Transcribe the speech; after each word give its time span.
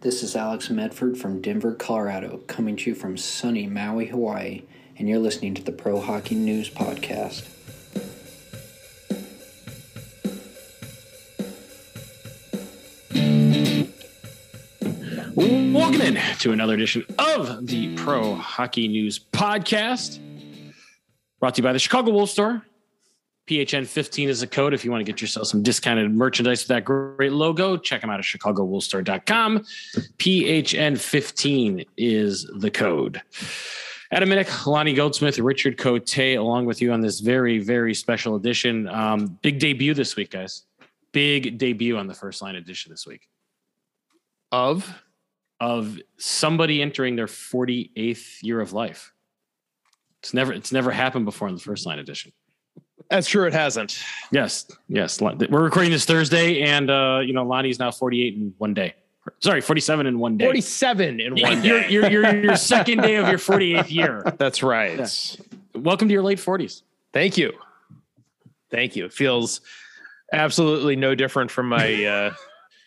This 0.00 0.22
is 0.22 0.36
Alex 0.36 0.70
Medford 0.70 1.18
from 1.18 1.40
Denver, 1.40 1.74
Colorado, 1.74 2.38
coming 2.46 2.76
to 2.76 2.90
you 2.90 2.94
from 2.94 3.16
sunny 3.16 3.66
Maui, 3.66 4.06
Hawaii, 4.06 4.62
and 4.96 5.08
you're 5.08 5.18
listening 5.18 5.54
to 5.54 5.62
the 5.62 5.72
Pro 5.72 6.00
Hockey 6.00 6.36
News 6.36 6.70
Podcast. 6.70 7.42
Welcome 15.34 16.00
in 16.00 16.18
to 16.38 16.52
another 16.52 16.74
edition 16.74 17.04
of 17.18 17.66
the 17.66 17.96
Pro 17.96 18.36
Hockey 18.36 18.86
News 18.86 19.18
Podcast, 19.18 20.20
brought 21.40 21.56
to 21.56 21.58
you 21.58 21.64
by 21.64 21.72
the 21.72 21.80
Chicago 21.80 22.12
Wolf 22.12 22.30
Store. 22.30 22.62
PHN 23.48 23.86
15 23.86 24.28
is 24.28 24.42
a 24.42 24.46
code 24.46 24.74
if 24.74 24.84
you 24.84 24.90
want 24.90 25.00
to 25.00 25.10
get 25.10 25.22
yourself 25.22 25.46
some 25.46 25.62
discounted 25.62 26.14
merchandise 26.14 26.62
with 26.62 26.68
that 26.68 26.84
great 26.84 27.32
logo. 27.32 27.78
Check 27.78 28.02
them 28.02 28.10
out 28.10 28.18
at 28.18 28.24
chicagowoolstore.com. 28.26 29.60
PHN 30.18 30.98
15 30.98 31.84
is 31.96 32.50
the 32.58 32.70
code. 32.70 33.22
Adam 34.10 34.28
Minnick, 34.28 34.66
Lonnie 34.66 34.92
Goldsmith, 34.92 35.38
Richard 35.38 35.78
Cote, 35.78 36.18
along 36.18 36.66
with 36.66 36.82
you 36.82 36.92
on 36.92 37.00
this 37.00 37.20
very, 37.20 37.58
very 37.58 37.94
special 37.94 38.36
edition. 38.36 38.86
Um, 38.88 39.38
big 39.40 39.58
debut 39.58 39.94
this 39.94 40.14
week, 40.14 40.30
guys. 40.30 40.64
Big 41.12 41.56
debut 41.56 41.96
on 41.96 42.06
the 42.06 42.14
first 42.14 42.42
line 42.42 42.54
edition 42.54 42.92
this 42.92 43.06
week 43.06 43.28
Of 44.52 45.02
of 45.58 45.98
somebody 46.18 46.82
entering 46.82 47.16
their 47.16 47.26
48th 47.26 48.42
year 48.42 48.60
of 48.60 48.74
life. 48.74 49.12
It's 50.22 50.34
never 50.34 50.52
it's 50.52 50.70
never 50.70 50.90
happened 50.90 51.24
before 51.24 51.48
in 51.48 51.54
the 51.54 51.60
first 51.60 51.86
line 51.86 51.98
edition. 51.98 52.32
That's 53.10 53.28
true. 53.28 53.46
It 53.46 53.52
hasn't. 53.52 53.98
Yes, 54.30 54.66
yes. 54.88 55.20
We're 55.20 55.62
recording 55.62 55.90
this 55.90 56.04
Thursday, 56.04 56.62
and 56.62 56.90
uh, 56.90 57.20
you 57.24 57.32
know 57.32 57.44
Lonnie's 57.44 57.78
now 57.78 57.90
48 57.90 58.34
in 58.34 58.54
one 58.58 58.74
day. 58.74 58.94
Sorry, 59.40 59.60
47 59.60 60.06
in 60.06 60.18
one 60.18 60.36
day. 60.38 60.44
47 60.46 61.20
in 61.20 61.32
one 61.40 61.60
day. 61.62 61.88
your, 61.90 62.08
your, 62.08 62.34
your 62.34 62.56
second 62.56 63.02
day 63.02 63.16
of 63.16 63.28
your 63.28 63.38
48th 63.38 63.90
year. 63.90 64.22
That's 64.38 64.62
right. 64.62 64.98
Yeah. 64.98 65.44
Welcome 65.74 66.08
to 66.08 66.12
your 66.12 66.22
late 66.22 66.38
40s. 66.38 66.82
Thank 67.12 67.36
you. 67.36 67.52
Thank 68.70 68.96
you. 68.96 69.04
It 69.04 69.12
feels 69.12 69.60
absolutely 70.32 70.96
no 70.96 71.14
different 71.14 71.50
from 71.50 71.68
my 71.68 72.04
uh, 72.04 72.34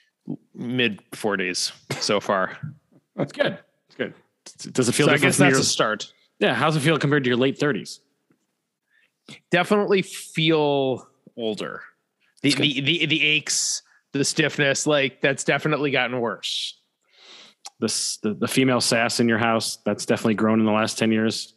mid 0.56 1.02
40s 1.12 1.72
so 2.02 2.20
far. 2.20 2.58
That's 3.16 3.32
good. 3.32 3.60
It's 3.88 3.96
good. 3.96 4.14
Does 4.74 4.90
it 4.90 4.94
feel 4.94 5.08
So 5.08 5.14
I 5.14 5.18
guess 5.18 5.38
that's 5.38 5.52
your, 5.52 5.60
a 5.62 5.64
start. 5.64 6.12
yeah? 6.40 6.54
How's 6.56 6.76
it 6.76 6.80
feel 6.80 6.98
compared 6.98 7.24
to 7.24 7.30
your 7.30 7.38
late 7.38 7.60
30s? 7.60 8.00
Definitely 9.52 10.02
feel 10.02 11.08
older. 11.38 11.82
The, 12.42 12.54
the, 12.54 12.82
the, 12.82 13.06
the 13.06 13.24
aches, 13.26 13.84
the 14.14 14.24
stiffness, 14.26 14.88
like 14.88 15.22
that's 15.22 15.44
definitely 15.44 15.92
gotten 15.92 16.20
worse. 16.20 16.78
This 17.80 18.18
the, 18.18 18.34
the 18.34 18.48
female 18.48 18.82
sass 18.82 19.20
in 19.20 19.28
your 19.28 19.38
house 19.38 19.78
that's 19.86 20.06
definitely 20.06 20.36
grown 20.36 20.60
in 20.60 20.66
the 20.66 20.72
last 20.72 20.98
10 20.98 21.12
years. 21.12 21.54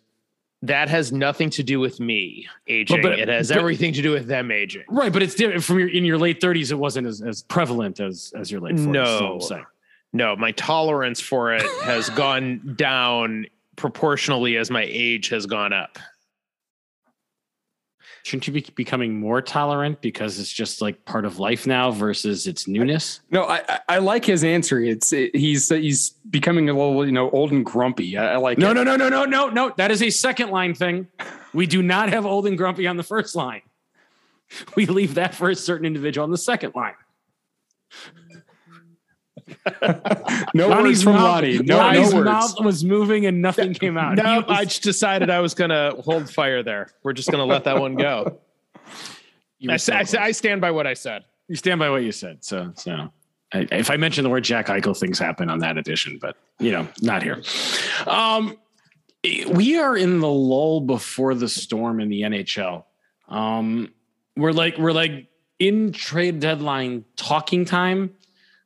That 0.62 0.89
has 0.89 1.12
nothing 1.12 1.50
to 1.50 1.62
do 1.62 1.78
with 1.81 2.00
me 2.00 2.47
aging. 2.66 3.03
but- 3.03 3.19
it 3.19 3.28
has 3.28 3.48
but- 3.48 3.58
everything 3.58 3.92
to 3.94 4.03
do 4.03 4.11
with 4.12 4.27
them 4.27 4.50
aging. 4.50 4.84
Right, 4.88 5.12
but 5.12 5.22
it's 5.22 5.34
different 5.34 5.62
from 5.64 5.78
your 5.78 5.88
in 5.88 6.05
your 6.05 6.16
late 6.19 6.41
30s. 6.41 6.70
It 6.70 6.77
wasn't 6.77 7.06
as, 7.06 7.20
as 7.20 7.42
prevalent 7.42 8.00
as 8.00 8.33
as 8.38 8.50
your 8.50 8.61
late 8.61 8.77
40s. 8.77 8.78
is 8.78 8.86
what 8.86 8.97
I'm 8.98 9.33
No. 9.33 9.38
saying. 9.41 9.64
No, 10.14 10.36
my 10.36 10.53
tolerance 10.53 11.20
for 11.20 11.53
it 11.53 11.62
has 11.84 12.09
gone 12.11 12.75
down 12.77 13.47
proportionally 13.77 14.56
as 14.56 14.70
my 14.70 14.86
age 14.88 15.28
has 15.31 15.44
gone 15.44 15.72
up. 15.72 15.98
Shouldn't 18.25 18.47
you 18.47 18.55
be 18.55 18.64
becoming 18.75 19.20
more 19.20 19.42
tolerant 19.42 20.00
because 20.00 20.39
it's 20.39 20.50
just 20.50 20.80
like 20.80 21.05
part 21.05 21.27
of 21.27 21.39
life 21.39 21.67
now 21.67 21.91
versus 21.91 22.47
its 22.47 22.66
newness? 22.66 23.20
No, 23.31 23.44
I, 23.44 23.62
I- 23.69 23.81
I 23.86 23.98
like 23.98 24.25
his 24.25 24.42
answer. 24.42 24.81
It's 24.81 25.12
it, 25.12 25.36
he's 25.36 25.69
he's 25.69 26.11
becoming 26.31 26.70
a 26.70 26.72
little 26.72 27.05
you 27.05 27.12
know 27.12 27.28
old 27.33 27.53
and 27.53 27.66
grumpy. 27.66 28.16
I, 28.16 28.33
I 28.33 28.36
like 28.36 28.56
No, 28.56 28.70
it. 28.70 28.75
no, 28.75 28.83
no, 28.83 28.97
no, 28.97 29.11
no, 29.11 29.27
no, 29.27 29.50
no. 29.50 29.75
That 29.77 29.91
is 29.91 30.03
a 30.03 30.08
second 30.08 30.48
line 30.50 30.72
thing. 30.75 31.06
We 31.53 31.66
do 31.66 31.83
not 31.83 32.08
have 32.08 32.25
old 32.25 32.47
and 32.47 32.56
grumpy 32.56 32.86
on 32.86 32.97
the 32.97 33.03
first 33.03 33.37
line. 33.37 33.60
We 34.75 34.87
leave 34.87 35.16
that 35.16 35.34
for 35.34 35.50
a 35.50 35.54
certain 35.54 35.84
individual 35.84 36.25
on 36.25 36.31
the 36.31 36.38
second 36.38 36.75
line. 36.75 36.94
no 40.55 40.69
Lonnie's 40.69 40.82
words 40.84 41.03
from 41.03 41.12
mouth, 41.15 41.22
Lonnie. 41.22 41.59
No, 41.59 41.78
Lonnie's 41.78 42.10
no 42.10 42.19
words. 42.19 42.27
mouth 42.27 42.60
was 42.65 42.84
moving 42.84 43.27
and 43.27 43.43
nothing 43.43 43.75
came 43.75 43.99
out. 43.99 44.16
No, 44.16 44.41
was- 44.41 44.44
I 44.49 44.65
just 44.65 44.82
decided 44.82 45.31
I 45.31 45.41
was 45.41 45.55
going 45.55 45.71
to 45.71 45.97
hold 46.03 46.31
fire 46.31 46.62
there. 46.62 46.88
We're 47.03 47.12
just 47.12 47.31
going 47.31 47.47
to 47.47 47.53
let 47.53 47.65
that 47.65 47.78
one 47.78 47.94
go. 47.94 48.38
I, 49.69 49.77
so 49.77 49.94
I. 49.94 50.05
I 50.19 50.31
stand 50.32 50.60
by 50.60 50.71
what 50.71 50.87
I 50.87 50.94
said. 50.94 51.25
You 51.49 51.56
stand 51.56 51.78
by 51.78 51.91
what 51.91 52.03
you 52.03 52.12
said. 52.12 52.44
So, 52.44 52.72
so 52.77 53.10
I, 53.53 53.66
if 53.72 53.91
I 53.91 53.97
mention 53.97 54.25
the 54.25 54.31
word 54.31 54.44
Jack 54.44 54.66
Eichel, 54.66 54.99
things 54.99 55.19
happen 55.19 55.49
on 55.49 55.61
that 55.61 55.78
edition, 55.78 56.19
but 56.21 56.37
you 56.59 56.72
know, 56.72 56.88
not 57.03 57.22
here. 57.22 57.43
Um, 58.06 58.56
we 59.49 59.78
are 59.78 59.97
in 59.97 60.21
the 60.21 60.28
lull 60.28 60.81
before 60.81 61.34
the 61.34 61.49
storm 61.49 62.00
in 62.00 62.09
the 62.09 62.22
NHL. 62.22 62.84
Um, 63.28 63.93
we're 64.37 64.53
like 64.53 64.76
we're 64.76 64.93
like 64.93 65.28
in 65.59 65.93
trade 65.93 66.41
deadline 66.41 67.05
talking 67.16 67.65
time, 67.65 68.11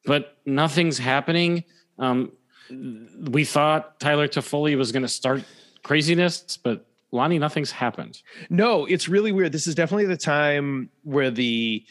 but 0.04 0.36
nothing's 0.47 0.98
happening. 0.98 1.64
Um, 1.98 2.32
we 2.70 3.44
thought 3.44 3.98
Tyler 4.00 4.28
Toffoli 4.28 4.76
was 4.76 4.92
going 4.92 5.03
to 5.03 5.09
start 5.09 5.42
craziness, 5.82 6.59
but 6.62 6.86
Lonnie, 7.10 7.38
nothing's 7.38 7.70
happened. 7.70 8.22
No, 8.50 8.84
it's 8.84 9.09
really 9.09 9.32
weird. 9.32 9.53
This 9.53 9.66
is 9.66 9.75
definitely 9.75 10.06
the 10.06 10.16
time 10.16 10.91
where 11.03 11.31
the 11.31 11.84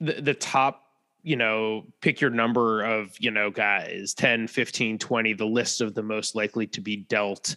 the, 0.00 0.20
the 0.20 0.34
top, 0.34 0.84
you 1.22 1.36
know, 1.36 1.86
pick 2.00 2.20
your 2.20 2.30
number 2.30 2.82
of, 2.82 3.14
you 3.20 3.30
know, 3.30 3.50
guys, 3.50 4.14
10, 4.14 4.48
15, 4.48 4.98
20, 4.98 5.32
the 5.34 5.44
list 5.44 5.80
of 5.80 5.94
the 5.94 6.02
most 6.02 6.34
likely 6.34 6.66
to 6.66 6.80
be 6.80 6.96
dealt 6.96 7.54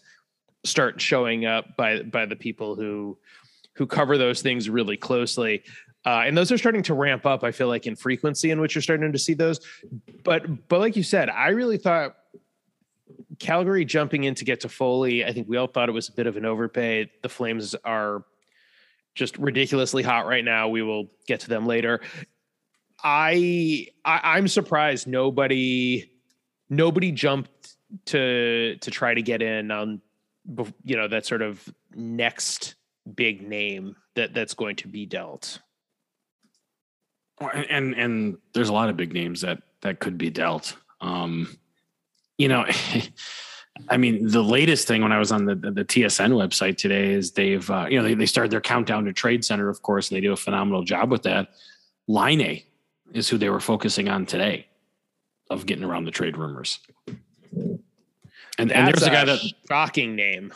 start 0.64 1.00
showing 1.00 1.46
up 1.46 1.76
by 1.78 2.02
by 2.02 2.26
the 2.26 2.36
people 2.36 2.76
who 2.76 3.18
who 3.74 3.86
cover 3.86 4.18
those 4.18 4.42
things 4.42 4.70
really 4.70 4.98
closely. 4.98 5.64
Uh, 6.06 6.24
and 6.26 6.38
those 6.38 6.52
are 6.52 6.58
starting 6.58 6.84
to 6.84 6.94
ramp 6.94 7.26
up, 7.26 7.44
I 7.44 7.52
feel 7.52 7.68
like, 7.68 7.88
in 7.88 7.96
frequency 7.96 8.52
in 8.52 8.62
which 8.62 8.76
you're 8.76 8.82
starting 8.82 9.12
to 9.12 9.20
see 9.20 9.34
those. 9.34 9.60
But 10.24 10.68
but 10.68 10.80
like 10.80 10.96
you 10.96 11.04
said, 11.04 11.30
I 11.30 11.50
really 11.50 11.78
thought 11.78 12.16
Calgary 13.40 13.86
jumping 13.86 14.24
in 14.24 14.36
to 14.36 14.46
get 14.46 14.62
Toffoli, 14.62 15.26
I 15.26 15.34
think 15.34 15.48
we 15.48 15.58
all 15.58 15.68
thought 15.68 15.90
it 15.90 15.94
was 15.94 16.10
a 16.10 16.12
bit 16.12 16.28
of 16.28 16.38
an 16.38 16.46
overpay. 16.46 17.12
The 17.22 17.30
Flames 17.30 17.76
are 17.84 18.24
just 19.14 19.38
ridiculously 19.38 20.04
hot 20.04 20.26
right 20.28 20.44
now. 20.44 20.68
We 20.68 20.82
will 20.82 21.12
get 21.28 21.42
to 21.42 21.50
them 21.50 21.66
later. 21.66 22.02
I, 23.04 23.88
I 24.04 24.20
I'm 24.38 24.48
surprised 24.48 25.08
nobody 25.08 26.12
nobody 26.70 27.12
jumped 27.12 27.76
to 28.06 28.78
to 28.78 28.92
try 28.92 29.14
to 29.14 29.22
get 29.22 29.42
in 29.42 29.72
on 29.72 30.02
you 30.84 30.98
know 30.98 31.08
that 31.08 31.26
sort 31.26 31.42
of 31.42 31.68
next 31.94 32.76
big 33.16 33.48
name 33.48 33.96
that 34.16 34.34
that's 34.34 34.54
going 34.54 34.76
to 34.78 34.88
be 34.88 35.06
dealt. 35.06 35.60
And 37.40 37.66
and, 37.70 37.94
and 37.96 38.38
there's 38.54 38.70
a 38.70 38.74
lot 38.74 38.90
of 38.90 38.98
big 38.98 39.14
names 39.14 39.42
that 39.42 39.62
that 39.82 40.00
could 40.00 40.18
be 40.18 40.30
dealt. 40.30 40.76
Um, 41.02 41.58
you 42.38 42.48
know, 42.48 42.66
I 43.90 43.98
mean, 43.98 44.28
the 44.28 44.42
latest 44.42 44.88
thing 44.88 45.02
when 45.02 45.12
I 45.12 45.20
was 45.20 45.32
on 45.32 45.46
the 45.46 45.56
the, 45.56 45.72
the 45.72 45.86
TSN 45.86 46.32
website 46.32 46.78
today 46.78 47.12
is 47.14 47.32
they've 47.32 47.70
uh, 47.70 47.88
you 47.90 47.98
know 47.98 48.04
they, 48.04 48.14
they 48.14 48.26
started 48.26 48.52
their 48.52 48.62
countdown 48.62 49.06
to 49.06 49.14
Trade 49.14 49.44
Center, 49.44 49.70
of 49.70 49.82
course, 49.82 50.10
and 50.10 50.18
they 50.18 50.22
do 50.22 50.32
a 50.32 50.38
phenomenal 50.38 50.84
job 50.84 51.12
with 51.12 51.24
that. 51.24 51.50
Laine 52.08 52.64
is 53.14 53.30
who 53.30 53.38
they 53.38 53.50
were 53.50 53.60
focusing 53.60 54.08
on 54.10 54.26
today 54.26 54.68
of 55.50 55.66
getting 55.66 55.84
around 55.84 56.06
the 56.06 56.12
trade 56.12 56.38
rumors. 56.38 56.80
And, 58.58 58.72
and 58.72 58.88
there's 58.88 59.04
a 59.04 59.10
guy 59.10 59.26
that 59.26 59.40
shocking 59.68 60.16
name. 60.16 60.54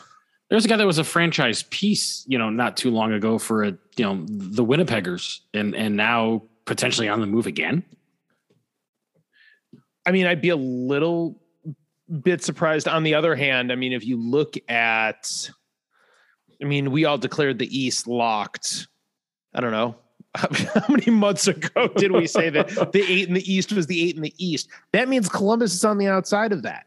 there's 0.48 0.64
a 0.64 0.68
guy 0.68 0.76
that 0.76 0.86
was 0.86 0.98
a 0.98 1.04
franchise 1.04 1.64
piece, 1.64 2.24
you 2.26 2.38
know, 2.38 2.50
not 2.50 2.76
too 2.76 2.90
long 2.90 3.12
ago 3.12 3.38
for 3.38 3.62
a, 3.62 3.76
you 3.96 4.04
know, 4.04 4.24
the 4.26 4.64
Winnipeggers 4.64 5.40
and 5.54 5.74
and 5.74 5.96
now 5.96 6.42
potentially 6.70 7.08
on 7.08 7.20
the 7.20 7.26
move 7.26 7.48
again. 7.48 7.82
I 10.06 10.12
mean, 10.12 10.24
I'd 10.24 10.40
be 10.40 10.50
a 10.50 10.56
little 10.56 11.42
bit 12.22 12.44
surprised. 12.44 12.86
On 12.86 13.02
the 13.02 13.16
other 13.16 13.34
hand, 13.34 13.72
I 13.72 13.74
mean, 13.74 13.92
if 13.92 14.06
you 14.06 14.16
look 14.16 14.54
at, 14.68 15.50
I 16.62 16.66
mean, 16.66 16.92
we 16.92 17.06
all 17.06 17.18
declared 17.18 17.58
the 17.58 17.76
East 17.76 18.06
locked. 18.06 18.86
I 19.52 19.60
don't 19.60 19.72
know. 19.72 19.96
How 20.36 20.84
many 20.88 21.10
months 21.10 21.48
ago 21.48 21.88
did 21.96 22.12
we 22.12 22.28
say 22.28 22.50
that 22.50 22.68
the 22.92 23.02
eight 23.02 23.26
in 23.26 23.34
the 23.34 23.52
East 23.52 23.72
was 23.72 23.88
the 23.88 24.08
eight 24.08 24.14
in 24.14 24.22
the 24.22 24.34
East? 24.38 24.68
That 24.92 25.08
means 25.08 25.28
Columbus 25.28 25.74
is 25.74 25.84
on 25.84 25.98
the 25.98 26.06
outside 26.06 26.52
of 26.52 26.62
that. 26.62 26.86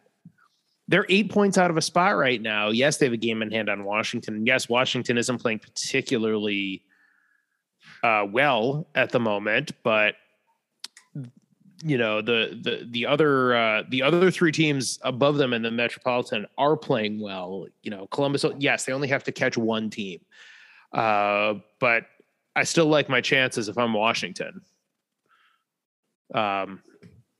They're 0.87 1.05
eight 1.09 1.29
points 1.29 1.57
out 1.57 1.71
of 1.71 1.75
a 1.75 1.81
spot 1.81 2.15
right 2.15 2.41
now. 2.41 2.69
Yes, 2.69 2.97
they 2.97 3.05
have 3.05 3.13
a 3.13 3.17
game 3.17 3.41
in 3.41 3.51
hand 3.51 3.67
on 3.67 3.83
Washington. 3.83 4.45
Yes, 4.45 4.69
Washington 4.69 5.17
isn't 5.17 5.39
playing 5.39 5.59
particularly 5.59 6.85
uh, 8.03 8.27
well 8.29 8.85
at 8.95 9.11
the 9.11 9.19
moment, 9.19 9.71
but 9.81 10.15
you 11.83 11.97
know 11.97 12.21
the 12.21 12.59
the 12.61 12.87
the 12.91 13.05
other 13.05 13.55
uh, 13.55 13.83
the 13.89 14.01
other 14.03 14.29
three 14.29 14.51
teams 14.51 14.99
above 15.03 15.37
them 15.37 15.53
in 15.53 15.61
the 15.61 15.71
Metropolitan 15.71 16.45
are 16.57 16.77
playing 16.77 17.19
well. 17.19 17.65
You 17.81 17.91
know, 17.91 18.07
Columbus. 18.07 18.45
Yes, 18.59 18.85
they 18.85 18.93
only 18.93 19.07
have 19.07 19.23
to 19.25 19.31
catch 19.31 19.57
one 19.57 19.89
team, 19.89 20.19
uh, 20.93 21.55
but 21.79 22.03
I 22.55 22.63
still 22.63 22.85
like 22.85 23.09
my 23.09 23.21
chances 23.21 23.67
if 23.69 23.77
I'm 23.77 23.93
Washington. 23.93 24.61
Um, 26.33 26.81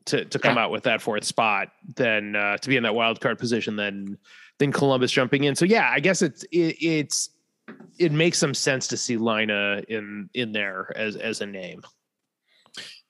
to 0.05 0.25
to 0.25 0.39
come 0.39 0.57
Yeah. 0.57 0.65
out 0.65 0.71
with 0.71 0.83
that 0.83 1.01
fourth 1.01 1.23
spot 1.23 1.69
then 1.95 2.35
uh, 2.35 2.57
to 2.57 2.69
be 2.69 2.75
in 2.75 2.83
that 2.83 2.93
wild 2.93 3.21
card 3.21 3.39
position 3.39 3.75
then 3.75 4.17
than 4.59 4.71
Columbus 4.71 5.11
jumping 5.11 5.45
in. 5.45 5.55
So 5.55 5.65
yeah, 5.65 5.89
I 5.91 5.99
guess 5.99 6.21
it's 6.21 6.43
it, 6.51 6.75
it's 6.81 7.29
it 7.97 8.11
makes 8.11 8.37
some 8.37 8.53
sense 8.53 8.87
to 8.87 8.97
see 8.97 9.17
Laine 9.17 9.49
in 9.87 10.29
in 10.33 10.51
there 10.51 10.91
as 10.95 11.15
as 11.15 11.41
a 11.41 11.45
name. 11.45 11.81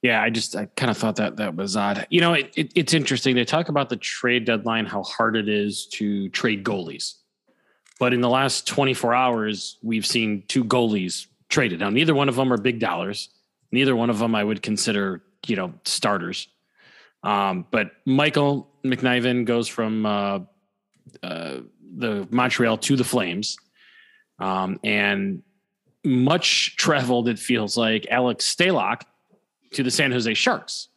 Yeah, 0.01 0.21
I 0.21 0.29
just 0.29 0.55
I 0.55 0.65
kind 0.65 0.91
of 0.91 0.97
thought 0.97 1.15
that 1.15 1.37
that 1.37 1.55
was 1.55 1.77
odd. 1.77 2.05
You 2.09 2.19
know, 2.19 2.33
it, 2.33 2.51
it, 2.55 2.71
it's 2.75 2.93
interesting. 2.93 3.35
They 3.35 3.45
talk 3.45 3.69
about 3.69 3.89
the 3.89 3.95
trade 3.95 4.45
deadline, 4.45 4.85
how 4.85 5.03
hard 5.03 5.37
it 5.37 5.47
is 5.47 5.87
to 5.93 6.27
trade 6.29 6.65
goalies. 6.65 7.13
But 7.99 8.13
in 8.13 8.19
the 8.19 8.29
last 8.29 8.67
24 8.67 9.13
hours, 9.13 9.77
we've 9.81 10.05
seen 10.05 10.43
two 10.49 10.65
goalies 10.65 11.27
traded. 11.47 11.79
Now, 11.79 11.89
neither 11.89 12.13
one 12.13 12.27
of 12.27 12.35
them 12.35 12.51
are 12.51 12.57
big 12.57 12.79
dollars. 12.79 13.29
Neither 13.71 13.95
one 13.95 14.09
of 14.09 14.19
them 14.19 14.35
I 14.35 14.43
would 14.43 14.61
consider, 14.61 15.23
you 15.47 15.55
know, 15.55 15.73
starters. 15.85 16.49
Um, 17.23 17.65
but 17.71 17.91
Michael 18.05 18.69
McNiven 18.83 19.45
goes 19.45 19.69
from 19.69 20.05
uh, 20.05 20.39
uh, 21.21 21.59
the 21.95 22.27
Montreal 22.29 22.77
to 22.79 22.95
the 22.97 23.03
Flames, 23.05 23.57
um, 24.43 24.79
and 24.83 25.41
much 26.03 26.75
traveled. 26.75 27.29
It 27.29 27.39
feels 27.39 27.77
like 27.77 28.05
Alex 28.11 28.53
Stalock 28.53 29.03
to 29.71 29.83
the 29.83 29.91
San 29.91 30.11
Jose 30.11 30.33
Sharks 30.33 30.89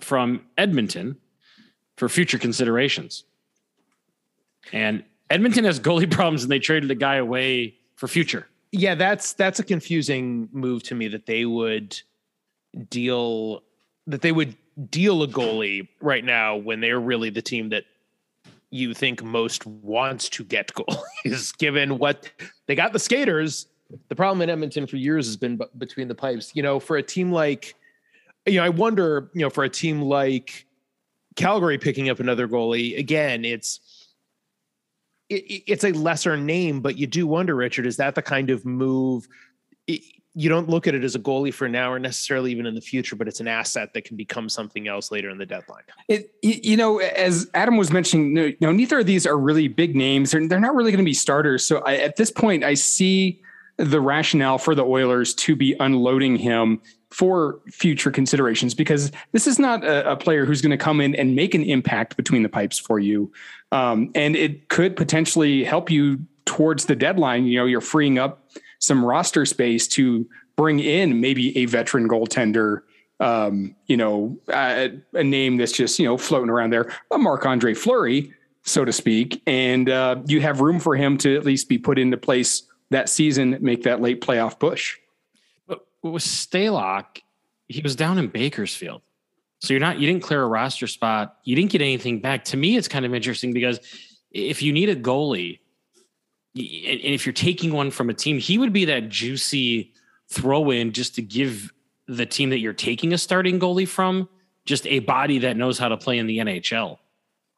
from 0.00 0.46
Edmonton 0.56 1.16
for 1.96 2.08
future 2.08 2.38
considerations. 2.38 3.24
And 4.72 5.02
Edmonton 5.28 5.64
has 5.64 5.80
goalie 5.80 6.10
problems, 6.10 6.44
and 6.44 6.52
they 6.52 6.60
traded 6.60 6.90
a 6.90 6.94
guy 6.94 7.16
away 7.16 7.74
for 7.96 8.06
future. 8.06 8.46
Yeah, 8.72 8.94
that's 8.94 9.32
that's 9.32 9.58
a 9.58 9.64
confusing 9.64 10.48
move 10.52 10.84
to 10.84 10.94
me 10.94 11.08
that 11.08 11.26
they 11.26 11.44
would 11.44 12.00
deal 12.88 13.64
that 14.06 14.22
they 14.22 14.30
would 14.30 14.56
deal 14.90 15.24
a 15.24 15.28
goalie 15.28 15.88
right 16.00 16.24
now 16.24 16.56
when 16.56 16.80
they're 16.80 17.00
really 17.00 17.30
the 17.30 17.42
team 17.42 17.70
that 17.70 17.84
you 18.70 18.94
think 18.94 19.22
most 19.22 19.66
wants 19.66 20.28
to 20.28 20.44
get 20.44 20.72
goalies 20.74 21.56
given 21.58 21.98
what 21.98 22.30
they 22.66 22.74
got 22.74 22.92
the 22.92 22.98
skaters 22.98 23.66
the 24.08 24.14
problem 24.14 24.40
in 24.42 24.48
Edmonton 24.50 24.86
for 24.86 24.96
years 24.96 25.26
has 25.26 25.36
been 25.36 25.56
b- 25.56 25.64
between 25.78 26.06
the 26.08 26.14
pipes 26.14 26.52
you 26.54 26.62
know 26.62 26.78
for 26.78 26.96
a 26.96 27.02
team 27.02 27.32
like 27.32 27.74
you 28.46 28.54
know 28.54 28.64
I 28.64 28.68
wonder 28.68 29.30
you 29.34 29.40
know 29.42 29.50
for 29.50 29.64
a 29.64 29.68
team 29.68 30.02
like 30.02 30.66
Calgary 31.36 31.78
picking 31.78 32.08
up 32.08 32.20
another 32.20 32.46
goalie 32.48 32.98
again 32.98 33.44
it's 33.44 33.80
it, 35.28 35.44
it- 35.50 35.62
it's 35.68 35.84
a 35.84 35.92
lesser 35.92 36.36
name, 36.36 36.80
but 36.80 36.98
you 36.98 37.06
do 37.06 37.24
wonder, 37.26 37.54
Richard, 37.54 37.86
is 37.86 37.96
that 37.98 38.16
the 38.16 38.22
kind 38.22 38.50
of 38.50 38.64
move? 38.66 39.28
You 40.34 40.48
don't 40.48 40.68
look 40.68 40.86
at 40.86 40.94
it 40.94 41.02
as 41.02 41.14
a 41.14 41.18
goalie 41.18 41.52
for 41.52 41.68
now 41.68 41.90
or 41.92 41.98
necessarily 41.98 42.52
even 42.52 42.64
in 42.64 42.74
the 42.74 42.80
future, 42.80 43.16
but 43.16 43.26
it's 43.26 43.40
an 43.40 43.48
asset 43.48 43.92
that 43.94 44.04
can 44.04 44.16
become 44.16 44.48
something 44.48 44.86
else 44.86 45.10
later 45.10 45.28
in 45.28 45.38
the 45.38 45.46
deadline. 45.46 45.82
It, 46.08 46.32
you 46.42 46.76
know, 46.76 46.98
as 46.98 47.50
Adam 47.54 47.76
was 47.76 47.90
mentioning, 47.90 48.32
no, 48.32 48.52
no, 48.60 48.70
neither 48.70 49.00
of 49.00 49.06
these 49.06 49.26
are 49.26 49.36
really 49.36 49.66
big 49.66 49.96
names. 49.96 50.30
They're, 50.30 50.46
they're 50.46 50.60
not 50.60 50.74
really 50.74 50.92
going 50.92 51.04
to 51.04 51.08
be 51.08 51.14
starters. 51.14 51.66
So 51.66 51.78
I, 51.78 51.96
at 51.96 52.16
this 52.16 52.30
point, 52.30 52.62
I 52.62 52.74
see 52.74 53.42
the 53.76 54.00
rationale 54.00 54.58
for 54.58 54.74
the 54.74 54.84
Oilers 54.84 55.34
to 55.34 55.56
be 55.56 55.74
unloading 55.80 56.36
him 56.36 56.80
for 57.10 57.60
future 57.68 58.12
considerations 58.12 58.72
because 58.72 59.10
this 59.32 59.48
is 59.48 59.58
not 59.58 59.82
a, 59.82 60.12
a 60.12 60.16
player 60.16 60.44
who's 60.44 60.62
going 60.62 60.70
to 60.70 60.76
come 60.76 61.00
in 61.00 61.16
and 61.16 61.34
make 61.34 61.54
an 61.54 61.64
impact 61.64 62.16
between 62.16 62.44
the 62.44 62.48
pipes 62.48 62.78
for 62.78 63.00
you. 63.00 63.32
Um, 63.72 64.12
and 64.14 64.36
it 64.36 64.68
could 64.68 64.94
potentially 64.94 65.64
help 65.64 65.90
you 65.90 66.20
towards 66.44 66.86
the 66.86 66.94
deadline. 66.94 67.46
You 67.46 67.58
know, 67.58 67.66
you're 67.66 67.80
freeing 67.80 68.18
up 68.18 68.48
some 68.80 69.04
roster 69.04 69.46
space 69.46 69.86
to 69.88 70.28
bring 70.56 70.80
in 70.80 71.20
maybe 71.20 71.56
a 71.56 71.66
veteran 71.66 72.08
goaltender 72.08 72.82
um, 73.20 73.76
you 73.86 73.96
know, 73.96 74.38
uh, 74.48 74.88
a 75.12 75.22
name 75.22 75.58
that's 75.58 75.72
just, 75.72 75.98
you 75.98 76.06
know, 76.06 76.16
floating 76.16 76.50
around 76.50 76.70
there, 76.70 76.90
a 77.10 77.18
Marc 77.18 77.44
Andre 77.44 77.74
Fleury, 77.74 78.32
so 78.62 78.84
to 78.84 78.92
speak. 78.92 79.42
And 79.46 79.88
uh, 79.90 80.22
you 80.26 80.40
have 80.40 80.60
room 80.60 80.80
for 80.80 80.96
him 80.96 81.18
to 81.18 81.36
at 81.36 81.44
least 81.44 81.68
be 81.68 81.78
put 81.78 81.98
into 81.98 82.16
place 82.16 82.62
that 82.90 83.08
season, 83.08 83.58
make 83.60 83.82
that 83.84 84.00
late 84.00 84.20
playoff 84.22 84.58
push. 84.58 84.96
But 85.66 85.86
with 86.02 86.22
Stalock, 86.22 87.20
he 87.68 87.82
was 87.82 87.94
down 87.94 88.18
in 88.18 88.28
Bakersfield. 88.28 89.02
So 89.60 89.74
you're 89.74 89.80
not, 89.80 90.00
you 90.00 90.06
didn't 90.06 90.22
clear 90.22 90.42
a 90.42 90.48
roster 90.48 90.86
spot. 90.86 91.36
You 91.44 91.54
didn't 91.54 91.70
get 91.70 91.82
anything 91.82 92.20
back. 92.20 92.44
To 92.46 92.56
me, 92.56 92.78
it's 92.78 92.88
kind 92.88 93.04
of 93.04 93.14
interesting 93.14 93.52
because 93.52 93.78
if 94.32 94.62
you 94.62 94.72
need 94.72 94.88
a 94.88 94.96
goalie, 94.96 95.58
and 96.54 96.64
and 96.64 97.14
if 97.14 97.26
you're 97.26 97.32
taking 97.32 97.72
one 97.72 97.90
from 97.90 98.10
a 98.10 98.14
team, 98.14 98.38
he 98.38 98.58
would 98.58 98.72
be 98.72 98.84
that 98.86 99.08
juicy 99.08 99.92
throw 100.28 100.70
in 100.70 100.92
just 100.92 101.14
to 101.16 101.22
give 101.22 101.72
the 102.08 102.26
team 102.26 102.50
that 102.50 102.58
you're 102.58 102.72
taking 102.72 103.12
a 103.12 103.18
starting 103.18 103.58
goalie 103.60 103.86
from 103.88 104.28
just 104.64 104.86
a 104.86 104.98
body 105.00 105.38
that 105.40 105.56
knows 105.56 105.78
how 105.78 105.88
to 105.88 105.96
play 105.96 106.18
in 106.18 106.26
the 106.26 106.38
NHL. 106.38 106.98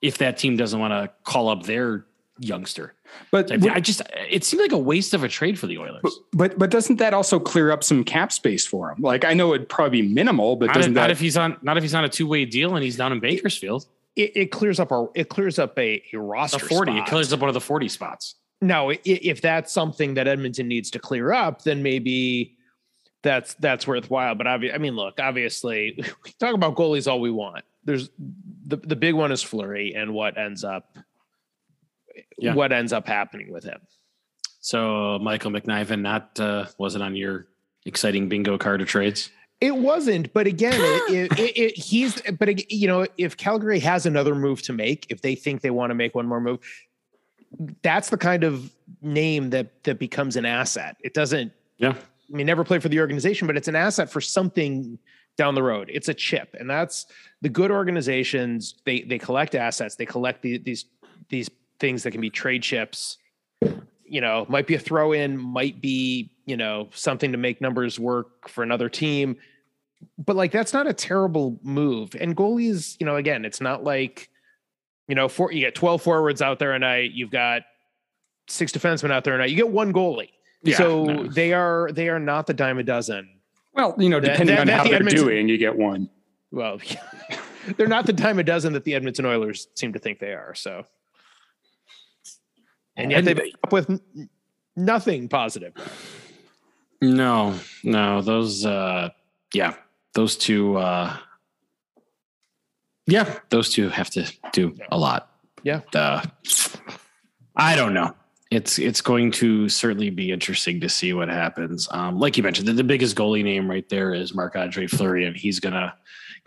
If 0.00 0.18
that 0.18 0.36
team 0.36 0.56
doesn't 0.56 0.78
want 0.78 0.92
to 0.92 1.10
call 1.24 1.48
up 1.48 1.62
their 1.62 2.06
youngster, 2.38 2.92
But 3.30 3.52
I, 3.52 3.74
I 3.74 3.80
just, 3.80 4.02
it 4.28 4.42
seemed 4.42 4.62
like 4.62 4.72
a 4.72 4.78
waste 4.78 5.14
of 5.14 5.22
a 5.22 5.28
trade 5.28 5.58
for 5.58 5.66
the 5.68 5.78
Oilers. 5.78 6.00
but, 6.02 6.12
but 6.32 6.58
but 6.58 6.70
doesn't 6.70 6.96
that 6.96 7.14
also 7.14 7.38
clear 7.38 7.70
up 7.70 7.84
some 7.84 8.02
cap 8.04 8.32
space 8.32 8.66
for 8.66 8.90
him? 8.90 9.00
Like 9.00 9.24
I 9.24 9.32
know 9.32 9.54
it'd 9.54 9.68
probably 9.68 10.02
be 10.02 10.08
minimal, 10.08 10.56
but 10.56 10.66
Not 10.66 10.76
if, 10.76 10.80
doesn't 10.80 10.92
not 10.94 11.00
that 11.02 11.10
if 11.12 11.20
he's 11.20 11.36
on 11.36 11.56
not 11.62 11.76
if 11.76 11.82
he's 11.84 11.94
on 11.94 12.04
a 12.04 12.08
two 12.08 12.26
way 12.26 12.44
deal 12.44 12.74
and 12.74 12.82
he's 12.84 12.96
down 12.96 13.12
in 13.12 13.20
Bakersfield. 13.20 13.86
It, 14.16 14.32
it 14.36 14.46
clears 14.50 14.80
up 14.80 14.90
our 14.92 15.10
it 15.14 15.28
clears 15.28 15.58
up 15.58 15.78
a, 15.78 15.82
a 15.82 16.02
The 16.12 16.18
roster 16.18 16.58
forty, 16.58 16.92
spot. 16.92 17.06
it 17.08 17.10
clears 17.10 17.32
up 17.32 17.40
one 17.40 17.48
of 17.48 17.54
the 17.54 17.60
forty 17.60 17.88
spots. 17.88 18.34
Now, 18.62 18.90
if 19.04 19.42
that's 19.42 19.72
something 19.72 20.14
that 20.14 20.26
Edmonton 20.28 20.68
needs 20.68 20.90
to 20.92 20.98
clear 20.98 21.32
up, 21.32 21.62
then 21.62 21.82
maybe 21.82 22.56
that's 23.22 23.54
that's 23.54 23.86
worthwhile. 23.86 24.34
But 24.36 24.46
obvi- 24.46 24.72
I 24.74 24.78
mean, 24.78 24.96
look, 24.96 25.18
obviously, 25.20 25.94
we 26.24 26.30
talk 26.38 26.54
about 26.54 26.76
goalies 26.76 27.10
all 27.10 27.20
we 27.20 27.30
want. 27.30 27.64
There's 27.84 28.08
the 28.66 28.76
the 28.76 28.96
big 28.96 29.14
one 29.14 29.32
is 29.32 29.42
Fleury 29.42 29.94
and 29.94 30.14
what 30.14 30.38
ends 30.38 30.62
up 30.64 30.96
Yeah. 32.38 32.54
what 32.54 32.72
ends 32.72 32.92
up 32.92 33.06
happening 33.06 33.52
with 33.52 33.64
him. 33.64 33.80
So 34.60 35.18
Michael 35.20 35.50
McNiven, 35.50 36.00
not 36.00 36.38
uh, 36.38 36.66
wasn't 36.78 37.02
on 37.02 37.16
your 37.16 37.48
exciting 37.84 38.28
bingo 38.28 38.56
card 38.58 38.80
of 38.80 38.86
trades. 38.88 39.30
It 39.60 39.74
wasn't, 39.76 40.32
but 40.32 40.46
again, 40.46 40.74
it, 40.76 41.32
it, 41.32 41.38
it, 41.38 41.56
it, 41.58 41.76
he's. 41.78 42.20
But 42.38 42.70
you 42.72 42.86
know, 42.86 43.06
if 43.18 43.36
Calgary 43.36 43.80
has 43.80 44.06
another 44.06 44.34
move 44.36 44.62
to 44.62 44.72
make, 44.72 45.06
if 45.08 45.20
they 45.22 45.34
think 45.34 45.62
they 45.62 45.70
want 45.70 45.90
to 45.90 45.94
make 45.94 46.14
one 46.14 46.26
more 46.26 46.40
move, 46.40 46.60
that's 47.82 48.10
the 48.10 48.16
kind 48.16 48.44
of 48.44 48.72
name 49.00 49.50
that 49.50 49.82
that 49.84 49.98
becomes 49.98 50.36
an 50.36 50.44
asset. 50.44 50.96
It 51.00 51.14
doesn't. 51.14 51.52
Yeah. 51.78 51.94
I 51.94 52.36
mean, 52.36 52.46
never 52.46 52.64
play 52.64 52.78
for 52.78 52.88
the 52.88 53.00
organization, 53.00 53.46
but 53.46 53.56
it's 53.56 53.68
an 53.68 53.76
asset 53.76 54.10
for 54.10 54.20
something 54.20 54.98
down 55.36 55.54
the 55.54 55.62
road. 55.62 55.90
It's 55.92 56.08
a 56.08 56.14
chip, 56.14 56.54
and 56.58 56.68
that's 56.68 57.06
the 57.40 57.48
good 57.48 57.70
organizations. 57.70 58.76
They 58.84 59.02
they 59.02 59.18
collect 59.18 59.54
assets. 59.54 59.96
They 59.96 60.06
collect 60.06 60.42
the, 60.42 60.58
these 60.58 60.86
these 61.28 61.50
things 61.78 62.02
that 62.02 62.10
can 62.10 62.20
be 62.20 62.30
trade 62.30 62.62
chips. 62.62 63.18
You 64.04 64.20
know, 64.20 64.44
might 64.48 64.66
be 64.66 64.74
a 64.74 64.78
throw 64.78 65.12
in, 65.12 65.38
might 65.38 65.80
be 65.80 66.32
you 66.46 66.56
know 66.56 66.88
something 66.92 67.32
to 67.32 67.38
make 67.38 67.60
numbers 67.60 67.98
work 67.98 68.48
for 68.48 68.62
another 68.62 68.88
team. 68.88 69.36
But 70.18 70.36
like 70.36 70.52
that's 70.52 70.72
not 70.72 70.86
a 70.86 70.92
terrible 70.92 71.58
move. 71.62 72.14
And 72.18 72.36
goalies, 72.36 72.96
you 72.98 73.06
know, 73.06 73.16
again, 73.16 73.44
it's 73.44 73.60
not 73.60 73.84
like 73.84 74.30
you 75.08 75.14
know, 75.14 75.28
for 75.28 75.52
you 75.52 75.60
get 75.60 75.74
twelve 75.74 76.02
forwards 76.02 76.40
out 76.42 76.58
there 76.58 76.72
a 76.72 76.78
night. 76.78 77.12
You've 77.12 77.30
got 77.30 77.62
six 78.48 78.72
defensemen 78.72 79.10
out 79.10 79.24
there 79.24 79.34
a 79.34 79.38
night. 79.38 79.50
You 79.50 79.56
get 79.56 79.68
one 79.70 79.92
goalie. 79.92 80.30
Yeah, 80.64 80.76
so 80.76 81.04
no. 81.04 81.26
they 81.28 81.52
are 81.52 81.90
they 81.92 82.08
are 82.08 82.20
not 82.20 82.46
the 82.46 82.54
dime 82.54 82.78
a 82.78 82.82
dozen. 82.84 83.28
well, 83.74 83.94
you 83.98 84.08
know, 84.08 84.20
depending 84.20 84.54
that- 84.56 84.60
on 84.60 84.66
that 84.68 84.76
how 84.78 84.82
the 84.84 84.90
they're 84.90 84.96
Edmonton- 84.98 85.24
doing, 85.24 85.48
you 85.48 85.58
get 85.58 85.76
one. 85.76 86.08
Well, 86.50 86.78
they're 87.76 87.88
not 87.88 88.06
the 88.06 88.12
dime 88.12 88.38
a 88.38 88.44
dozen 88.44 88.72
that 88.74 88.84
the 88.84 88.94
Edmonton 88.94 89.24
Oilers 89.26 89.68
seem 89.74 89.92
to 89.94 89.98
think 89.98 90.18
they 90.20 90.32
are. 90.34 90.54
So, 90.54 90.84
and 92.96 93.10
yet 93.10 93.18
And- 93.18 93.26
they've 93.26 93.52
up 93.64 93.72
with 93.72 94.00
nothing 94.76 95.28
positive. 95.28 95.72
No, 97.00 97.58
no, 97.82 98.22
those 98.22 98.64
uh 98.64 99.08
yeah, 99.52 99.74
those 100.14 100.36
two 100.36 100.76
uh 100.76 101.16
yeah, 103.06 103.38
those 103.50 103.70
two 103.70 103.88
have 103.88 104.10
to 104.10 104.30
do 104.52 104.76
a 104.90 104.98
lot. 104.98 105.30
Yeah. 105.62 105.80
Uh, 105.94 106.22
I 107.56 107.76
don't 107.76 107.94
know. 107.94 108.14
It's 108.50 108.78
it's 108.78 109.00
going 109.00 109.30
to 109.32 109.68
certainly 109.68 110.10
be 110.10 110.30
interesting 110.30 110.80
to 110.80 110.88
see 110.88 111.12
what 111.12 111.28
happens. 111.28 111.88
Um, 111.90 112.18
like 112.18 112.36
you 112.36 112.42
mentioned, 112.42 112.68
the, 112.68 112.72
the 112.74 112.84
biggest 112.84 113.16
goalie 113.16 113.42
name 113.42 113.68
right 113.68 113.88
there 113.88 114.12
is 114.12 114.34
Marc 114.34 114.56
Andre 114.56 114.86
Fleury, 114.86 115.24
and 115.24 115.36
he's 115.36 115.58
gonna 115.58 115.94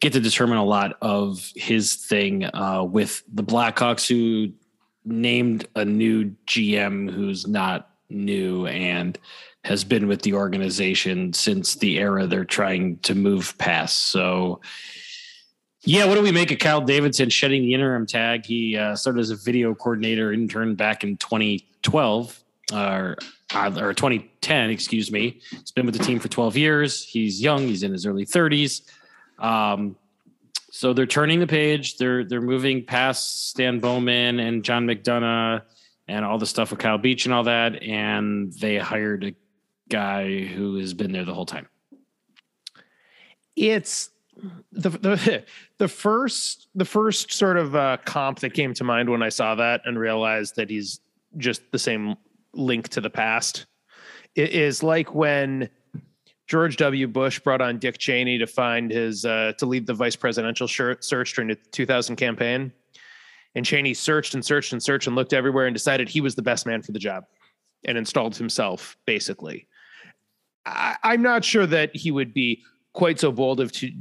get 0.02 0.14
to 0.14 0.20
determine 0.20 0.58
a 0.58 0.66
lot 0.66 0.98
of 1.02 1.52
his 1.56 1.96
thing 1.96 2.46
uh, 2.54 2.84
with 2.84 3.24
the 3.34 3.44
Blackhawks, 3.44 4.08
who 4.08 4.54
named 5.04 5.68
a 5.76 5.86
new 5.86 6.36
GM 6.48 7.12
who's 7.12 7.48
not 7.48 7.90
new 8.10 8.68
and 8.68 9.18
has 9.64 9.84
been 9.84 10.08
with 10.08 10.22
the 10.22 10.34
organization 10.34 11.34
since 11.34 11.76
the 11.76 11.98
era 11.98 12.28
they're 12.28 12.46
trying 12.46 12.98
to 13.00 13.16
move 13.16 13.58
past. 13.58 14.12
So, 14.12 14.62
yeah, 15.86 16.06
what 16.06 16.16
do 16.16 16.22
we 16.22 16.32
make 16.32 16.52
of 16.52 16.60
Kyle 16.60 16.82
Davidson 16.82 17.30
shedding 17.30 17.62
the 17.62 17.74
interim 17.74 18.06
tag? 18.06 18.46
He 18.46 18.76
uh, 18.78 18.96
started 18.96 19.20
as 19.20 19.30
a 19.30 19.36
video 19.36 19.74
coordinator 19.74 20.34
intern 20.34 20.76
back 20.76 21.04
in 21.04 21.18
2012 21.18 22.44
or, 22.74 23.18
uh, 23.54 23.72
or 23.80 23.94
2010, 23.94 24.70
excuse 24.70 25.12
me. 25.12 25.40
He's 25.52 25.72
been 25.72 25.86
with 25.86 25.98
the 25.98 26.04
team 26.04 26.20
for 26.20 26.28
12 26.28 26.58
years. 26.58 27.04
He's 27.04 27.42
young, 27.42 27.68
he's 27.68 27.84
in 27.84 27.92
his 27.92 28.06
early 28.06 28.26
30s. 28.26 28.82
Um, 29.40 29.96
So 30.72 30.92
they're 30.92 31.06
turning 31.06 31.40
the 31.40 31.48
page. 31.48 31.96
They're 31.96 32.26
they're 32.26 32.42
moving 32.42 32.84
past 32.84 33.50
Stan 33.50 33.80
Bowman 33.80 34.42
and 34.42 34.62
John 34.62 34.86
McDonough 34.86 35.62
and 36.10 36.26
all 36.26 36.38
the 36.38 36.46
stuff 36.46 36.72
with 36.72 36.80
Kyle 36.80 36.98
Beach 36.98 37.26
and 37.26 37.34
all 37.34 37.44
that, 37.44 37.82
and 37.82 38.52
they 38.60 38.78
hired 38.78 39.24
a 39.24 39.34
guy 39.88 40.44
who 40.44 40.76
has 40.78 40.94
been 40.94 41.14
there 41.14 41.24
the 41.24 41.34
whole 41.34 41.46
time. 41.46 41.70
It's 43.56 44.10
the 44.72 44.90
the 44.90 45.44
the 45.78 45.88
first 45.88 46.68
the 46.76 46.86
first 46.86 47.32
sort 47.32 47.58
of 47.58 47.76
uh, 47.76 47.98
comp 48.06 48.40
that 48.40 48.54
came 48.54 48.74
to 48.74 48.84
mind 48.84 49.10
when 49.10 49.24
I 49.24 49.30
saw 49.30 49.56
that 49.56 49.82
and 49.86 49.98
realized 50.00 50.56
that 50.56 50.70
he's 50.70 51.00
just 51.38 51.62
the 51.72 51.80
same 51.80 52.16
link 52.54 52.90
to 52.90 53.02
the 53.02 53.10
past. 53.10 53.66
It 54.36 54.52
is 54.52 54.84
like 54.84 55.14
when 55.14 55.70
George 56.48 56.78
W. 56.78 57.08
Bush 57.08 57.40
brought 57.40 57.62
on 57.62 57.80
Dick 57.80 57.98
Cheney 57.98 58.38
to 58.38 58.48
find 58.48 58.92
his 58.92 59.26
uh, 59.26 59.54
to 59.58 59.66
lead 59.66 59.88
the 59.88 59.94
vice 59.94 60.16
presidential 60.16 60.68
search 60.68 61.34
during 61.34 61.50
the 61.50 61.56
2000 61.72 62.16
campaign, 62.16 62.72
and 63.56 63.66
Cheney 63.66 63.94
searched 63.94 64.34
and 64.34 64.46
searched 64.46 64.74
and 64.74 64.82
searched 64.82 65.08
and 65.08 65.16
looked 65.16 65.34
everywhere 65.34 65.66
and 65.66 65.74
decided 65.74 66.10
he 66.10 66.22
was 66.22 66.36
the 66.36 66.42
best 66.42 66.66
man 66.66 66.82
for 66.82 66.92
the 66.92 67.00
job, 67.00 67.26
and 67.86 67.98
installed 67.98 68.36
himself 68.36 68.98
basically. 69.06 69.68
I, 70.66 70.98
I'm 71.04 71.22
not 71.22 71.46
sure 71.46 71.66
that 71.68 71.96
he 71.96 72.12
would 72.12 72.34
be 72.34 72.64
quite 72.94 73.20
so 73.20 73.32
bold 73.32 73.60
of 73.60 73.72
to 73.74 73.92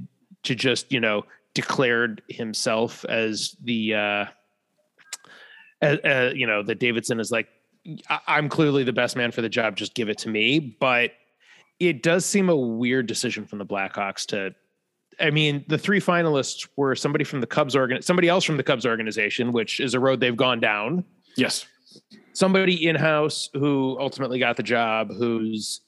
to 0.45 0.55
just 0.55 0.91
you 0.93 1.01
know 1.01 1.25
declared 1.55 2.23
himself 2.29 3.05
as 3.07 3.57
the 3.63 3.95
uh, 3.95 4.25
uh, 5.83 6.31
you 6.35 6.47
know 6.47 6.63
that 6.63 6.79
Davidson 6.79 7.21
is 7.21 7.31
like 7.31 7.49
I'm 8.27 8.49
clearly 8.49 8.85
the 8.85 8.93
best 8.93 9.17
man 9.17 9.31
for 9.31 9.43
the 9.43 9.49
job. 9.49 9.77
Just 9.77 9.95
give 9.95 10.09
it 10.09 10.19
to 10.19 10.29
me. 10.29 10.77
But 10.81 11.13
it 11.81 12.03
does 12.03 12.25
seem 12.25 12.49
a 12.49 12.57
weird 12.57 13.07
decision 13.07 13.47
from 13.47 13.59
the 13.59 13.67
Blackhawks 13.67 14.27
to. 14.27 14.55
I 15.21 15.31
mean, 15.31 15.65
the 15.69 15.79
three 15.79 16.01
finalists 16.01 16.69
were 16.77 16.97
somebody 16.97 17.23
from 17.25 17.41
the 17.41 17.47
Cubs 17.47 17.77
organ, 17.77 18.03
somebody 18.03 18.29
else 18.29 18.43
from 18.43 18.57
the 18.57 18.65
Cubs 18.65 18.85
organization, 18.85 19.53
which 19.53 19.79
is 19.79 19.95
a 19.95 20.01
road 20.01 20.19
they've 20.19 20.37
gone 20.37 20.59
down. 20.59 21.05
Yes. 21.37 21.67
Somebody 22.33 22.89
in 22.89 22.97
house 22.97 23.49
who 23.53 23.97
ultimately 24.01 24.41
got 24.41 24.57
the 24.57 24.65
job, 24.65 25.13
who's 25.17 25.83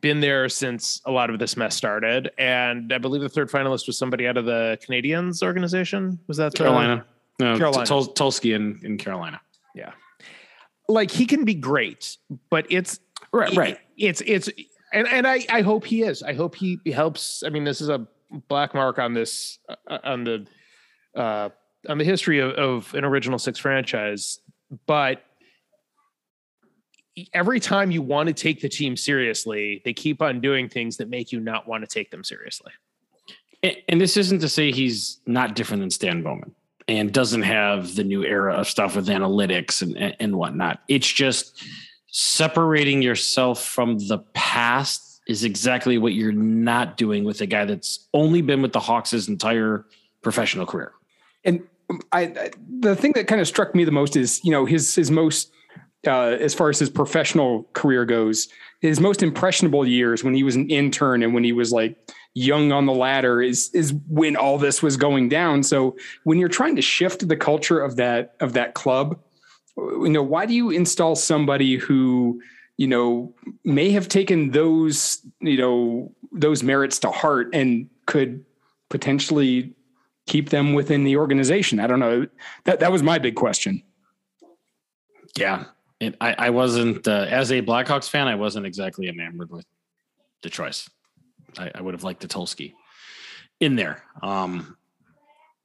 been 0.00 0.20
there 0.20 0.48
since 0.48 1.00
a 1.04 1.10
lot 1.10 1.30
of 1.30 1.38
this 1.38 1.56
mess 1.56 1.76
started. 1.76 2.30
And 2.38 2.92
I 2.92 2.98
believe 2.98 3.22
the 3.22 3.28
third 3.28 3.50
finalist 3.50 3.86
was 3.86 3.96
somebody 3.96 4.26
out 4.26 4.36
of 4.36 4.44
the 4.44 4.78
Canadiens 4.86 5.42
organization. 5.42 6.18
Was 6.26 6.36
that 6.38 6.54
Carolina? 6.54 7.04
The, 7.38 7.44
no, 7.44 7.58
Carolina. 7.58 7.86
Tul- 7.86 8.12
Tulsky 8.14 8.54
in, 8.54 8.80
in 8.82 8.98
Carolina. 8.98 9.40
Yeah. 9.74 9.92
Like 10.88 11.10
he 11.10 11.26
can 11.26 11.44
be 11.44 11.54
great, 11.54 12.16
but 12.48 12.66
it's 12.70 13.00
right, 13.32 13.54
right. 13.56 13.78
It's 13.96 14.22
it's 14.24 14.48
and 14.92 15.08
and 15.08 15.26
I 15.26 15.44
I 15.50 15.62
hope 15.62 15.84
he 15.84 16.02
is. 16.02 16.22
I 16.22 16.32
hope 16.32 16.54
he 16.54 16.78
helps. 16.92 17.42
I 17.44 17.48
mean, 17.48 17.64
this 17.64 17.80
is 17.80 17.88
a 17.88 18.06
black 18.48 18.72
mark 18.72 18.98
on 18.98 19.12
this 19.12 19.58
uh, 19.68 19.98
on 20.04 20.22
the 20.24 20.46
uh 21.16 21.48
on 21.88 21.98
the 21.98 22.04
history 22.04 22.38
of, 22.38 22.52
of 22.52 22.94
an 22.94 23.04
original 23.04 23.38
six 23.38 23.58
franchise, 23.58 24.38
but 24.86 25.24
every 27.32 27.60
time 27.60 27.90
you 27.90 28.02
want 28.02 28.28
to 28.28 28.34
take 28.34 28.60
the 28.60 28.68
team 28.68 28.96
seriously, 28.96 29.82
they 29.84 29.92
keep 29.92 30.20
on 30.22 30.40
doing 30.40 30.68
things 30.68 30.96
that 30.98 31.08
make 31.08 31.32
you 31.32 31.40
not 31.40 31.66
want 31.66 31.82
to 31.82 31.88
take 31.88 32.10
them 32.10 32.24
seriously. 32.24 32.72
And, 33.62 33.76
and 33.88 34.00
this 34.00 34.16
isn't 34.16 34.40
to 34.40 34.48
say 34.48 34.70
he's 34.70 35.20
not 35.26 35.54
different 35.54 35.82
than 35.82 35.90
Stan 35.90 36.22
Bowman 36.22 36.54
and 36.88 37.12
doesn't 37.12 37.42
have 37.42 37.96
the 37.96 38.04
new 38.04 38.24
era 38.24 38.54
of 38.54 38.68
stuff 38.68 38.96
with 38.96 39.08
analytics 39.08 39.82
and, 39.82 39.96
and, 39.96 40.16
and 40.20 40.36
whatnot. 40.36 40.82
It's 40.88 41.10
just 41.10 41.64
separating 42.08 43.02
yourself 43.02 43.64
from 43.64 43.98
the 44.08 44.18
past 44.34 45.20
is 45.26 45.42
exactly 45.42 45.98
what 45.98 46.12
you're 46.12 46.32
not 46.32 46.96
doing 46.96 47.24
with 47.24 47.40
a 47.40 47.46
guy 47.46 47.64
that's 47.64 48.06
only 48.14 48.42
been 48.42 48.62
with 48.62 48.72
the 48.72 48.80
Hawks 48.80 49.10
his 49.10 49.28
entire 49.28 49.84
professional 50.22 50.66
career. 50.66 50.92
And 51.44 51.62
um, 51.90 52.00
I, 52.12 52.20
I 52.22 52.50
the 52.80 52.94
thing 52.94 53.12
that 53.12 53.26
kind 53.26 53.40
of 53.40 53.48
struck 53.48 53.74
me 53.74 53.84
the 53.84 53.90
most 53.90 54.16
is, 54.16 54.40
you 54.44 54.52
know, 54.52 54.64
his 54.64 54.94
his 54.94 55.10
most 55.10 55.52
uh, 56.06 56.36
as 56.40 56.54
far 56.54 56.68
as 56.68 56.78
his 56.78 56.90
professional 56.90 57.64
career 57.72 58.04
goes, 58.04 58.48
his 58.80 59.00
most 59.00 59.22
impressionable 59.22 59.86
years 59.86 60.22
when 60.22 60.34
he 60.34 60.42
was 60.42 60.56
an 60.56 60.68
intern 60.70 61.22
and 61.22 61.34
when 61.34 61.44
he 61.44 61.52
was 61.52 61.72
like 61.72 61.96
young 62.34 62.70
on 62.70 62.84
the 62.84 62.92
ladder 62.92 63.40
is 63.40 63.70
is 63.70 63.94
when 64.08 64.36
all 64.36 64.58
this 64.58 64.82
was 64.82 64.96
going 64.96 65.28
down. 65.28 65.62
So 65.62 65.96
when 66.24 66.38
you're 66.38 66.48
trying 66.48 66.76
to 66.76 66.82
shift 66.82 67.26
the 67.26 67.36
culture 67.36 67.80
of 67.80 67.96
that 67.96 68.36
of 68.40 68.52
that 68.52 68.74
club, 68.74 69.18
you 69.76 70.10
know, 70.10 70.22
why 70.22 70.46
do 70.46 70.54
you 70.54 70.70
install 70.70 71.16
somebody 71.16 71.76
who 71.76 72.40
you 72.76 72.86
know 72.86 73.34
may 73.64 73.90
have 73.90 74.08
taken 74.08 74.50
those 74.50 75.20
you 75.40 75.56
know 75.56 76.12
those 76.32 76.62
merits 76.62 76.98
to 77.00 77.10
heart 77.10 77.48
and 77.54 77.88
could 78.04 78.44
potentially 78.90 79.74
keep 80.26 80.50
them 80.50 80.74
within 80.74 81.04
the 81.04 81.16
organization? 81.16 81.80
I 81.80 81.86
don't 81.86 82.00
know. 82.00 82.26
That 82.64 82.80
that 82.80 82.92
was 82.92 83.02
my 83.02 83.18
big 83.18 83.34
question. 83.34 83.82
Yeah, 85.38 85.64
it, 86.00 86.16
I, 86.20 86.34
I 86.38 86.50
wasn't 86.50 87.06
uh, 87.08 87.26
as 87.28 87.50
a 87.52 87.62
Blackhawks 87.62 88.08
fan. 88.08 88.28
I 88.28 88.34
wasn't 88.34 88.66
exactly 88.66 89.08
enamored 89.08 89.50
with 89.50 89.66
the 90.42 90.50
choice. 90.50 90.88
I, 91.58 91.70
I 91.74 91.80
would 91.80 91.94
have 91.94 92.04
liked 92.04 92.20
the 92.20 92.28
Tulsky 92.28 92.74
in 93.60 93.76
there. 93.76 94.02
Um, 94.22 94.76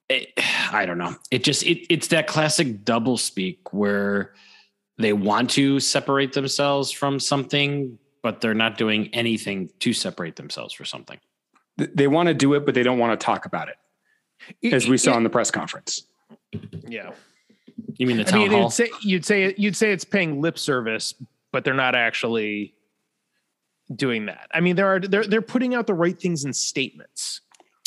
it, 0.10 0.32
I 0.72 0.86
don't 0.86 0.98
know. 0.98 1.16
It 1.32 1.44
just 1.44 1.64
it, 1.64 1.92
it's 1.94 2.08
that 2.08 2.28
classic 2.28 2.84
double 2.84 3.18
speak 3.18 3.74
where 3.74 4.34
they 4.98 5.14
want 5.14 5.50
to 5.52 5.80
separate 5.80 6.34
themselves 6.34 6.92
from 6.92 7.20
something, 7.20 7.98
but 8.22 8.42
they're 8.42 8.54
not 8.54 8.78
doing 8.78 9.10
anything 9.14 9.70
to 9.80 9.94
separate 9.94 10.36
themselves 10.36 10.74
for 10.74 10.86
something. 10.86 11.20
They 11.78 12.08
want 12.08 12.28
to 12.28 12.34
do 12.34 12.54
it, 12.54 12.66
but 12.66 12.76
they 12.76 12.84
don't 12.84 13.00
want 13.00 13.20
to 13.20 13.26
talk 13.26 13.46
about 13.46 13.70
it, 13.70 14.74
as 14.74 14.88
we 14.88 14.98
saw 14.98 15.18
in 15.18 15.24
the 15.24 15.30
press 15.30 15.50
conference. 15.50 16.06
Yeah. 16.88 17.12
You 17.98 18.08
mean 18.08 18.18
the 18.18 18.24
town 18.24 18.42
I 18.42 18.44
mean, 18.44 18.52
hall? 18.52 18.62
You'd 18.64 18.74
say, 18.74 18.90
you'd 19.02 19.26
say 19.26 19.56
you'd 19.58 19.76
say 19.76 19.92
it's 19.92 20.04
paying 20.04 20.42
lip 20.42 20.58
service, 20.58 21.14
but 21.52 21.64
they're 21.64 21.74
not 21.74 21.96
actually 21.96 22.74
doing 23.96 24.26
that. 24.26 24.48
I 24.54 24.62
mean, 24.62 24.76
there 24.76 24.88
are 24.88 25.00
they're 25.00 25.26
they're 25.26 25.42
putting 25.42 25.76
out 25.76 25.88
the 25.88 25.94
right 25.94 26.20
things 26.20 26.46
in 26.46 26.54
statements. 26.54 27.42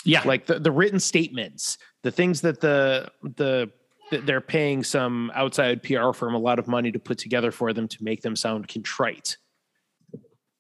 Yeah, 0.05 0.23
like 0.25 0.47
the, 0.47 0.59
the 0.59 0.71
written 0.71 1.01
statements, 1.01 1.79
the 2.03 2.11
things 2.11 2.41
that 2.43 2.61
the 2.61 3.11
the 3.23 3.71
that 4.11 4.27
they're 4.27 4.41
paying 4.41 4.85
some 4.85 5.33
outside 5.35 5.83
PR 5.83 6.13
firm 6.13 6.35
a 6.35 6.39
lot 6.39 6.59
of 6.59 6.69
money 6.69 6.93
to 6.93 6.99
put 6.99 7.19
together 7.19 7.51
for 7.51 7.73
them 7.73 7.89
to 7.89 8.05
make 8.05 8.21
them 8.23 8.37
sound 8.37 8.69
contrite. 8.69 9.39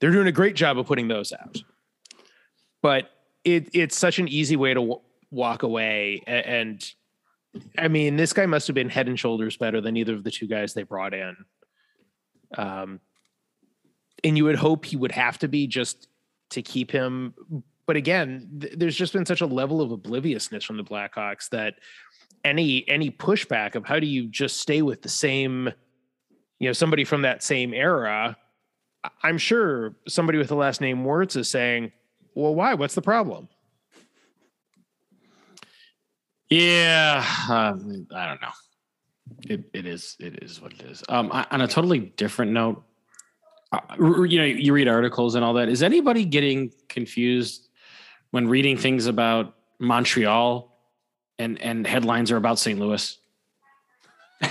They're 0.00 0.12
doing 0.12 0.26
a 0.26 0.32
great 0.32 0.56
job 0.56 0.78
of 0.78 0.86
putting 0.86 1.08
those 1.08 1.32
out, 1.32 1.62
but 2.82 3.10
it 3.44 3.68
it's 3.74 3.96
such 3.96 4.18
an 4.18 4.28
easy 4.28 4.56
way 4.56 4.70
to 4.70 4.80
w- 4.80 5.00
walk 5.30 5.62
away. 5.62 6.22
And, 6.26 6.46
and 6.46 6.94
I 7.78 7.88
mean, 7.88 8.16
this 8.16 8.32
guy 8.32 8.46
must 8.46 8.66
have 8.66 8.74
been 8.74 8.88
head 8.88 9.08
and 9.08 9.18
shoulders 9.18 9.56
better 9.56 9.80
than 9.80 9.96
either 9.96 10.14
of 10.14 10.24
the 10.24 10.30
two 10.30 10.46
guys 10.46 10.74
they 10.74 10.82
brought 10.82 11.14
in. 11.14 11.36
Um, 12.56 13.00
and 14.22 14.36
you 14.36 14.44
would 14.44 14.56
hope 14.56 14.84
he 14.84 14.96
would 14.96 15.12
have 15.12 15.38
to 15.38 15.48
be 15.48 15.66
just 15.66 16.08
to 16.50 16.62
keep 16.62 16.90
him. 16.90 17.34
But 17.86 17.96
again, 17.96 18.58
th- 18.60 18.74
there's 18.76 18.96
just 18.96 19.12
been 19.12 19.26
such 19.26 19.40
a 19.40 19.46
level 19.46 19.80
of 19.80 19.92
obliviousness 19.92 20.64
from 20.64 20.76
the 20.76 20.84
Blackhawks 20.84 21.48
that 21.50 21.74
any 22.44 22.86
any 22.88 23.10
pushback 23.10 23.74
of 23.74 23.84
how 23.84 23.98
do 23.98 24.06
you 24.06 24.26
just 24.26 24.58
stay 24.58 24.82
with 24.82 25.02
the 25.02 25.08
same, 25.08 25.70
you 26.58 26.68
know, 26.68 26.72
somebody 26.72 27.04
from 27.04 27.22
that 27.22 27.42
same 27.42 27.74
era. 27.74 28.36
I'm 29.22 29.38
sure 29.38 29.96
somebody 30.08 30.38
with 30.38 30.48
the 30.48 30.56
last 30.56 30.80
name 30.80 31.04
Wirtz 31.04 31.36
is 31.36 31.48
saying, 31.48 31.92
"Well, 32.34 32.54
why? 32.54 32.74
What's 32.74 32.94
the 32.94 33.02
problem?" 33.02 33.48
Yeah, 36.50 37.24
um, 37.50 38.06
I 38.14 38.26
don't 38.26 38.42
know. 38.42 38.48
It 39.48 39.64
it 39.72 39.86
is 39.86 40.16
it 40.20 40.42
is 40.42 40.60
what 40.60 40.72
it 40.72 40.82
is. 40.82 41.02
Um, 41.08 41.30
I, 41.32 41.46
on 41.50 41.60
a 41.62 41.68
totally 41.68 42.00
different 42.00 42.52
note, 42.52 42.84
uh, 43.72 43.80
you 43.98 44.38
know, 44.38 44.44
you 44.44 44.72
read 44.72 44.88
articles 44.88 45.34
and 45.34 45.44
all 45.44 45.54
that. 45.54 45.68
Is 45.68 45.82
anybody 45.82 46.24
getting 46.24 46.70
confused 46.88 47.68
when 48.30 48.46
reading 48.46 48.76
things 48.76 49.06
about 49.06 49.54
Montreal 49.78 50.76
and 51.38 51.60
and 51.60 51.86
headlines 51.86 52.30
are 52.30 52.36
about 52.36 52.58
St. 52.58 52.78
Louis? 52.78 53.18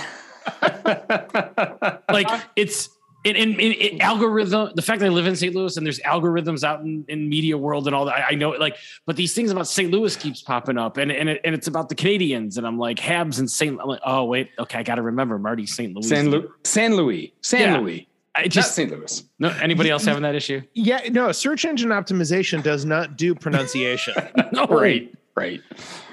like 2.10 2.28
it's 2.56 2.88
in, 3.24 3.36
in, 3.36 3.58
in, 3.58 3.72
in, 3.72 4.00
algorithm, 4.02 4.70
the 4.74 4.82
fact 4.82 5.00
that 5.00 5.06
I 5.06 5.08
live 5.08 5.26
in 5.26 5.34
St. 5.34 5.54
Louis 5.54 5.76
and 5.76 5.84
there's 5.86 5.98
algorithms 6.00 6.62
out 6.62 6.80
in, 6.82 7.04
in 7.08 7.28
media 7.28 7.56
world 7.56 7.86
and 7.86 7.94
all 7.96 8.04
that, 8.04 8.14
I, 8.14 8.28
I 8.30 8.34
know 8.34 8.52
it 8.52 8.60
like, 8.60 8.76
but 9.06 9.16
these 9.16 9.34
things 9.34 9.50
about 9.50 9.66
St. 9.66 9.90
Louis 9.90 10.14
keeps 10.14 10.42
popping 10.42 10.76
up 10.76 10.98
and, 10.98 11.10
and, 11.10 11.28
it, 11.30 11.40
and 11.42 11.54
it's 11.54 11.66
about 11.66 11.88
the 11.88 11.94
Canadiens 11.94 12.58
and 12.58 12.66
I'm 12.66 12.78
like 12.78 12.98
Habs 12.98 13.38
and 13.38 13.50
St. 13.50 13.80
I'm 13.80 13.88
like, 13.88 14.00
oh 14.04 14.24
wait, 14.24 14.50
okay. 14.58 14.78
I 14.78 14.82
got 14.82 14.96
to 14.96 15.02
remember 15.02 15.38
Marty 15.38 15.66
St. 15.66 15.94
Louis. 15.94 16.06
San, 16.08 16.30
Lu- 16.30 16.52
San 16.64 16.96
Louis, 16.96 17.32
San 17.40 17.60
Yeah. 17.60 17.78
Louis. 17.78 18.08
I 18.36 18.48
just, 18.48 18.74
St. 18.74 18.90
Louis. 18.90 19.22
no, 19.38 19.48
anybody 19.62 19.90
else 19.90 20.04
having 20.04 20.22
that 20.24 20.34
issue? 20.34 20.60
Yeah, 20.74 21.00
no, 21.10 21.30
search 21.32 21.64
engine 21.64 21.90
optimization 21.90 22.62
does 22.62 22.84
not 22.84 23.16
do 23.16 23.34
pronunciation. 23.34 24.14
No, 24.52 24.66
Right, 24.66 25.12
right. 25.36 25.60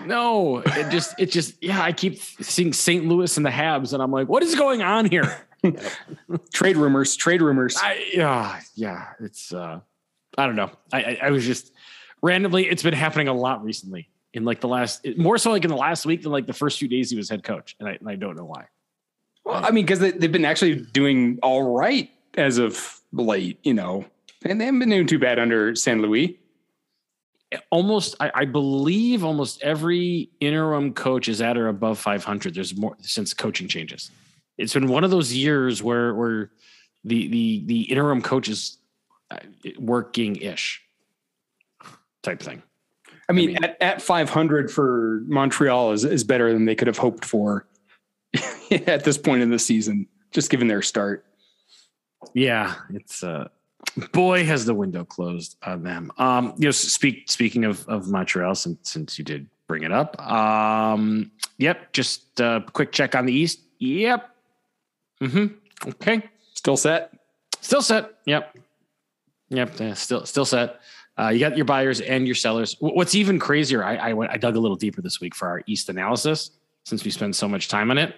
No, 0.06 0.60
it 0.60 0.90
just, 0.92 1.16
it 1.20 1.32
just, 1.32 1.56
yeah, 1.62 1.82
I 1.82 1.92
keep 1.92 2.20
seeing 2.20 2.74
St. 2.74 3.06
Louis 3.06 3.36
and 3.38 3.46
the 3.46 3.50
Habs 3.50 3.94
and 3.94 4.02
I'm 4.02 4.12
like, 4.12 4.28
what 4.30 4.44
is 4.44 4.56
going 4.56 4.82
on 4.82 5.06
here? 5.06 5.36
Trade 6.54 6.78
rumors, 6.78 7.16
trade 7.16 7.42
rumors. 7.42 7.78
I, 7.80 8.06
yeah, 8.14 8.60
yeah, 8.76 9.10
it's, 9.20 9.54
uh, 9.54 9.80
I 10.38 10.46
don't 10.46 10.56
know. 10.56 10.72
I, 10.92 11.04
I, 11.04 11.20
I 11.24 11.30
was 11.32 11.46
just 11.46 11.72
randomly, 12.22 12.68
it's 12.68 12.84
been 12.84 12.94
happening 12.94 13.28
a 13.28 13.34
lot 13.34 13.64
recently. 13.64 14.10
in 14.34 14.46
like 14.46 14.62
the 14.62 14.68
last 14.68 15.06
more 15.18 15.38
so 15.38 15.52
like 15.52 15.64
in 15.64 15.70
the 15.70 15.78
last 15.78 16.06
week 16.06 16.24
than 16.24 16.32
like 16.32 16.48
the 16.48 16.54
first 16.54 16.80
few 16.80 16.88
days 16.88 17.10
he 17.10 17.18
was 17.18 17.30
head 17.30 17.44
coach, 17.44 17.76
and 17.80 17.90
I, 17.90 17.94
and 17.94 18.10
I 18.10 18.16
don't 18.16 18.36
know 18.36 18.46
why. 18.46 18.68
Well, 19.44 19.64
I 19.64 19.72
mean, 19.72 19.86
because 19.86 20.00
they, 20.00 20.12
they've 20.12 20.32
been 20.32 20.46
actually 20.46 20.76
doing 20.76 21.40
all 21.42 21.64
right 21.64 22.10
as 22.36 22.58
of 22.58 23.02
late, 23.12 23.60
you 23.64 23.74
know, 23.74 24.06
and 24.46 24.60
they 24.62 24.66
haven't 24.66 24.80
been 24.80 24.90
doing 24.90 25.08
too 25.08 25.20
bad 25.20 25.40
under 25.40 25.76
San 25.76 26.02
Luis. 26.02 26.32
Almost, 27.70 28.16
I, 28.22 28.32
I 28.34 28.46
believe 28.46 29.26
almost 29.26 29.62
every 29.62 30.30
interim 30.40 30.94
coach 30.94 31.28
is 31.28 31.42
at 31.42 31.58
or 31.58 31.68
above 31.68 32.00
500. 32.00 32.54
There's 32.54 32.78
more 32.78 32.96
since 33.02 33.34
coaching 33.34 33.68
changes. 33.68 34.10
It's 34.62 34.74
been 34.74 34.88
one 34.88 35.04
of 35.04 35.12
those 35.12 35.34
years 35.34 35.82
where 35.84 36.14
where 36.14 36.52
the 37.04 37.28
the 37.28 37.64
the 37.66 37.82
interim 37.84 38.22
coach 38.22 38.48
is 38.48 38.78
uh, 39.30 39.38
working 39.78 40.36
ish 40.38 40.82
type 42.24 42.42
thing. 42.42 42.62
I 43.30 43.34
mean, 43.34 43.50
I 43.50 43.54
mean, 43.54 43.64
at, 43.64 43.82
at 43.82 44.02
500 44.02 44.70
for 44.70 45.22
Montreal 45.26 45.94
is, 45.94 46.04
is 46.04 46.24
better 46.24 46.52
than 46.52 46.66
they 46.66 46.76
could 46.76 46.88
have 46.88 46.98
hoped 46.98 47.24
for 47.24 47.66
at 48.72 49.06
this 49.06 49.18
point 49.18 49.42
in 49.42 49.50
the 49.50 49.60
season, 49.60 50.08
just 50.32 50.50
given 50.50 50.68
their 50.68 50.82
start. 50.82 51.26
Yeah, 52.34 52.76
it's 52.94 53.24
uh 53.24 53.48
boy 54.12 54.46
has 54.46 54.66
the 54.66 54.74
window 54.74 55.04
closed 55.04 55.58
on 55.64 55.84
them. 55.84 56.12
Um, 56.18 56.54
you 56.58 56.66
know, 56.66 56.72
speak 56.72 57.30
speaking 57.32 57.66
of 57.66 57.88
of 57.88 58.10
Montreal, 58.10 58.56
since 58.56 58.92
since 58.92 59.18
you 59.18 59.26
did 59.26 59.48
bring 59.68 59.84
it 59.84 59.92
up. 59.92 60.20
Um, 60.22 61.32
yep, 61.58 61.94
just 61.94 62.40
a 62.40 62.64
quick 62.74 62.92
check 62.92 63.16
on 63.16 63.26
the 63.26 63.34
East. 63.34 63.62
Yep. 63.80 64.30
Mm-hmm. 65.22 65.90
Okay. 65.90 66.24
Still 66.54 66.78
set. 66.78 67.14
Still 67.62 67.82
set. 67.82 68.14
Yep. 68.26 68.58
Yep. 69.50 69.82
Uh, 69.82 69.94
still 69.94 70.26
still 70.26 70.46
set. 70.46 70.82
Uh, 71.20 71.30
you 71.30 71.40
got 71.40 71.56
your 71.56 71.66
buyers 71.66 72.02
and 72.02 72.26
your 72.26 72.36
sellers. 72.36 72.76
What's 72.80 73.16
even 73.16 73.38
crazier, 73.38 73.84
I, 73.84 73.96
I 73.98 74.14
went 74.14 74.32
I 74.32 74.38
dug 74.38 74.56
a 74.56 74.60
little 74.60 74.78
deeper 74.78 75.02
this 75.02 75.20
week 75.20 75.36
for 75.36 75.48
our 75.48 75.62
East 75.68 75.90
analysis 75.90 76.52
since 76.86 77.04
we 77.04 77.12
spend 77.12 77.36
so 77.36 77.48
much 77.48 77.68
time 77.68 77.92
on 77.92 77.98
it. 77.98 78.16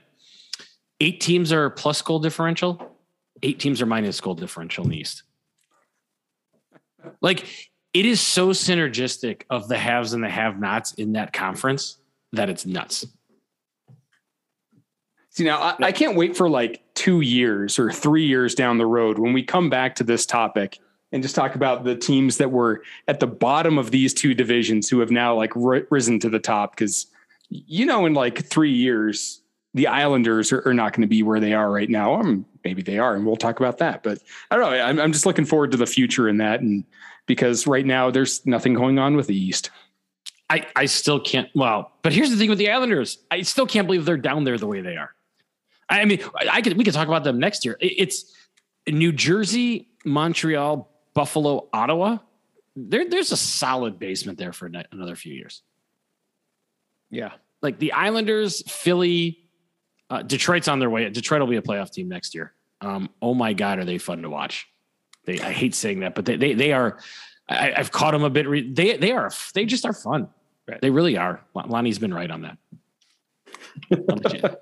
Eight 1.00 1.20
teams 1.20 1.52
are 1.52 1.70
plus 1.70 2.02
goal 2.02 2.20
differential. 2.20 2.96
Eight 3.42 3.60
teams 3.60 3.82
are 3.82 3.86
minus 3.86 4.22
goal 4.22 4.36
differential 4.36 4.86
in 4.86 4.92
the 4.92 4.98
East. 4.98 5.24
Like 7.22 7.46
it 7.94 8.06
is 8.06 8.22
so 8.22 8.50
synergistic 8.50 9.42
of 9.50 9.68
the 9.68 9.78
haves 9.78 10.14
and 10.14 10.24
the 10.24 10.30
have-nots 10.30 10.94
in 10.94 11.14
that 11.14 11.34
conference 11.34 11.98
that 12.32 12.50
it's 12.50 12.66
nuts. 12.66 13.06
See, 15.34 15.44
now 15.44 15.58
I, 15.58 15.88
I, 15.88 15.92
can't 15.92 16.16
wait 16.16 16.38
for 16.38 16.48
like 16.48 16.84
two 16.94 17.22
years 17.22 17.80
or 17.80 17.92
three 17.92 18.26
years 18.26 18.54
down 18.54 18.78
the 18.78 18.86
road 18.86 19.18
when 19.18 19.34
we 19.34 19.42
come 19.42 19.68
back 19.68 19.96
to 19.96 20.04
this 20.04 20.28
topic 20.28 20.78
and 21.12 21.24
just 21.24 21.34
talk 21.34 21.56
about 21.56 21.84
the 21.84 21.96
teams 21.96 22.38
that 22.38 22.52
were 22.52 22.84
at 23.08 23.20
the 23.20 23.26
bottom 23.26 23.80
of 23.80 23.90
these 23.90 24.14
two 24.14 24.36
divisions 24.36 24.90
who 24.90 25.00
have 25.00 25.10
now 25.10 25.36
like 25.36 25.56
r- 25.58 25.88
risen 25.90 26.20
to 26.20 26.30
the 26.30 26.38
top. 26.38 26.76
Cause, 26.76 27.08
you 27.50 27.84
know, 27.84 28.06
in 28.06 28.14
like 28.14 28.46
three 28.46 28.72
years, 28.72 29.42
the 29.74 29.88
Islanders 29.88 30.52
are, 30.52 30.68
are 30.68 30.74
not 30.74 30.94
going 30.94 31.02
to 31.02 31.08
be 31.08 31.24
where 31.24 31.40
they 31.40 31.54
are 31.54 31.72
right 31.72 31.90
now. 31.90 32.14
Um, 32.14 32.46
maybe 32.64 32.84
they 32.84 33.00
are, 33.00 33.16
and 33.16 33.26
we'll 33.26 33.36
talk 33.36 33.60
about 33.60 33.80
that. 33.80 34.04
But 34.04 34.20
I 34.52 34.56
don't 34.56 34.70
know. 34.70 34.80
I'm, 34.80 35.00
I'm 35.00 35.12
just 35.12 35.26
looking 35.26 35.46
forward 35.46 35.72
to 35.72 35.78
the 35.78 35.88
future 35.88 36.30
in 36.30 36.38
that. 36.38 36.62
And 36.62 36.84
because 37.26 37.66
right 37.66 37.88
now 37.88 38.12
there's 38.12 38.46
nothing 38.46 38.76
going 38.76 39.00
on 39.00 39.16
with 39.16 39.26
the 39.26 39.36
East. 39.36 39.72
I, 40.52 40.68
I 40.76 40.86
still 40.86 41.20
can't. 41.20 41.50
Well, 41.56 41.92
but 42.04 42.14
here's 42.14 42.30
the 42.30 42.38
thing 42.38 42.50
with 42.50 42.60
the 42.60 42.70
Islanders. 42.70 43.18
I 43.32 43.42
still 43.42 43.66
can't 43.66 43.88
believe 43.88 44.06
they're 44.06 44.16
down 44.18 44.44
there 44.44 44.60
the 44.60 44.68
way 44.68 44.82
they 44.82 44.96
are. 44.96 45.16
I 46.02 46.06
mean, 46.06 46.24
I 46.52 46.62
could 46.62 46.78
we 46.78 46.84
could 46.84 46.94
talk 46.94 47.08
about 47.08 47.24
them 47.24 47.40
next 47.40 47.66
year. 47.66 47.78
It's 47.80 48.34
New 48.88 49.12
Jersey, 49.12 49.90
Montreal, 50.06 50.90
Buffalo, 51.14 51.70
Ottawa. 51.74 52.18
There, 52.76 53.08
there's 53.08 53.32
a 53.32 53.38
solid 53.38 54.00
basement 54.00 54.38
there 54.38 54.54
for 54.54 54.70
another 54.92 55.16
few 55.16 55.34
years. 55.34 55.62
Yeah, 57.10 57.34
like 57.62 57.78
the 57.78 57.94
Islanders, 57.94 58.64
Philly, 58.70 59.40
uh, 60.10 60.24
Detroit's 60.24 60.68
on 60.68 60.80
their 60.80 60.90
way. 60.90 61.10
Detroit 61.10 61.42
will 61.42 61.48
be 61.48 61.58
a 61.58 61.62
playoff 61.62 61.92
team 61.92 62.10
next 62.10 62.34
year. 62.34 62.54
Um, 62.82 63.10
oh 63.22 63.34
my 63.34 63.54
God, 63.54 63.80
are 63.80 63.86
they 63.86 63.98
fun 63.98 64.24
to 64.24 64.30
watch? 64.30 64.68
They, 65.26 65.40
I 65.40 65.52
hate 65.52 65.76
saying 65.76 66.02
that, 66.02 66.16
but 66.16 66.26
they, 66.26 66.36
they, 66.36 66.54
they 66.54 66.74
are. 66.74 67.00
I, 67.48 67.74
have 67.76 67.92
caught 67.92 68.12
them 68.12 68.24
a 68.24 68.30
bit. 68.30 68.48
Re, 68.48 68.72
they, 68.72 68.98
they 68.98 69.12
are. 69.12 69.32
They 69.54 69.66
just 69.66 69.86
are 69.86 69.94
fun. 69.94 70.30
Right. 70.68 70.82
They 70.82 70.90
really 70.90 71.18
are. 71.18 71.42
Lonnie's 71.54 72.00
been 72.00 72.14
right 72.14 72.30
on 72.30 72.42
that. 72.44 72.58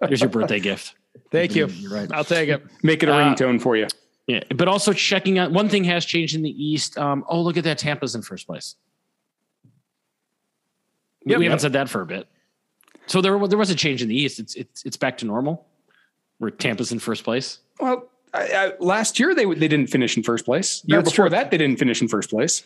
Here's 0.08 0.22
your 0.22 0.30
birthday 0.30 0.60
gift. 0.60 0.96
Thank 1.32 1.56
you. 1.56 1.68
You're 1.68 1.94
right. 1.94 2.12
I'll 2.12 2.24
take 2.24 2.50
it. 2.50 2.64
Make 2.84 3.04
it 3.04 3.10
a 3.10 3.14
uh, 3.14 3.18
ringtone 3.18 3.62
for 3.62 3.76
you. 3.76 3.88
Yeah, 4.28 4.44
but 4.56 4.68
also 4.68 4.94
checking 4.94 5.40
out 5.40 5.52
one 5.52 5.68
thing 5.68 5.84
has 5.86 6.06
changed 6.06 6.36
in 6.36 6.42
the 6.42 6.64
East. 6.64 6.98
Um, 6.98 7.26
oh, 7.28 7.42
look 7.42 7.58
at 7.58 7.64
that. 7.64 7.78
Tampa's 7.78 8.16
in 8.16 8.22
first 8.22 8.48
place. 8.48 8.76
Yep, 11.26 11.40
we 11.40 11.46
haven't 11.46 11.60
said 11.60 11.74
that 11.74 11.90
for 11.90 12.02
a 12.02 12.06
bit. 12.06 12.28
So 13.08 13.22
there, 13.22 13.48
there 13.48 13.58
was 13.58 13.70
a 13.70 13.76
change 13.76 14.02
in 14.02 14.08
the 14.08 14.16
East. 14.16 14.40
It's 14.40 14.56
it's 14.56 14.86
it's 14.86 14.98
back 14.98 15.18
to 15.20 15.26
normal, 15.26 15.66
where 16.38 16.52
Tampa's 16.52 16.92
in 16.92 17.00
first 17.00 17.24
place. 17.24 17.60
Well, 17.80 18.10
I, 18.34 18.40
I, 18.40 18.74
last 18.80 19.20
year 19.20 19.36
they 19.36 19.46
they 19.46 19.68
didn't 19.68 19.88
finish 19.88 20.16
in 20.16 20.24
first 20.24 20.46
place. 20.46 20.82
Year 20.86 21.00
that's 21.00 21.12
before 21.12 21.26
true. 21.26 21.38
that 21.38 21.52
they 21.52 21.58
didn't 21.58 21.78
finish 21.78 22.02
in 22.02 22.08
first 22.08 22.30
place. 22.30 22.64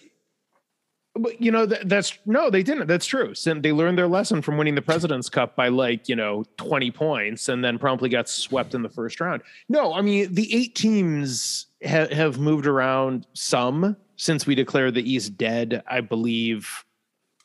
But 1.17 1.41
you 1.41 1.49
know 1.49 1.65
that, 1.65 1.88
that's 1.88 2.17
no, 2.25 2.49
they 2.49 2.62
didn't. 2.62 2.88
That's 2.88 3.06
true. 3.06 3.34
They 3.36 3.71
learned 3.71 3.97
their 3.97 4.08
lesson 4.08 4.41
from 4.41 4.58
winning 4.58 4.75
the 4.75 4.82
President's 4.82 5.30
Cup 5.30 5.56
by 5.56 5.69
like 5.69 6.10
you 6.10 6.15
know 6.15 6.43
twenty 6.58 6.91
points, 6.91 7.47
and 7.47 7.63
then 7.63 7.80
promptly 7.80 8.10
got 8.10 8.28
swept 8.28 8.75
in 8.75 8.82
the 8.82 8.89
first 8.89 9.21
round. 9.21 9.41
No, 9.69 9.93
I 9.93 10.01
mean 10.01 10.34
the 10.34 10.54
eight 10.54 10.75
teams 10.75 11.67
ha- 11.86 12.10
have 12.12 12.38
moved 12.38 12.67
around 12.67 13.28
some 13.34 13.95
since 14.17 14.45
we 14.45 14.56
declared 14.56 14.93
the 14.93 15.10
East 15.10 15.38
dead. 15.38 15.84
I 15.88 16.01
believe 16.01 16.84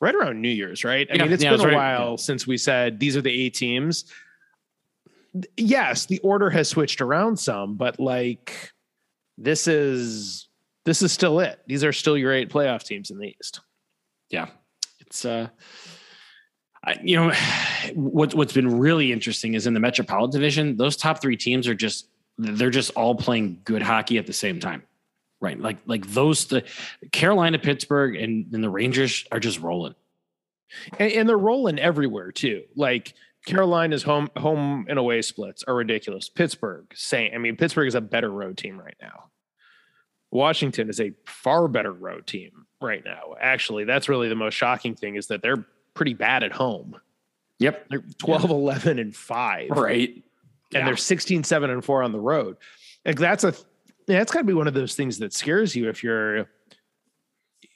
right 0.01 0.15
around 0.15 0.41
New 0.41 0.49
Year's, 0.49 0.83
right? 0.83 1.07
I 1.09 1.15
yeah, 1.15 1.23
mean, 1.23 1.31
it's 1.31 1.43
yeah, 1.43 1.51
been 1.51 1.61
a 1.61 1.67
right. 1.67 1.75
while 1.75 2.17
since 2.17 2.45
we 2.45 2.57
said 2.57 2.99
these 2.99 3.15
are 3.15 3.21
the 3.21 3.31
eight 3.31 3.53
teams. 3.53 4.03
Yes, 5.55 6.07
the 6.07 6.19
order 6.19 6.49
has 6.49 6.67
switched 6.67 6.99
around 6.99 7.37
some, 7.37 7.75
but 7.75 8.01
like 8.01 8.73
this 9.37 9.65
is 9.67 10.49
this 10.85 11.01
is 11.01 11.11
still 11.11 11.39
it. 11.39 11.59
These 11.67 11.83
are 11.83 11.93
still 11.93 12.17
your 12.17 12.33
eight 12.33 12.49
playoff 12.49 12.83
teams 12.83 13.11
in 13.11 13.17
the 13.17 13.35
East. 13.39 13.61
Yeah, 14.29 14.47
it's 14.99 15.25
uh, 15.25 15.49
I, 16.83 16.97
you 17.03 17.15
know, 17.15 17.31
what 17.93 18.33
what's 18.33 18.53
been 18.53 18.79
really 18.79 19.11
interesting 19.11 19.53
is 19.53 19.67
in 19.67 19.73
the 19.73 19.79
Metropolitan 19.79 20.39
Division, 20.39 20.77
those 20.77 20.95
top 20.95 21.21
three 21.21 21.37
teams 21.37 21.67
are 21.67 21.75
just 21.75 22.07
they're 22.37 22.69
just 22.69 22.91
all 22.91 23.15
playing 23.15 23.61
good 23.63 23.81
hockey 23.81 24.17
at 24.17 24.25
the 24.25 24.33
same 24.33 24.59
time, 24.59 24.83
right? 25.39 25.59
Like 25.59 25.77
like 25.85 26.07
those 26.07 26.45
the 26.45 26.63
Carolina, 27.11 27.59
Pittsburgh, 27.59 28.15
and, 28.15 28.53
and 28.53 28.63
the 28.63 28.69
Rangers 28.69 29.25
are 29.31 29.39
just 29.39 29.59
rolling, 29.59 29.95
and, 30.97 31.11
and 31.11 31.29
they're 31.29 31.37
rolling 31.37 31.77
everywhere 31.77 32.31
too. 32.31 32.63
Like 32.75 33.13
Carolina's 33.45 34.03
home 34.03 34.29
home 34.37 34.85
and 34.89 34.97
away 34.97 35.21
splits 35.21 35.63
are 35.67 35.75
ridiculous. 35.75 36.29
Pittsburgh, 36.29 36.85
same. 36.95 37.31
I 37.33 37.37
mean, 37.37 37.57
Pittsburgh 37.57 37.87
is 37.87 37.95
a 37.95 38.01
better 38.01 38.29
road 38.29 38.57
team 38.57 38.79
right 38.79 38.97
now. 39.01 39.31
Washington 40.31 40.89
is 40.89 40.99
a 40.99 41.11
far 41.25 41.67
better 41.67 41.91
road 41.91 42.25
team 42.25 42.65
right 42.81 43.03
now. 43.03 43.35
Actually, 43.39 43.83
that's 43.83 44.09
really 44.09 44.29
the 44.29 44.35
most 44.35 44.53
shocking 44.53 44.95
thing 44.95 45.15
is 45.15 45.27
that 45.27 45.41
they're 45.41 45.65
pretty 45.93 46.13
bad 46.13 46.43
at 46.43 46.51
home. 46.51 46.95
Yep. 47.59 47.87
They're 47.89 48.03
12, 48.17 48.43
yeah. 48.43 48.49
11, 48.49 48.99
and 48.99 49.15
5. 49.15 49.69
Right. 49.71 50.09
And 50.09 50.23
yeah. 50.73 50.85
they're 50.85 50.97
16, 50.97 51.43
7, 51.43 51.69
and 51.69 51.83
4 51.83 52.03
on 52.03 52.11
the 52.11 52.19
road. 52.19 52.57
Like 53.05 53.19
that's 53.19 53.43
a 53.43 53.53
that's 54.07 54.31
gotta 54.31 54.45
be 54.45 54.53
one 54.53 54.67
of 54.67 54.73
those 54.73 54.95
things 54.95 55.19
that 55.19 55.33
scares 55.33 55.75
you 55.75 55.89
if 55.89 56.03
you're 56.03 56.49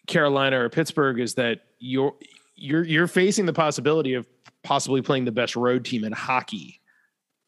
Carolina 0.08 0.60
or 0.60 0.70
Pittsburgh, 0.70 1.20
is 1.20 1.36
that 1.36 1.62
you're 1.80 2.14
you're 2.56 2.84
you're 2.84 3.08
facing 3.08 3.46
the 3.46 3.54
possibility 3.54 4.14
of 4.14 4.28
possibly 4.64 5.02
playing 5.02 5.26
the 5.26 5.32
best 5.32 5.56
road 5.56 5.86
team 5.86 6.04
in 6.04 6.12
hockey 6.12 6.82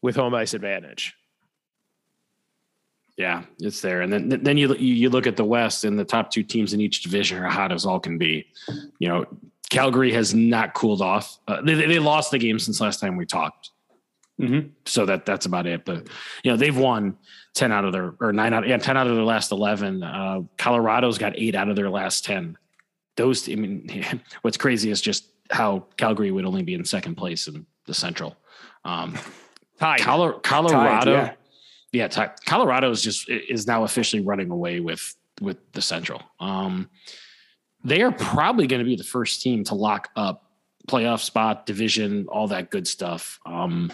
with 0.01 0.15
home 0.15 0.33
ice 0.33 0.53
advantage. 0.53 1.15
Yeah, 3.17 3.45
it's 3.59 3.81
there, 3.81 4.01
and 4.01 4.13
then 4.13 4.29
then 4.43 4.57
you 4.57 4.75
you 4.75 5.09
look 5.09 5.25
at 5.25 5.35
the 5.35 5.43
West, 5.43 5.85
and 5.85 5.97
the 5.97 6.05
top 6.05 6.29
two 6.29 6.43
teams 6.43 6.73
in 6.73 6.79
each 6.79 7.01
division 7.01 7.43
are 7.43 7.49
hot 7.49 7.71
as 7.71 7.83
all 7.83 7.99
can 7.99 8.19
be. 8.19 8.45
You 8.99 9.07
know, 9.07 9.25
Calgary 9.71 10.13
has 10.13 10.35
not 10.35 10.75
cooled 10.75 11.01
off. 11.01 11.39
Uh, 11.47 11.61
they 11.63 11.73
they 11.73 11.97
lost 11.97 12.29
the 12.29 12.37
game 12.37 12.59
since 12.59 12.79
last 12.79 12.99
time 12.99 13.17
we 13.17 13.25
talked, 13.25 13.71
mm-hmm. 14.39 14.69
so 14.85 15.07
that 15.07 15.25
that's 15.25 15.47
about 15.47 15.65
it. 15.65 15.83
But 15.83 16.07
you 16.43 16.51
know, 16.51 16.57
they've 16.57 16.77
won 16.77 17.17
ten 17.55 17.71
out 17.71 17.85
of 17.85 17.91
their 17.91 18.13
or 18.21 18.31
nine 18.31 18.53
out 18.53 18.67
yeah 18.67 18.77
ten 18.77 18.97
out 18.97 19.07
of 19.07 19.15
their 19.15 19.25
last 19.25 19.51
eleven. 19.51 20.03
Uh, 20.03 20.41
Colorado's 20.59 21.17
got 21.17 21.33
eight 21.39 21.55
out 21.55 21.69
of 21.69 21.75
their 21.75 21.89
last 21.89 22.23
ten. 22.23 22.55
Those, 23.15 23.49
I 23.49 23.55
mean, 23.55 24.21
what's 24.43 24.57
crazy 24.57 24.91
is 24.91 25.01
just 25.01 25.25
how 25.49 25.87
Calgary 25.97 26.29
would 26.29 26.45
only 26.45 26.61
be 26.61 26.75
in 26.75 26.85
second 26.85 27.15
place 27.15 27.47
in 27.47 27.65
the 27.87 27.95
Central. 27.95 28.37
Um, 28.85 29.17
Tied. 29.79 30.01
Colorado. 30.01 30.69
Tied, 30.69 31.07
yeah 31.07 31.33
yeah, 31.91 32.07
t- 32.07 32.23
Colorado 32.45 32.91
is 32.91 33.01
just 33.01 33.29
is 33.29 33.67
now 33.67 33.83
officially 33.83 34.21
running 34.21 34.51
away 34.51 34.79
with 34.79 35.15
with 35.41 35.57
the 35.73 35.81
Central. 35.81 36.21
Um, 36.39 36.89
they 37.83 38.01
are 38.01 38.11
probably 38.11 38.67
going 38.67 38.79
to 38.79 38.85
be 38.85 38.95
the 38.95 39.03
first 39.03 39.41
team 39.41 39.63
to 39.65 39.75
lock 39.75 40.09
up 40.15 40.51
playoff 40.87 41.21
spot, 41.21 41.65
division, 41.65 42.27
all 42.29 42.47
that 42.47 42.69
good 42.69 42.87
stuff. 42.87 43.39
Um, 43.45 43.91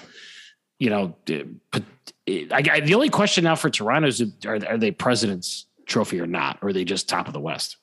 you 0.79 0.89
know, 0.89 1.15
but 1.25 1.84
I, 2.27 2.63
I, 2.71 2.79
the 2.79 2.95
only 2.95 3.10
question 3.10 3.43
now 3.43 3.56
for 3.56 3.69
Toronto 3.69 4.08
is: 4.08 4.21
are, 4.45 4.65
are 4.65 4.77
they 4.77 4.91
President's 4.91 5.67
Trophy 5.86 6.19
or 6.19 6.27
not, 6.27 6.60
or 6.62 6.69
are 6.69 6.73
they 6.73 6.86
just 6.86 7.10
top 7.10 7.27
of 7.27 7.34
the 7.34 7.39
West? 7.39 7.77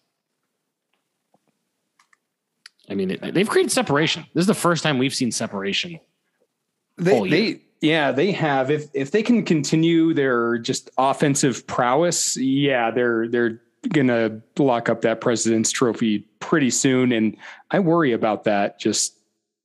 I 2.88 2.94
mean, 2.94 3.12
it, 3.12 3.35
they've 3.35 3.49
created 3.49 3.70
separation. 3.70 4.27
This 4.35 4.42
is 4.42 4.49
the 4.49 4.55
first 4.55 4.83
time 4.83 4.99
we've 4.99 5.14
seen 5.14 5.31
separation. 5.31 6.01
They, 6.99 7.29
they, 7.29 7.61
yeah, 7.81 8.12
they 8.12 8.33
have. 8.33 8.71
If 8.71 8.88
if 8.93 9.11
they 9.11 9.23
can 9.23 9.45
continue 9.45 10.12
their 10.12 10.59
just 10.59 10.90
offensive 10.99 11.66
prowess, 11.66 12.37
yeah, 12.37 12.90
they're 12.90 13.29
they're 13.29 13.61
gonna 13.88 14.40
lock 14.59 14.88
up 14.88 15.01
that 15.03 15.21
President's 15.21 15.71
Trophy 15.71 16.21
pretty 16.40 16.71
soon, 16.71 17.12
and 17.12 17.37
I 17.71 17.81
worry 17.81 18.12
about 18.12 18.45
that 18.45 18.79
just 18.79 19.16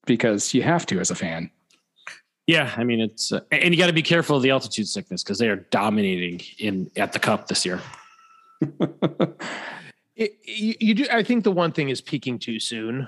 because 0.06 0.54
you 0.54 0.64
have 0.64 0.86
to 0.88 1.00
as 1.00 1.12
a 1.12 1.16
fan. 1.16 1.52
Yeah, 2.48 2.74
I 2.78 2.84
mean 2.84 3.02
it's 3.02 3.32
uh, 3.32 3.42
and 3.52 3.74
you 3.74 3.80
got 3.80 3.88
to 3.88 3.94
be 3.94 4.04
careful 4.04 4.38
of 4.38 4.44
the 4.44 4.52
altitude 4.52 4.88
sickness 4.88 5.24
because 5.24 5.40
they 5.40 5.50
are 5.50 5.58
dominating 5.58 6.42
in 6.60 6.90
at 6.96 7.12
the 7.12 7.20
cup 7.20 7.48
this 7.48 7.66
year. 7.66 7.82
it, 10.16 10.38
you, 10.46 10.76
you, 10.80 10.94
do. 10.94 11.08
I 11.12 11.24
think 11.24 11.44
the 11.44 11.52
one 11.52 11.72
thing 11.72 11.90
is 11.90 12.02
peaking 12.02 12.40
too 12.40 12.60
soon. 12.60 13.08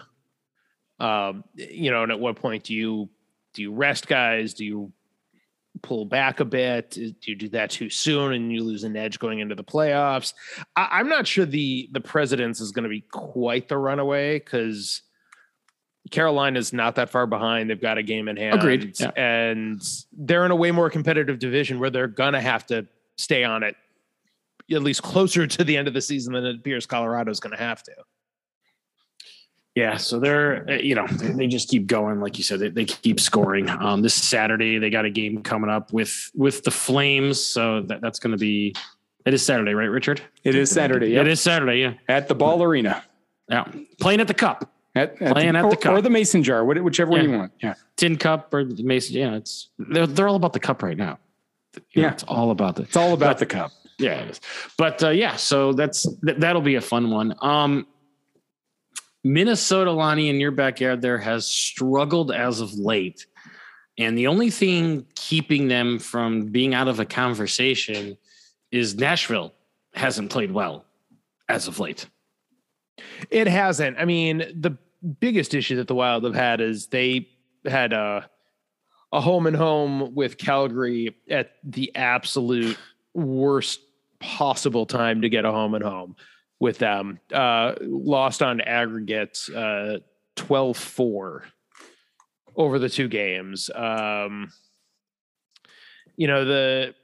Um, 1.00 1.43
you 1.54 1.91
know, 1.91 2.04
and 2.04 2.12
at 2.12 2.20
what 2.20 2.36
point 2.36 2.63
do 2.63 2.74
you 2.74 3.10
do 3.54 3.62
you 3.62 3.74
rest 3.74 4.08
guys? 4.08 4.56
Do 4.56 4.65
you 4.65 4.91
pull 5.81 6.05
back 6.05 6.39
a 6.39 6.45
bit? 6.45 6.91
Do 6.91 7.13
you 7.23 7.35
do 7.35 7.49
that 7.49 7.69
too 7.69 7.89
soon 7.89 8.33
and 8.33 8.51
you 8.51 8.63
lose 8.63 8.83
an 8.83 8.95
edge 8.95 9.19
going 9.19 9.39
into 9.39 9.55
the 9.55 9.63
playoffs? 9.63 10.33
I, 10.75 10.99
am 10.99 11.09
not 11.09 11.27
sure 11.27 11.45
the 11.45 11.89
the 11.91 12.01
Presidents 12.01 12.59
is 12.61 12.71
going 12.71 12.83
to 12.83 12.89
be 12.89 13.01
quite 13.01 13.67
the 13.67 13.77
runaway 13.77 14.39
because 14.39 15.01
Carolina's 16.11 16.73
not 16.73 16.95
that 16.95 17.09
far 17.09 17.27
behind. 17.27 17.69
They've 17.69 17.81
got 17.81 17.97
a 17.97 18.03
game 18.03 18.27
in 18.27 18.37
hand. 18.37 18.59
Agreed. 18.59 18.99
Yeah. 18.99 19.11
And 19.15 19.81
they're 20.13 20.45
in 20.45 20.51
a 20.51 20.55
way 20.55 20.71
more 20.71 20.89
competitive 20.89 21.39
division 21.39 21.79
where 21.79 21.89
they're 21.89 22.07
gonna 22.07 22.41
have 22.41 22.65
to 22.67 22.87
stay 23.17 23.43
on 23.43 23.63
it 23.63 23.75
at 24.71 24.83
least 24.83 25.01
closer 25.01 25.47
to 25.47 25.63
the 25.63 25.77
end 25.77 25.87
of 25.87 25.93
the 25.93 26.01
season 26.01 26.33
than 26.33 26.45
it 26.45 26.55
appears 26.57 26.85
Colorado's 26.85 27.39
gonna 27.39 27.57
have 27.57 27.83
to. 27.83 27.93
Yeah, 29.77 29.97
so 29.97 30.19
they're 30.19 30.67
uh, 30.67 30.73
you 30.77 30.95
know 30.95 31.05
they 31.05 31.45
just 31.45 31.69
keep 31.69 31.85
going, 31.85 32.19
like 32.19 32.39
you 32.39 32.43
said, 32.43 32.59
they, 32.59 32.69
they 32.69 32.85
keep 32.85 33.19
scoring. 33.19 33.69
Um, 33.69 34.01
this 34.01 34.15
Saturday 34.15 34.79
they 34.79 34.89
got 34.89 35.05
a 35.05 35.11
game 35.11 35.43
coming 35.43 35.69
up 35.69 35.93
with 35.93 36.31
with 36.33 36.63
the 36.63 36.71
Flames, 36.71 37.39
so 37.39 37.81
that, 37.81 38.01
that's 38.01 38.17
going 38.17 38.31
to 38.31 38.39
be 38.39 38.73
it 39.23 39.35
is 39.35 39.45
Saturday, 39.45 39.75
right, 39.75 39.85
Richard? 39.85 40.19
It 40.43 40.55
is 40.55 40.71
Saturday. 40.71 41.15
It 41.15 41.27
is 41.27 41.39
Saturday. 41.41 41.81
Yeah, 41.81 41.93
at 42.07 42.27
the 42.27 42.33
Ball 42.33 42.63
Arena. 42.63 43.03
Yeah, 43.49 43.71
playing 44.01 44.19
at 44.19 44.27
the 44.27 44.33
Cup. 44.33 44.67
At, 44.95 45.21
at 45.21 45.33
playing 45.33 45.53
the, 45.53 45.59
at 45.59 45.69
the 45.69 45.77
cup 45.77 45.93
or 45.93 46.01
the 46.01 46.09
mason 46.09 46.41
jar, 46.41 46.65
whichever 46.65 47.11
yeah. 47.11 47.17
one 47.17 47.29
you 47.29 47.37
want. 47.37 47.51
Yeah, 47.61 47.75
tin 47.97 48.15
cup 48.15 48.51
or 48.55 48.63
the 48.63 48.81
mason. 48.81 49.15
Yeah, 49.15 49.35
it's 49.35 49.69
they're 49.77 50.07
they're 50.07 50.27
all 50.27 50.37
about 50.37 50.53
the 50.53 50.59
cup 50.59 50.81
right 50.81 50.97
now. 50.97 51.19
You 51.91 52.01
know, 52.01 52.07
yeah, 52.07 52.13
it's 52.13 52.23
all 52.23 52.49
about 52.49 52.77
the. 52.77 52.81
It's 52.81 52.97
all 52.97 53.13
about 53.13 53.37
but, 53.37 53.37
the 53.37 53.45
cup. 53.45 53.71
Yeah, 53.99 54.21
it 54.21 54.31
is. 54.31 54.41
But 54.75 55.03
uh, 55.03 55.09
yeah, 55.09 55.35
so 55.35 55.71
that's 55.71 56.07
that'll 56.23 56.63
be 56.63 56.75
a 56.75 56.81
fun 56.81 57.11
one. 57.11 57.35
Um, 57.43 57.85
Minnesota, 59.33 59.91
Lonnie, 59.91 60.29
in 60.29 60.39
your 60.39 60.51
backyard 60.51 61.01
there 61.01 61.17
has 61.17 61.47
struggled 61.47 62.31
as 62.31 62.61
of 62.61 62.73
late. 62.73 63.25
And 63.97 64.17
the 64.17 64.27
only 64.27 64.51
thing 64.51 65.05
keeping 65.15 65.67
them 65.67 65.99
from 65.99 66.45
being 66.45 66.73
out 66.73 66.87
of 66.87 66.99
a 66.99 67.05
conversation 67.05 68.17
is 68.71 68.95
Nashville 68.95 69.53
hasn't 69.93 70.31
played 70.31 70.51
well 70.51 70.85
as 71.49 71.67
of 71.67 71.79
late. 71.79 72.07
It 73.29 73.47
hasn't. 73.47 73.97
I 73.99 74.05
mean, 74.05 74.37
the 74.59 74.77
biggest 75.19 75.53
issue 75.53 75.77
that 75.77 75.87
the 75.87 75.95
Wild 75.95 76.23
have 76.23 76.35
had 76.35 76.61
is 76.61 76.87
they 76.87 77.27
had 77.65 77.93
a 77.93 78.29
a 79.13 79.21
home 79.21 79.47
and 79.47 79.55
home 79.55 80.13
with 80.15 80.37
Calgary 80.37 81.15
at 81.29 81.51
the 81.63 81.95
absolute 81.95 82.77
worst 83.13 83.79
possible 84.19 84.85
time 84.85 85.21
to 85.21 85.29
get 85.29 85.45
a 85.45 85.51
home 85.51 85.73
and 85.75 85.83
home 85.83 86.15
with 86.60 86.78
them. 86.78 87.20
Uh, 87.32 87.76
lost 87.82 88.41
on 88.41 88.62
aggregate 88.62 89.39
uh, 89.56 89.98
12-4 90.36 91.41
over 92.56 92.80
the 92.80 92.89
two 92.89 93.08
games. 93.08 93.70
Um, 93.74 94.52
you 96.15 96.28
know, 96.28 96.46
the 96.46 96.96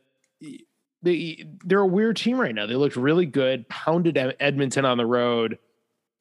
they 1.04 1.46
they're 1.66 1.80
a 1.80 1.86
weird 1.86 2.18
team 2.18 2.40
right 2.40 2.56
now. 2.56 2.66
They 2.66 2.76
looked 2.76 2.96
really 2.96 3.26
good, 3.26 3.68
pounded 3.70 4.18
Edmonton 4.40 4.86
on 4.86 4.98
the 4.98 5.06
road, 5.06 5.60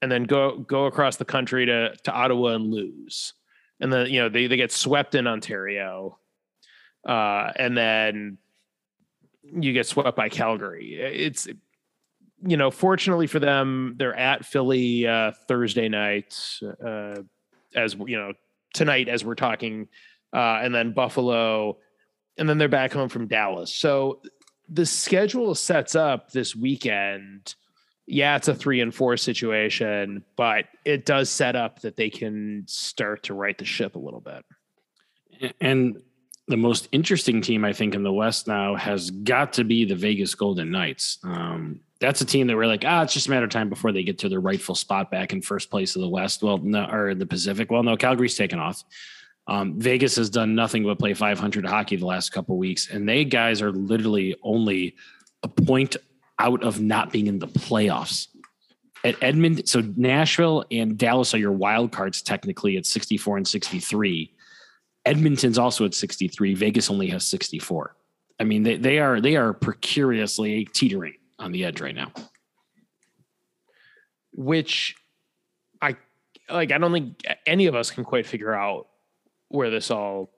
and 0.02 0.12
then 0.12 0.24
go 0.24 0.58
go 0.58 0.86
across 0.86 1.16
the 1.16 1.24
country 1.24 1.64
to 1.66 1.94
to 2.04 2.12
Ottawa 2.12 2.54
and 2.54 2.70
lose. 2.70 3.32
And 3.80 3.92
then 3.92 4.08
you 4.08 4.20
know 4.20 4.28
they 4.28 4.46
they 4.48 4.56
get 4.56 4.72
swept 4.72 5.14
in 5.14 5.26
Ontario, 5.26 6.18
uh, 7.08 7.52
and 7.56 7.76
then 7.76 8.38
you 9.44 9.72
get 9.72 9.86
swept 9.86 10.16
by 10.16 10.28
Calgary. 10.28 10.94
It's 10.94 11.48
you 12.44 12.56
know, 12.56 12.70
fortunately 12.70 13.26
for 13.26 13.38
them, 13.38 13.94
they're 13.98 14.18
at 14.18 14.44
Philly 14.44 15.06
uh, 15.06 15.32
Thursday 15.48 15.88
night, 15.88 16.38
uh, 16.84 17.22
as 17.74 17.94
you 17.94 18.16
know, 18.16 18.32
tonight 18.74 19.08
as 19.08 19.24
we're 19.24 19.34
talking, 19.34 19.88
uh, 20.32 20.60
and 20.62 20.74
then 20.74 20.92
Buffalo, 20.92 21.78
and 22.36 22.48
then 22.48 22.58
they're 22.58 22.68
back 22.68 22.92
home 22.92 23.08
from 23.08 23.28
Dallas. 23.28 23.74
So 23.74 24.20
the 24.68 24.86
schedule 24.86 25.54
sets 25.54 25.94
up 25.94 26.30
this 26.30 26.56
weekend. 26.56 27.54
Yeah, 28.06 28.36
it's 28.36 28.48
a 28.48 28.54
three 28.54 28.80
and 28.80 28.94
four 28.94 29.16
situation, 29.16 30.24
but 30.36 30.64
it 30.84 31.06
does 31.06 31.30
set 31.30 31.54
up 31.54 31.80
that 31.82 31.96
they 31.96 32.10
can 32.10 32.64
start 32.66 33.24
to 33.24 33.34
right 33.34 33.56
the 33.56 33.64
ship 33.64 33.94
a 33.94 33.98
little 33.98 34.20
bit. 34.20 35.52
And 35.60 36.02
the 36.48 36.56
most 36.56 36.88
interesting 36.90 37.40
team, 37.40 37.64
I 37.64 37.72
think, 37.72 37.94
in 37.94 38.02
the 38.02 38.12
West 38.12 38.48
now 38.48 38.74
has 38.74 39.10
got 39.10 39.52
to 39.54 39.64
be 39.64 39.84
the 39.84 39.94
Vegas 39.94 40.34
Golden 40.34 40.70
Knights. 40.70 41.18
Um, 41.22 41.80
that's 42.02 42.20
a 42.20 42.24
team 42.24 42.48
that 42.48 42.56
we're 42.56 42.66
like, 42.66 42.84
ah, 42.84 43.02
it's 43.02 43.14
just 43.14 43.28
a 43.28 43.30
matter 43.30 43.44
of 43.44 43.50
time 43.50 43.68
before 43.68 43.92
they 43.92 44.02
get 44.02 44.18
to 44.18 44.28
their 44.28 44.40
rightful 44.40 44.74
spot 44.74 45.10
back 45.10 45.32
in 45.32 45.40
first 45.40 45.70
place 45.70 45.94
of 45.94 46.02
the 46.02 46.08
West. 46.08 46.42
Well, 46.42 46.58
no, 46.58 46.84
or 46.90 47.14
the 47.14 47.24
Pacific. 47.24 47.70
Well, 47.70 47.84
no, 47.84 47.96
Calgary's 47.96 48.36
taken 48.36 48.58
off. 48.58 48.82
Um, 49.46 49.78
Vegas 49.80 50.16
has 50.16 50.28
done 50.28 50.54
nothing 50.54 50.84
but 50.84 50.98
play 50.98 51.14
500 51.14 51.64
hockey 51.64 51.96
the 51.96 52.06
last 52.06 52.30
couple 52.30 52.58
weeks, 52.58 52.90
and 52.90 53.08
they 53.08 53.24
guys 53.24 53.62
are 53.62 53.70
literally 53.70 54.36
only 54.42 54.96
a 55.44 55.48
point 55.48 55.96
out 56.40 56.64
of 56.64 56.80
not 56.80 57.12
being 57.12 57.28
in 57.28 57.38
the 57.38 57.46
playoffs. 57.46 58.26
At 59.04 59.16
Edmond, 59.22 59.68
so 59.68 59.80
Nashville 59.96 60.64
and 60.70 60.98
Dallas 60.98 61.34
are 61.34 61.38
your 61.38 61.52
wild 61.52 61.92
cards 61.92 62.20
technically 62.20 62.76
at 62.76 62.86
64 62.86 63.38
and 63.38 63.48
63. 63.48 64.32
Edmonton's 65.04 65.58
also 65.58 65.84
at 65.84 65.94
63. 65.94 66.54
Vegas 66.54 66.90
only 66.90 67.08
has 67.08 67.26
64. 67.26 67.96
I 68.38 68.44
mean, 68.44 68.64
they, 68.64 68.76
they 68.76 68.98
are 68.98 69.20
they 69.20 69.36
are 69.36 69.52
precariously 69.52 70.64
teetering 70.66 71.14
on 71.42 71.52
the 71.52 71.64
edge 71.64 71.80
right 71.80 71.94
now. 71.94 72.12
Which 74.32 74.96
I 75.80 75.96
like 76.48 76.72
I 76.72 76.78
don't 76.78 76.92
think 76.92 77.22
any 77.46 77.66
of 77.66 77.74
us 77.74 77.90
can 77.90 78.04
quite 78.04 78.26
figure 78.26 78.54
out 78.54 78.88
where 79.48 79.70
this 79.70 79.90
all 79.90 80.30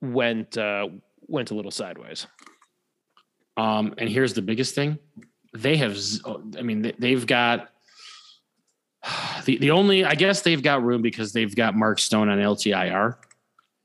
went 0.00 0.56
uh 0.56 0.88
went 1.22 1.50
a 1.50 1.54
little 1.54 1.70
sideways. 1.70 2.26
Um 3.56 3.94
and 3.98 4.08
here's 4.08 4.34
the 4.34 4.42
biggest 4.42 4.74
thing. 4.74 4.98
They 5.52 5.76
have 5.78 5.98
I 6.58 6.62
mean 6.62 6.92
they've 6.98 7.26
got 7.26 7.70
the, 9.44 9.58
the 9.58 9.72
only 9.72 10.04
I 10.04 10.14
guess 10.14 10.42
they've 10.42 10.62
got 10.62 10.84
room 10.84 11.02
because 11.02 11.32
they've 11.32 11.54
got 11.54 11.74
Mark 11.74 11.98
Stone 11.98 12.28
on 12.28 12.38
LTIR 12.38 13.16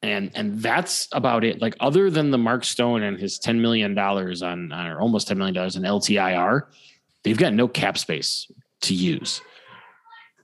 and 0.04 0.32
and 0.36 0.62
that's 0.62 1.08
about 1.12 1.44
it. 1.44 1.62
Like 1.62 1.76
other 1.80 2.10
than 2.10 2.32
the 2.32 2.38
Mark 2.38 2.64
Stone 2.64 3.04
and 3.04 3.20
his 3.20 3.38
ten 3.38 3.62
million 3.62 3.94
dollars 3.94 4.42
on 4.42 4.74
or 4.74 5.00
almost 5.00 5.28
ten 5.28 5.38
million 5.38 5.54
dollars 5.54 5.76
in 5.76 5.84
LTIR, 5.84 6.64
they've 7.24 7.38
got 7.38 7.54
no 7.54 7.68
cap 7.68 7.98
space 7.98 8.52
to 8.82 8.94
use, 8.94 9.42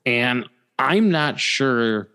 and 0.06 0.48
I'm 0.78 1.10
not 1.10 1.39
sure 1.39 2.10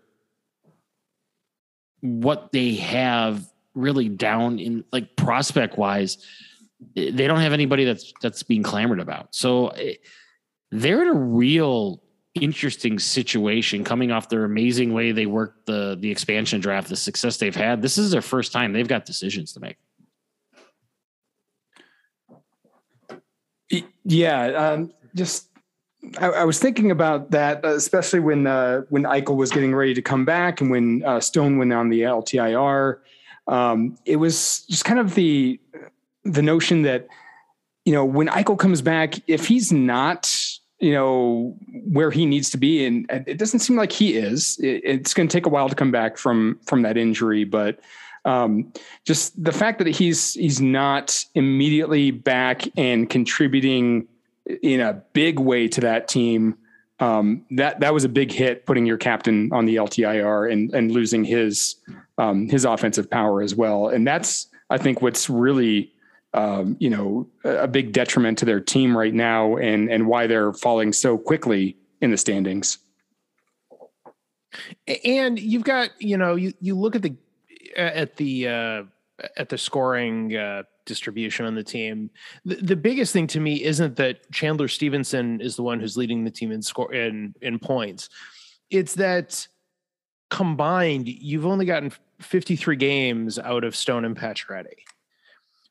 what 2.01 2.51
they 2.51 2.75
have 2.75 3.45
really 3.73 4.09
down 4.09 4.59
in 4.59 4.83
like 4.91 5.15
prospect 5.15 5.77
wise. 5.77 6.17
They 6.95 7.11
don't 7.11 7.39
have 7.39 7.53
anybody 7.53 7.85
that's 7.85 8.13
that's 8.21 8.43
being 8.43 8.63
clamored 8.63 8.99
about. 8.99 9.35
So 9.35 9.69
eh, 9.69 9.95
they're 10.71 11.01
in 11.01 11.07
a 11.09 11.13
real 11.13 12.03
interesting 12.35 12.97
situation 12.97 13.83
coming 13.83 14.11
off 14.11 14.29
their 14.29 14.43
amazing 14.43 14.93
way 14.93 15.11
they 15.11 15.25
worked 15.25 15.65
the 15.65 15.95
the 15.99 16.09
expansion 16.09 16.59
draft, 16.59 16.89
the 16.89 16.95
success 16.95 17.37
they've 17.37 17.55
had. 17.55 17.81
This 17.81 17.97
is 17.97 18.11
their 18.11 18.21
first 18.21 18.51
time 18.51 18.73
they've 18.73 18.87
got 18.87 19.05
decisions 19.05 19.53
to 19.53 19.59
make. 19.59 19.77
Yeah, 24.03 24.45
um, 24.45 24.93
just 25.15 25.49
I, 26.19 26.27
I, 26.27 26.43
was 26.43 26.59
thinking 26.59 26.91
about 26.91 27.31
that, 27.31 27.63
especially 27.65 28.19
when 28.19 28.45
uh, 28.45 28.81
when 28.89 29.03
Eichel 29.03 29.35
was 29.35 29.51
getting 29.51 29.73
ready 29.73 29.93
to 29.93 30.01
come 30.01 30.25
back 30.25 30.61
and 30.61 30.69
when 30.69 31.03
uh, 31.05 31.19
Stone 31.19 31.57
went 31.57 31.71
on 31.71 31.89
the 31.89 32.01
LTIR. 32.01 32.99
Um, 33.47 33.97
it 34.05 34.17
was 34.17 34.65
just 34.69 34.85
kind 34.85 34.99
of 34.99 35.15
the 35.15 35.59
the 36.23 36.41
notion 36.41 36.81
that 36.83 37.07
you 37.85 37.93
know 37.93 38.05
when 38.05 38.27
Eichel 38.27 38.57
comes 38.57 38.81
back, 38.81 39.15
if 39.27 39.47
he's 39.47 39.71
not 39.71 40.25
you 40.83 40.91
know 40.91 41.55
where 41.91 42.11
he 42.11 42.25
needs 42.25 42.49
to 42.49 42.57
be 42.57 42.85
and 42.85 43.05
it 43.09 43.37
doesn't 43.37 43.59
seem 43.59 43.77
like 43.77 43.91
he 43.91 44.15
is 44.15 44.59
it's 44.61 45.13
going 45.13 45.27
to 45.27 45.31
take 45.31 45.45
a 45.45 45.49
while 45.49 45.69
to 45.69 45.75
come 45.75 45.91
back 45.91 46.17
from 46.17 46.59
from 46.65 46.81
that 46.81 46.97
injury 46.97 47.43
but 47.43 47.79
um, 48.25 48.71
just 49.03 49.41
the 49.43 49.51
fact 49.51 49.79
that 49.79 49.87
he's 49.87 50.33
he's 50.33 50.61
not 50.61 51.25
immediately 51.35 52.11
back 52.11 52.63
and 52.77 53.09
contributing 53.09 54.07
in 54.61 54.79
a 54.79 54.93
big 55.13 55.39
way 55.39 55.67
to 55.67 55.81
that 55.81 56.07
team 56.07 56.55
um, 56.99 57.45
that 57.51 57.79
that 57.81 57.93
was 57.93 58.03
a 58.03 58.09
big 58.09 58.31
hit, 58.31 58.65
putting 58.65 58.85
your 58.85 58.97
captain 58.97 59.51
on 59.51 59.65
the 59.65 59.75
LTIR 59.75 60.51
and 60.51 60.73
and 60.73 60.91
losing 60.91 61.23
his 61.23 61.75
um, 62.17 62.47
his 62.47 62.65
offensive 62.65 63.09
power 63.09 63.41
as 63.41 63.55
well. 63.55 63.89
And 63.89 64.07
that's 64.07 64.47
I 64.69 64.77
think 64.77 65.01
what's 65.01 65.29
really 65.29 65.92
um, 66.33 66.75
you 66.79 66.89
know 66.89 67.27
a 67.43 67.67
big 67.67 67.91
detriment 67.91 68.37
to 68.39 68.45
their 68.45 68.59
team 68.59 68.97
right 68.97 69.13
now, 69.13 69.57
and 69.57 69.89
and 69.91 70.07
why 70.07 70.27
they're 70.27 70.53
falling 70.53 70.93
so 70.93 71.17
quickly 71.17 71.77
in 72.01 72.11
the 72.11 72.17
standings. 72.17 72.79
And 75.05 75.39
you've 75.39 75.63
got 75.63 75.89
you 75.99 76.17
know 76.17 76.35
you 76.35 76.53
you 76.59 76.75
look 76.75 76.95
at 76.95 77.01
the 77.01 77.15
at 77.75 78.15
the 78.17 78.47
uh, 78.47 78.83
at 79.37 79.49
the 79.49 79.57
scoring 79.57 80.35
uh, 80.35 80.63
distribution 80.85 81.45
on 81.45 81.55
the 81.55 81.63
team. 81.63 82.09
The, 82.45 82.55
the, 82.55 82.75
biggest 82.75 83.13
thing 83.13 83.27
to 83.27 83.39
me 83.39 83.63
isn't 83.63 83.95
that 83.95 84.29
Chandler 84.31 84.67
Stephenson 84.67 85.39
is 85.41 85.55
the 85.55 85.63
one 85.63 85.79
who's 85.79 85.97
leading 85.97 86.23
the 86.23 86.31
team 86.31 86.51
in 86.51 86.61
score 86.61 86.93
in 86.93 87.33
in 87.41 87.59
points. 87.59 88.09
It's 88.69 88.95
that 88.95 89.47
combined, 90.29 91.07
you've 91.07 91.45
only 91.45 91.65
gotten 91.65 91.91
53 92.19 92.75
games 92.75 93.37
out 93.37 93.63
of 93.63 93.75
Stone 93.75 94.03
and 94.03 94.17
Pacioretty. 94.17 94.81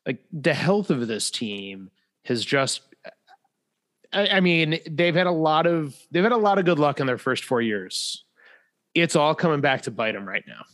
Like 0.05 0.23
the 0.31 0.53
health 0.53 0.89
of 0.89 1.07
this 1.07 1.31
team 1.31 1.91
has 2.25 2.43
just. 2.43 2.81
I, 4.11 4.27
I 4.27 4.39
mean, 4.41 4.79
they've 4.89 5.15
had 5.15 5.27
a 5.27 5.31
lot 5.31 5.65
of 5.65 5.95
they've 6.11 6.23
had 6.23 6.31
a 6.31 6.37
lot 6.37 6.59
of 6.59 6.65
good 6.65 6.79
luck 6.79 6.99
in 6.99 7.07
their 7.07 7.17
first 7.17 7.45
four 7.45 7.61
years. 7.61 8.23
It's 8.93 9.15
all 9.15 9.33
coming 9.33 9.61
back 9.61 9.83
to 9.83 9.91
bite 9.91 10.11
them 10.11 10.27
right 10.27 10.43
now 10.45 10.65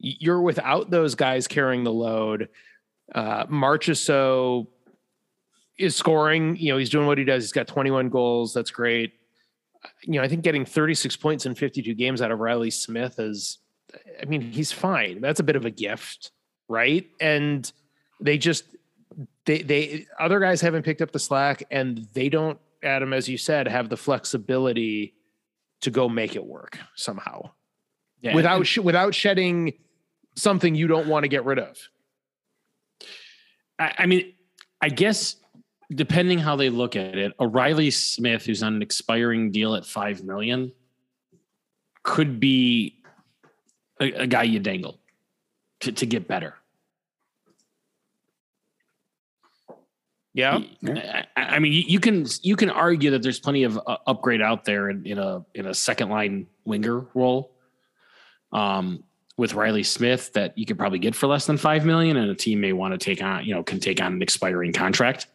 you're 0.00 0.40
without 0.40 0.90
those 0.90 1.14
guys 1.14 1.46
carrying 1.46 1.84
the 1.84 1.92
load. 1.92 2.48
Uh, 3.14 3.44
so 3.94 4.68
is 5.78 5.94
scoring. 5.94 6.56
You 6.56 6.72
know, 6.72 6.78
he's 6.78 6.90
doing 6.90 7.06
what 7.06 7.18
he 7.18 7.24
does. 7.24 7.44
He's 7.44 7.52
got 7.52 7.66
21 7.66 8.08
goals. 8.08 8.54
That's 8.54 8.70
great. 8.70 9.12
You 10.02 10.14
know, 10.14 10.22
I 10.22 10.28
think 10.28 10.42
getting 10.42 10.64
36 10.64 11.16
points 11.16 11.46
in 11.46 11.54
52 11.54 11.94
games 11.94 12.22
out 12.22 12.30
of 12.30 12.38
Riley 12.38 12.70
Smith 12.70 13.18
is, 13.18 13.58
I 14.20 14.24
mean, 14.26 14.40
he's 14.40 14.72
fine. 14.72 15.20
That's 15.20 15.40
a 15.40 15.42
bit 15.44 15.56
of 15.56 15.64
a 15.64 15.70
gift, 15.70 16.32
right? 16.68 17.06
And 17.20 17.70
they 18.20 18.38
just, 18.38 18.64
they, 19.44 19.62
they, 19.62 20.06
other 20.18 20.40
guys 20.40 20.60
haven't 20.60 20.82
picked 20.82 21.02
up 21.02 21.12
the 21.12 21.18
slack 21.18 21.62
and 21.70 22.06
they 22.12 22.28
don't, 22.28 22.58
Adam, 22.82 23.12
as 23.12 23.28
you 23.28 23.36
said, 23.36 23.68
have 23.68 23.88
the 23.88 23.96
flexibility 23.96 25.14
to 25.80 25.90
go 25.90 26.08
make 26.08 26.36
it 26.36 26.44
work 26.44 26.78
somehow 26.94 27.50
yeah. 28.20 28.34
without, 28.34 28.66
sh- 28.66 28.78
without 28.78 29.14
shedding 29.14 29.74
something 30.36 30.74
you 30.74 30.86
don't 30.86 31.08
want 31.08 31.24
to 31.24 31.28
get 31.28 31.44
rid 31.44 31.58
of. 31.58 31.76
I, 33.78 33.94
I 33.98 34.06
mean, 34.06 34.32
I 34.80 34.88
guess 34.88 35.36
depending 35.92 36.38
how 36.38 36.56
they 36.56 36.70
look 36.70 36.96
at 36.96 37.18
it, 37.18 37.32
a 37.38 37.46
Riley 37.46 37.90
Smith 37.90 38.44
who's 38.46 38.62
on 38.62 38.74
an 38.74 38.82
expiring 38.82 39.50
deal 39.50 39.74
at 39.74 39.84
five 39.84 40.22
million 40.22 40.72
could 42.02 42.40
be 42.40 43.02
a, 44.00 44.12
a 44.12 44.26
guy 44.26 44.44
you 44.44 44.58
dangle 44.58 44.98
to, 45.80 45.92
to 45.92 46.06
get 46.06 46.28
better. 46.28 46.54
Yeah, 50.32 50.60
I, 50.86 51.24
I, 51.36 51.58
mean, 51.58 51.72
you 51.72 51.98
can 51.98 52.24
you 52.42 52.54
can 52.54 52.70
argue 52.70 53.10
that 53.10 53.22
there's 53.22 53.40
plenty 53.40 53.64
of 53.64 53.78
uh, 53.78 53.96
upgrade 54.06 54.40
out 54.40 54.64
there 54.64 54.88
in, 54.88 55.04
in 55.04 55.18
a 55.18 55.44
in 55.54 55.66
a 55.66 55.74
second 55.74 56.08
line 56.08 56.46
winger 56.64 57.06
role. 57.14 57.56
Um, 58.52 59.04
with 59.36 59.54
Riley 59.54 59.84
Smith 59.84 60.34
that 60.34 60.58
you 60.58 60.66
could 60.66 60.76
probably 60.76 60.98
get 60.98 61.14
for 61.14 61.26
less 61.26 61.46
than 61.46 61.56
five 61.56 61.86
million, 61.86 62.16
and 62.18 62.30
a 62.30 62.34
team 62.34 62.60
may 62.60 62.74
want 62.74 62.92
to 62.92 62.98
take 62.98 63.22
on, 63.22 63.44
you 63.44 63.54
know, 63.54 63.62
can 63.62 63.80
take 63.80 64.00
on 64.00 64.12
an 64.12 64.22
expiring 64.22 64.72
contract 64.72 65.28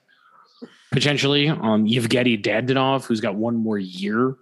potentially. 0.91 1.49
Um, 1.49 1.85
Yevgeny 1.85 2.37
Dadonov, 2.37 3.05
who's 3.05 3.19
got 3.19 3.35
one 3.35 3.55
more 3.55 3.77
year 3.77 4.35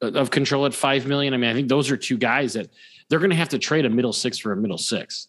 of 0.00 0.30
control 0.30 0.66
at 0.66 0.74
five 0.74 1.06
million. 1.06 1.34
I 1.34 1.36
mean, 1.36 1.50
I 1.50 1.54
think 1.54 1.68
those 1.68 1.90
are 1.90 1.96
two 1.96 2.16
guys 2.16 2.52
that 2.52 2.70
they're 3.08 3.18
going 3.18 3.30
to 3.30 3.36
have 3.36 3.48
to 3.50 3.58
trade 3.58 3.84
a 3.84 3.90
middle 3.90 4.12
six 4.12 4.38
for 4.38 4.52
a 4.52 4.56
middle 4.56 4.78
six. 4.78 5.28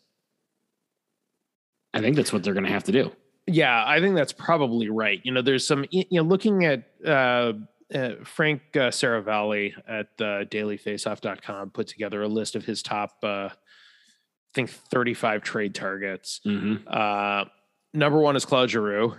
I 1.93 2.01
think 2.01 2.15
that's 2.15 2.31
what 2.31 2.43
they're 2.43 2.53
going 2.53 2.65
to 2.65 2.71
have 2.71 2.83
to 2.85 2.91
do. 2.91 3.11
Yeah, 3.47 3.83
I 3.85 3.99
think 3.99 4.15
that's 4.15 4.33
probably 4.33 4.89
right. 4.89 5.21
You 5.23 5.31
know, 5.31 5.41
there's 5.41 5.65
some, 5.65 5.85
you 5.89 6.05
know, 6.11 6.23
looking 6.23 6.65
at 6.65 6.83
uh, 7.05 7.53
uh, 7.93 8.09
Frank 8.25 8.61
uh, 8.75 8.89
Seravalli 8.89 9.73
at 9.87 10.07
uh, 10.19 10.43
dailyfaceoff.com 10.45 11.69
put 11.69 11.87
together 11.87 12.21
a 12.21 12.27
list 12.27 12.55
of 12.55 12.65
his 12.65 12.83
top 12.83 13.17
uh, 13.23 13.49
I 13.49 14.53
think 14.53 14.69
35 14.69 15.43
trade 15.43 15.73
targets. 15.73 16.41
Mm-hmm. 16.45 16.87
Uh, 16.87 17.45
number 17.93 18.19
one 18.19 18.35
is 18.35 18.43
Claude 18.43 18.69
Giroux, 18.69 19.15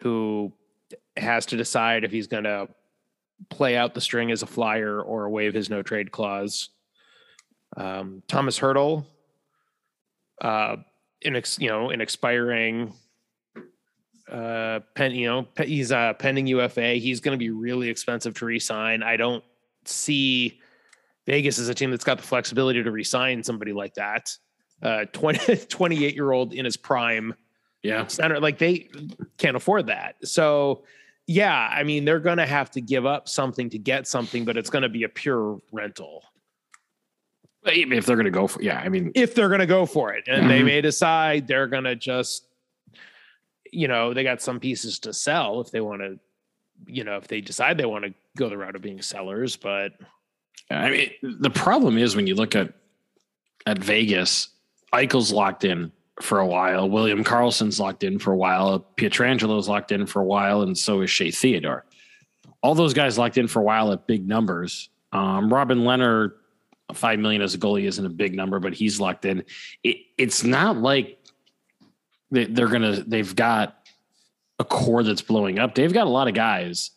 who 0.00 0.52
has 1.16 1.46
to 1.46 1.56
decide 1.56 2.04
if 2.04 2.10
he's 2.10 2.26
going 2.26 2.44
to 2.44 2.68
play 3.50 3.76
out 3.76 3.94
the 3.94 4.00
string 4.00 4.30
as 4.30 4.42
a 4.42 4.46
flyer 4.46 5.00
or 5.00 5.28
waive 5.28 5.54
his 5.54 5.70
no 5.70 5.82
trade 5.82 6.10
clause. 6.10 6.70
Um, 7.76 8.22
Tomas 8.28 8.58
Hertl, 8.58 9.04
uh, 10.40 10.76
in 11.20 11.36
ex, 11.36 11.58
you 11.58 11.68
know, 11.68 11.90
in 11.90 12.00
expiring, 12.00 12.94
uh, 14.30 14.80
pen, 14.94 15.12
you 15.12 15.26
know, 15.26 15.46
he's 15.64 15.92
uh, 15.92 16.14
pending 16.14 16.46
UFA. 16.48 16.94
He's 16.94 17.20
going 17.20 17.36
to 17.36 17.38
be 17.38 17.50
really 17.50 17.88
expensive 17.88 18.34
to 18.34 18.44
resign. 18.44 19.02
I 19.02 19.16
don't 19.16 19.44
see 19.84 20.60
Vegas 21.26 21.58
as 21.58 21.68
a 21.68 21.74
team 21.74 21.90
that's 21.90 22.04
got 22.04 22.18
the 22.18 22.24
flexibility 22.24 22.82
to 22.82 22.90
resign 22.90 23.42
somebody 23.42 23.72
like 23.72 23.94
that 23.94 24.36
uh 24.82 25.04
20 25.12 25.56
28 25.56 26.14
year 26.14 26.32
old 26.32 26.52
in 26.52 26.64
his 26.64 26.76
prime 26.76 27.34
yeah 27.82 28.06
center 28.06 28.40
like 28.40 28.58
they 28.58 28.88
can't 29.38 29.56
afford 29.56 29.86
that 29.86 30.16
so 30.24 30.84
yeah 31.26 31.70
i 31.72 31.82
mean 31.82 32.04
they're 32.04 32.20
gonna 32.20 32.46
have 32.46 32.70
to 32.70 32.80
give 32.80 33.06
up 33.06 33.28
something 33.28 33.70
to 33.70 33.78
get 33.78 34.06
something 34.06 34.44
but 34.44 34.56
it's 34.56 34.70
gonna 34.70 34.88
be 34.88 35.04
a 35.04 35.08
pure 35.08 35.58
rental 35.72 36.22
if 37.64 38.06
they're 38.06 38.16
gonna 38.16 38.30
go 38.30 38.46
for 38.46 38.62
yeah 38.62 38.80
i 38.80 38.88
mean 38.88 39.10
if 39.14 39.34
they're 39.34 39.48
gonna 39.48 39.66
go 39.66 39.86
for 39.86 40.12
it 40.12 40.24
and 40.28 40.40
mm-hmm. 40.40 40.48
they 40.48 40.62
may 40.62 40.80
decide 40.80 41.46
they're 41.46 41.66
gonna 41.66 41.96
just 41.96 42.46
you 43.72 43.88
know 43.88 44.14
they 44.14 44.22
got 44.22 44.42
some 44.42 44.60
pieces 44.60 44.98
to 44.98 45.12
sell 45.12 45.60
if 45.60 45.70
they 45.70 45.80
want 45.80 46.00
to 46.00 46.18
you 46.86 47.04
know 47.04 47.16
if 47.16 47.28
they 47.28 47.40
decide 47.40 47.78
they 47.78 47.84
want 47.86 48.04
to 48.04 48.12
go 48.36 48.48
the 48.48 48.56
route 48.56 48.76
of 48.76 48.82
being 48.82 49.00
sellers 49.00 49.56
but 49.56 49.92
i 50.70 50.90
mean 50.90 51.10
the 51.22 51.50
problem 51.50 51.96
is 51.98 52.14
when 52.14 52.26
you 52.26 52.34
look 52.34 52.54
at 52.54 52.72
at 53.66 53.78
vegas 53.78 54.50
Eichel's 54.92 55.32
locked 55.32 55.64
in 55.64 55.92
for 56.20 56.40
a 56.40 56.46
while. 56.46 56.88
William 56.88 57.22
Karlsson's 57.22 57.78
locked 57.78 58.02
in 58.02 58.18
for 58.18 58.32
a 58.32 58.36
while. 58.36 58.80
Pietrangelo's 58.96 59.68
locked 59.68 59.92
in 59.92 60.06
for 60.06 60.20
a 60.20 60.24
while, 60.24 60.62
and 60.62 60.76
so 60.76 61.02
is 61.02 61.10
Shea 61.10 61.30
Theodore. 61.30 61.84
All 62.62 62.74
those 62.74 62.94
guys 62.94 63.18
locked 63.18 63.38
in 63.38 63.48
for 63.48 63.60
a 63.60 63.62
while 63.62 63.92
at 63.92 64.06
big 64.06 64.26
numbers. 64.26 64.88
Um, 65.12 65.52
Robin 65.52 65.80
Lehner, 65.80 66.32
five 66.94 67.18
million 67.18 67.42
as 67.42 67.54
a 67.54 67.58
goalie 67.58 67.84
isn't 67.84 68.04
a 68.04 68.10
big 68.10 68.34
number, 68.34 68.58
but 68.58 68.72
he's 68.72 68.98
locked 68.98 69.24
in. 69.24 69.44
It, 69.84 69.98
it's 70.16 70.42
not 70.42 70.78
like 70.78 71.18
they, 72.36 72.44
they're 72.44 72.68
gonna. 72.68 73.02
They've 73.02 73.34
got 73.34 73.78
a 74.58 74.64
core 74.64 75.02
that's 75.02 75.22
blowing 75.22 75.58
up. 75.58 75.74
They've 75.74 75.92
got 75.92 76.06
a 76.06 76.10
lot 76.10 76.28
of 76.28 76.34
guys. 76.34 76.90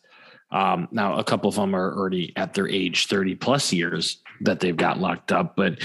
Um, 0.52 0.88
now, 0.90 1.16
a 1.16 1.24
couple 1.24 1.48
of 1.48 1.54
them 1.54 1.74
are 1.74 1.96
already 1.96 2.32
at 2.36 2.52
their 2.54 2.68
age, 2.68 3.06
thirty 3.06 3.34
plus 3.34 3.72
years 3.72 4.18
that 4.42 4.60
they've 4.60 4.76
got 4.76 5.00
locked 5.00 5.32
up, 5.32 5.56
but 5.56 5.78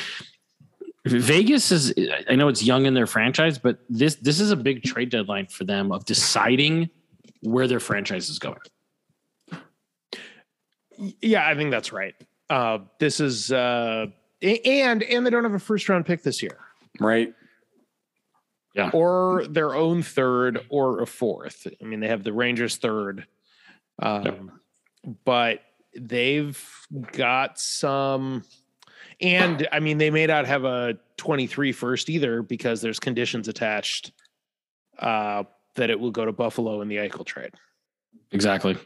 Vegas 1.06 1.72
is 1.72 1.94
I 2.28 2.36
know 2.36 2.48
it's 2.48 2.63
young 2.63 2.86
in 2.86 2.94
their 2.94 3.08
franchise, 3.08 3.58
but 3.58 3.80
this 3.89 4.15
this 4.15 4.39
is 4.39 4.52
a 4.52 4.56
big 4.56 4.84
trade 4.84 5.10
deadline 5.10 5.46
for 5.46 5.63
them 5.63 5.91
of 5.91 6.04
deciding 6.06 6.89
where 7.41 7.68
their 7.68 7.80
franchise 7.80 8.30
is 8.30 8.39
going. 8.39 8.58
Yeah, 11.22 11.48
I 11.48 11.56
think 11.56 11.72
that's 11.72 11.94
right. 11.94 12.15
Uh, 12.50 12.80
this 13.00 13.20
is 13.20 13.52
uh, 13.52 14.08
and 14.41 15.04
and 15.04 15.26
they 15.26 15.30
don't 15.30 15.44
have 15.44 15.54
a 15.54 15.60
first 15.60 15.88
round 15.88 16.06
pick 16.06 16.24
this 16.24 16.41
year. 16.41 16.58
Right. 17.00 17.34
Yeah. 18.76 18.90
Or 18.94 19.46
their 19.48 19.74
own 19.74 20.04
third 20.04 20.66
or 20.70 21.02
a 21.02 21.08
fourth. 21.08 21.66
I 21.82 21.86
mean, 21.86 22.02
they 22.02 22.10
have 22.10 22.24
the 22.24 22.34
Rangers 22.34 22.76
third. 22.76 23.26
Um, 24.00 24.52
yeah. 25.06 25.14
but 25.24 25.62
they've 25.96 26.62
got 27.14 27.58
some 27.58 28.44
and 29.22 29.68
I 29.72 29.80
mean, 29.80 29.98
they 29.98 30.10
may 30.10 30.26
not 30.26 30.46
have 30.46 30.66
a 30.66 30.98
23 31.18 31.72
first 31.72 32.10
either 32.10 32.42
because 32.42 32.82
there's 32.82 33.00
conditions 33.00 33.48
attached 33.48 34.12
uh, 35.00 35.44
that 35.76 35.90
it 35.90 36.00
will 36.00 36.12
go 36.12 36.26
to 36.26 36.32
Buffalo 36.32 36.82
in 36.82 36.88
the 36.88 36.98
Eichel 36.98 37.26
trade. 37.26 37.52
Exactly. 38.32 38.78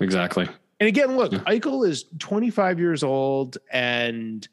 Exactly. 0.00 0.48
And 0.80 0.88
again, 0.88 1.16
look, 1.16 1.32
yeah. 1.32 1.38
Eichel 1.40 1.86
is 1.88 2.04
25 2.18 2.78
years 2.78 3.02
old, 3.02 3.56
and 3.72 4.46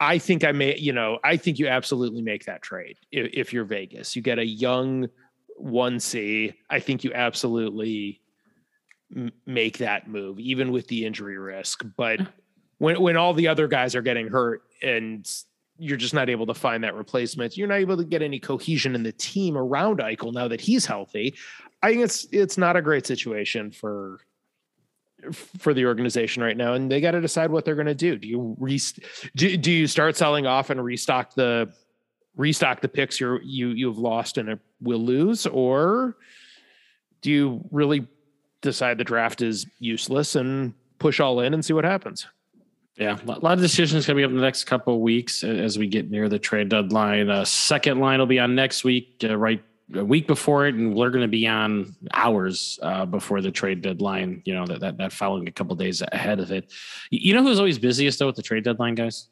I 0.00 0.18
think 0.18 0.44
I 0.44 0.52
may, 0.52 0.76
you 0.76 0.92
know, 0.92 1.18
I 1.24 1.36
think 1.36 1.58
you 1.58 1.66
absolutely 1.68 2.22
make 2.22 2.44
that 2.44 2.62
trade 2.62 2.98
if, 3.10 3.30
if 3.32 3.52
you're 3.52 3.64
Vegas. 3.64 4.14
You 4.14 4.22
get 4.22 4.38
a 4.38 4.46
young 4.46 5.08
1C. 5.60 6.54
I 6.70 6.80
think 6.80 7.02
you 7.02 7.12
absolutely 7.12 8.20
m- 9.14 9.32
make 9.44 9.78
that 9.78 10.08
move, 10.08 10.38
even 10.38 10.70
with 10.70 10.86
the 10.86 11.04
injury 11.04 11.38
risk. 11.38 11.84
But 11.96 12.20
mm. 12.20 12.28
when 12.78 13.00
when 13.00 13.16
all 13.16 13.34
the 13.34 13.48
other 13.48 13.66
guys 13.66 13.96
are 13.96 14.02
getting 14.02 14.28
hurt 14.28 14.62
and 14.82 15.28
you're 15.78 15.96
just 15.96 16.14
not 16.14 16.28
able 16.28 16.46
to 16.46 16.54
find 16.54 16.82
that 16.82 16.94
replacement. 16.94 17.56
You're 17.56 17.68
not 17.68 17.78
able 17.78 17.96
to 17.96 18.04
get 18.04 18.20
any 18.20 18.40
cohesion 18.40 18.94
in 18.94 19.04
the 19.04 19.12
team 19.12 19.56
around 19.56 20.00
Eichel 20.00 20.32
now 20.32 20.48
that 20.48 20.60
he's 20.60 20.84
healthy. 20.84 21.34
I 21.82 21.90
think 21.90 22.02
it's 22.02 22.26
it's 22.32 22.58
not 22.58 22.76
a 22.76 22.82
great 22.82 23.06
situation 23.06 23.70
for 23.70 24.18
for 25.32 25.74
the 25.74 25.86
organization 25.86 26.42
right 26.42 26.56
now, 26.56 26.74
and 26.74 26.90
they 26.90 27.00
got 27.00 27.12
to 27.12 27.20
decide 27.20 27.50
what 27.50 27.64
they're 27.64 27.74
going 27.74 27.86
to 27.86 27.94
do. 27.94 28.16
Do 28.16 28.28
you 28.28 28.56
re- 28.58 28.80
do, 29.36 29.56
do 29.56 29.70
you 29.70 29.86
start 29.86 30.16
selling 30.16 30.46
off 30.46 30.70
and 30.70 30.82
restock 30.82 31.34
the 31.34 31.72
restock 32.36 32.80
the 32.80 32.88
picks 32.88 33.20
you're 33.20 33.42
you 33.42 33.70
you've 33.70 33.98
lost 33.98 34.38
and 34.38 34.58
will 34.80 35.04
lose, 35.04 35.46
or 35.46 36.16
do 37.20 37.30
you 37.30 37.64
really 37.70 38.06
decide 38.60 38.98
the 38.98 39.04
draft 39.04 39.42
is 39.42 39.66
useless 39.78 40.36
and 40.36 40.74
push 40.98 41.20
all 41.20 41.40
in 41.40 41.54
and 41.54 41.64
see 41.64 41.72
what 41.72 41.84
happens? 41.84 42.26
Yeah, 42.96 43.16
a 43.24 43.38
lot 43.38 43.52
of 43.52 43.60
decisions 43.60 44.06
be 44.06 44.24
up 44.24 44.30
in 44.30 44.36
the 44.36 44.42
next 44.42 44.64
couple 44.64 44.94
of 44.94 45.00
weeks 45.00 45.44
as 45.44 45.78
we 45.78 45.86
get 45.86 46.10
near 46.10 46.28
the 46.28 46.38
trade 46.38 46.68
deadline. 46.68 47.30
Uh, 47.30 47.44
second 47.44 48.00
line 48.00 48.18
will 48.18 48.26
be 48.26 48.40
on 48.40 48.56
next 48.56 48.82
week, 48.82 49.22
uh, 49.22 49.36
right 49.36 49.62
a 49.94 50.04
week 50.04 50.26
before 50.26 50.66
it, 50.66 50.74
and 50.74 50.94
we're 50.94 51.10
going 51.10 51.22
to 51.22 51.28
be 51.28 51.46
on 51.46 51.94
hours 52.12 52.78
uh, 52.82 53.06
before 53.06 53.40
the 53.40 53.50
trade 53.50 53.82
deadline. 53.82 54.42
You 54.44 54.54
know 54.54 54.66
that 54.66 54.80
that, 54.80 54.98
that 54.98 55.12
following 55.12 55.48
a 55.48 55.52
couple 55.52 55.74
days 55.76 56.02
ahead 56.12 56.40
of 56.40 56.52
it. 56.52 56.72
You 57.10 57.34
know 57.34 57.42
who's 57.42 57.58
always 57.58 57.78
busiest 57.78 58.18
though 58.18 58.26
with 58.26 58.36
the 58.36 58.42
trade 58.42 58.64
deadline, 58.64 58.94
guys? 58.94 59.28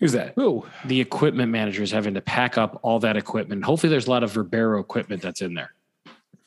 Who's 0.00 0.12
that? 0.12 0.32
Who? 0.36 0.66
The 0.86 1.00
equipment 1.00 1.52
managers 1.52 1.90
having 1.90 2.14
to 2.14 2.20
pack 2.20 2.58
up 2.58 2.80
all 2.82 2.98
that 3.00 3.16
equipment. 3.16 3.64
Hopefully, 3.64 3.90
there's 3.90 4.06
a 4.06 4.10
lot 4.10 4.22
of 4.22 4.32
Verbero 4.32 4.80
equipment 4.80 5.22
that's 5.22 5.40
in 5.40 5.54
there. 5.54 5.73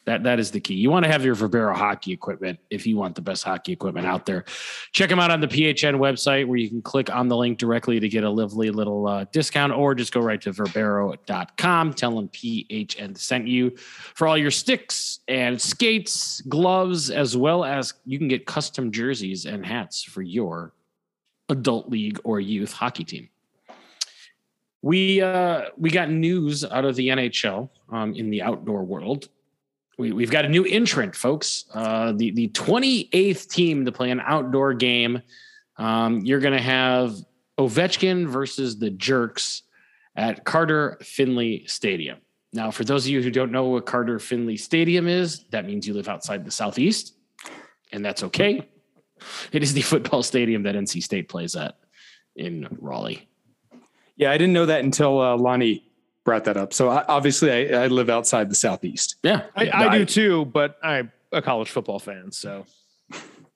That 0.08 0.24
that 0.24 0.40
is 0.40 0.52
the 0.52 0.62
key. 0.62 0.76
You 0.76 0.90
want 0.90 1.04
to 1.04 1.12
have 1.12 1.26
your 1.26 1.36
Verbero 1.36 1.76
hockey 1.76 2.14
equipment 2.14 2.60
if 2.70 2.88
you 2.88 2.96
want 2.96 3.14
the 3.14 3.22
best 3.22 3.44
hockey 3.44 3.74
equipment 3.74 4.08
out 4.08 4.26
there. 4.26 4.46
Check 4.94 5.10
them 5.10 5.20
out 5.20 5.32
on 5.32 5.42
the 5.42 5.50
PHN 5.50 6.00
website 6.00 6.48
where 6.48 6.58
you 6.58 6.70
can 6.70 6.82
click 6.82 7.14
on 7.14 7.28
the 7.28 7.36
link 7.36 7.58
directly 7.58 8.00
to 8.00 8.08
get 8.08 8.24
a 8.24 8.30
lovely 8.30 8.70
little 8.70 9.06
uh, 9.06 9.26
discount, 9.34 9.74
or 9.74 9.94
just 9.94 10.14
go 10.14 10.22
right 10.22 10.40
to 10.40 10.54
verbero.com. 10.54 11.94
Tell 11.94 12.16
them 12.16 12.30
PHN 12.30 13.18
sent 13.18 13.50
you 13.50 13.76
for 13.76 14.30
all 14.30 14.38
your 14.38 14.50
sticks 14.50 15.20
and 15.28 15.62
skates, 15.62 16.40
gloves, 16.48 17.12
as 17.12 17.36
well 17.36 17.66
as 17.66 17.94
you 18.06 18.18
can 18.18 18.30
get 18.30 18.46
custom 18.46 18.94
jerseys 18.94 19.46
and 19.46 19.66
hats 19.66 20.04
for 20.04 20.22
your 20.22 20.72
adult 21.50 21.90
league 21.90 22.18
or 22.24 22.40
youth 22.40 22.72
hockey 22.72 23.04
team. 23.04 23.28
We 24.82 25.22
uh, 25.22 25.64
we 25.76 25.90
got 25.90 26.10
news 26.10 26.64
out 26.64 26.86
of 26.86 26.96
the 26.96 27.10
NHL 27.10 27.70
um, 27.92 28.14
in 28.14 28.30
the 28.30 28.42
outdoor 28.42 28.86
world 28.86 29.28
we, 29.98 30.24
have 30.24 30.32
got 30.32 30.46
a 30.46 30.50
new 30.50 30.64
entrant, 30.64 31.16
folks. 31.16 31.66
Uh, 31.74 32.14
the 32.16 32.32
the 32.32 32.50
28th 32.50 33.50
team 33.50 33.86
to 33.86 33.92
play 33.92 34.12
an 34.12 34.20
outdoor 34.20 34.74
game. 34.74 35.22
Um, 35.78 36.22
you're 36.22 36.40
going 36.40 36.54
to 36.54 36.62
have 36.62 37.16
Ovechkin 37.58 38.28
versus 38.28 38.78
the 38.78 38.90
Jerks 38.90 39.64
at 40.16 40.44
Carter 40.44 40.98
Finley 41.02 41.66
Stadium. 41.68 42.20
Now, 42.54 42.72
for 42.72 42.84
those 42.84 43.06
of 43.06 43.12
you 43.12 43.22
who 43.22 43.32
don't 43.32 43.52
know 43.52 43.66
what 43.66 43.86
Carter 43.86 44.20
Finley 44.20 44.58
Stadium 44.58 45.08
is, 45.08 45.46
that 45.52 45.66
means 45.66 45.88
you 45.88 45.94
live 45.94 46.08
outside 46.08 46.46
the 46.46 46.52
Southeast, 46.52 47.14
and 47.92 48.04
that's 48.04 48.24
okay. 48.24 48.68
It 49.52 49.64
is 49.64 49.74
the 49.74 49.82
football 49.82 50.24
stadium 50.24 50.64
that 50.64 50.76
NC 50.76 51.04
State 51.04 51.28
plays 51.28 51.56
at 51.56 51.78
in 52.36 52.68
Raleigh. 52.80 53.28
Yeah, 54.16 54.32
I 54.32 54.38
didn't 54.38 54.54
know 54.54 54.66
that 54.68 54.84
until 54.84 55.20
uh, 55.20 55.38
Lonnie 55.38 55.87
brought 56.28 56.44
that 56.44 56.58
up. 56.58 56.74
So 56.74 56.90
I, 56.90 57.06
obviously, 57.08 57.74
I, 57.74 57.86
I, 57.86 57.88
live 57.88 58.10
outside 58.10 58.50
the 58.50 58.56
southeast. 58.56 59.16
Yeah, 59.24 59.46
I, 59.56 59.70
I 59.72 59.98
do 59.98 60.04
too. 60.04 60.44
But 60.44 60.78
I'm 60.84 61.10
a 61.32 61.42
college 61.42 61.70
football 61.70 62.00
fan, 62.00 62.34
so 62.34 62.66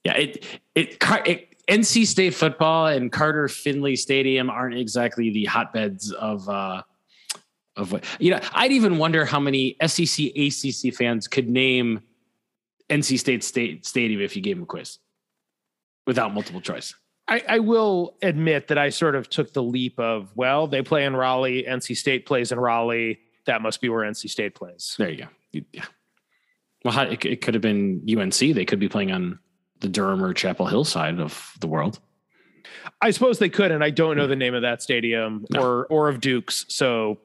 yeah. 0.05 0.13
It 0.13 0.45
it, 0.73 0.97
it 1.25 1.55
NC 1.67 2.07
State 2.07 2.33
football 2.33 2.87
and 2.87 3.11
Carter 3.11 3.49
Finley 3.49 3.97
Stadium 3.97 4.49
aren't 4.49 4.77
exactly 4.77 5.29
the 5.29 5.45
hotbeds 5.45 6.11
of. 6.13 6.47
uh 6.49 6.81
of 7.77 7.93
what 7.93 8.03
you 8.19 8.31
know, 8.31 8.39
I'd 8.51 8.73
even 8.73 8.97
wonder 8.97 9.23
how 9.23 9.39
many 9.39 9.77
SEC 9.85 10.25
ACC 10.35 10.93
fans 10.93 11.29
could 11.29 11.49
name 11.49 12.01
NC 12.89 13.17
State 13.17 13.45
State 13.45 13.85
Stadium 13.85 14.19
if 14.19 14.35
you 14.35 14.41
gave 14.41 14.57
them 14.57 14.63
a 14.63 14.65
quiz 14.65 14.97
without 16.05 16.33
multiple 16.33 16.59
choice. 16.59 16.93
I, 17.31 17.43
I, 17.47 17.59
will 17.59 18.17
admit 18.21 18.67
that 18.67 18.77
I 18.77 18.89
sort 18.89 19.15
of 19.15 19.29
took 19.29 19.53
the 19.53 19.63
leap 19.63 19.97
of, 19.99 20.31
well, 20.35 20.67
they 20.67 20.81
play 20.81 21.05
in 21.05 21.15
Raleigh, 21.15 21.63
NC 21.63 21.95
State 21.95 22.25
plays 22.25 22.51
in 22.51 22.59
Raleigh. 22.59 23.19
That 23.45 23.61
must 23.61 23.79
be 23.79 23.87
where 23.87 24.01
NC 24.01 24.29
State 24.29 24.53
plays. 24.53 24.95
There 24.97 25.09
you 25.09 25.27
go. 25.53 25.61
Yeah. 25.71 25.85
Well, 26.83 26.99
it, 26.99 27.23
it 27.23 27.41
could 27.41 27.53
have 27.53 27.61
been 27.61 28.05
UNC. 28.05 28.35
They 28.35 28.65
could 28.65 28.79
be 28.79 28.89
playing 28.89 29.13
on 29.13 29.39
the 29.79 29.87
Durham 29.87 30.21
or 30.21 30.33
Chapel 30.33 30.65
Hill 30.65 30.83
side 30.83 31.19
of 31.19 31.53
the 31.61 31.67
world. 31.67 31.99
I 33.01 33.11
suppose 33.11 33.39
they 33.39 33.49
could, 33.49 33.71
and 33.71 33.83
I 33.83 33.91
don't 33.91 34.17
know 34.17 34.25
hmm. 34.25 34.29
the 34.29 34.35
name 34.35 34.53
of 34.53 34.63
that 34.63 34.81
stadium 34.81 35.45
no. 35.51 35.61
or 35.61 35.85
or 35.87 36.09
of 36.09 36.19
Duke's. 36.19 36.65
So 36.69 37.19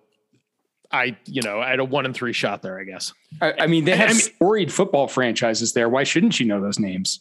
I, 0.90 1.16
you 1.26 1.42
know, 1.42 1.60
I 1.60 1.70
had 1.70 1.80
a 1.80 1.84
one 1.84 2.06
in 2.06 2.12
three 2.12 2.32
shot 2.32 2.62
there, 2.62 2.78
I 2.78 2.84
guess. 2.84 3.12
I, 3.40 3.54
I 3.60 3.66
mean, 3.66 3.84
they 3.84 3.96
have 3.96 4.10
I 4.10 4.12
mean, 4.12 4.20
storied 4.20 4.72
football 4.72 5.08
franchises 5.08 5.72
there. 5.72 5.88
Why 5.88 6.04
shouldn't 6.04 6.38
you 6.38 6.46
know 6.46 6.60
those 6.60 6.78
names? 6.78 7.20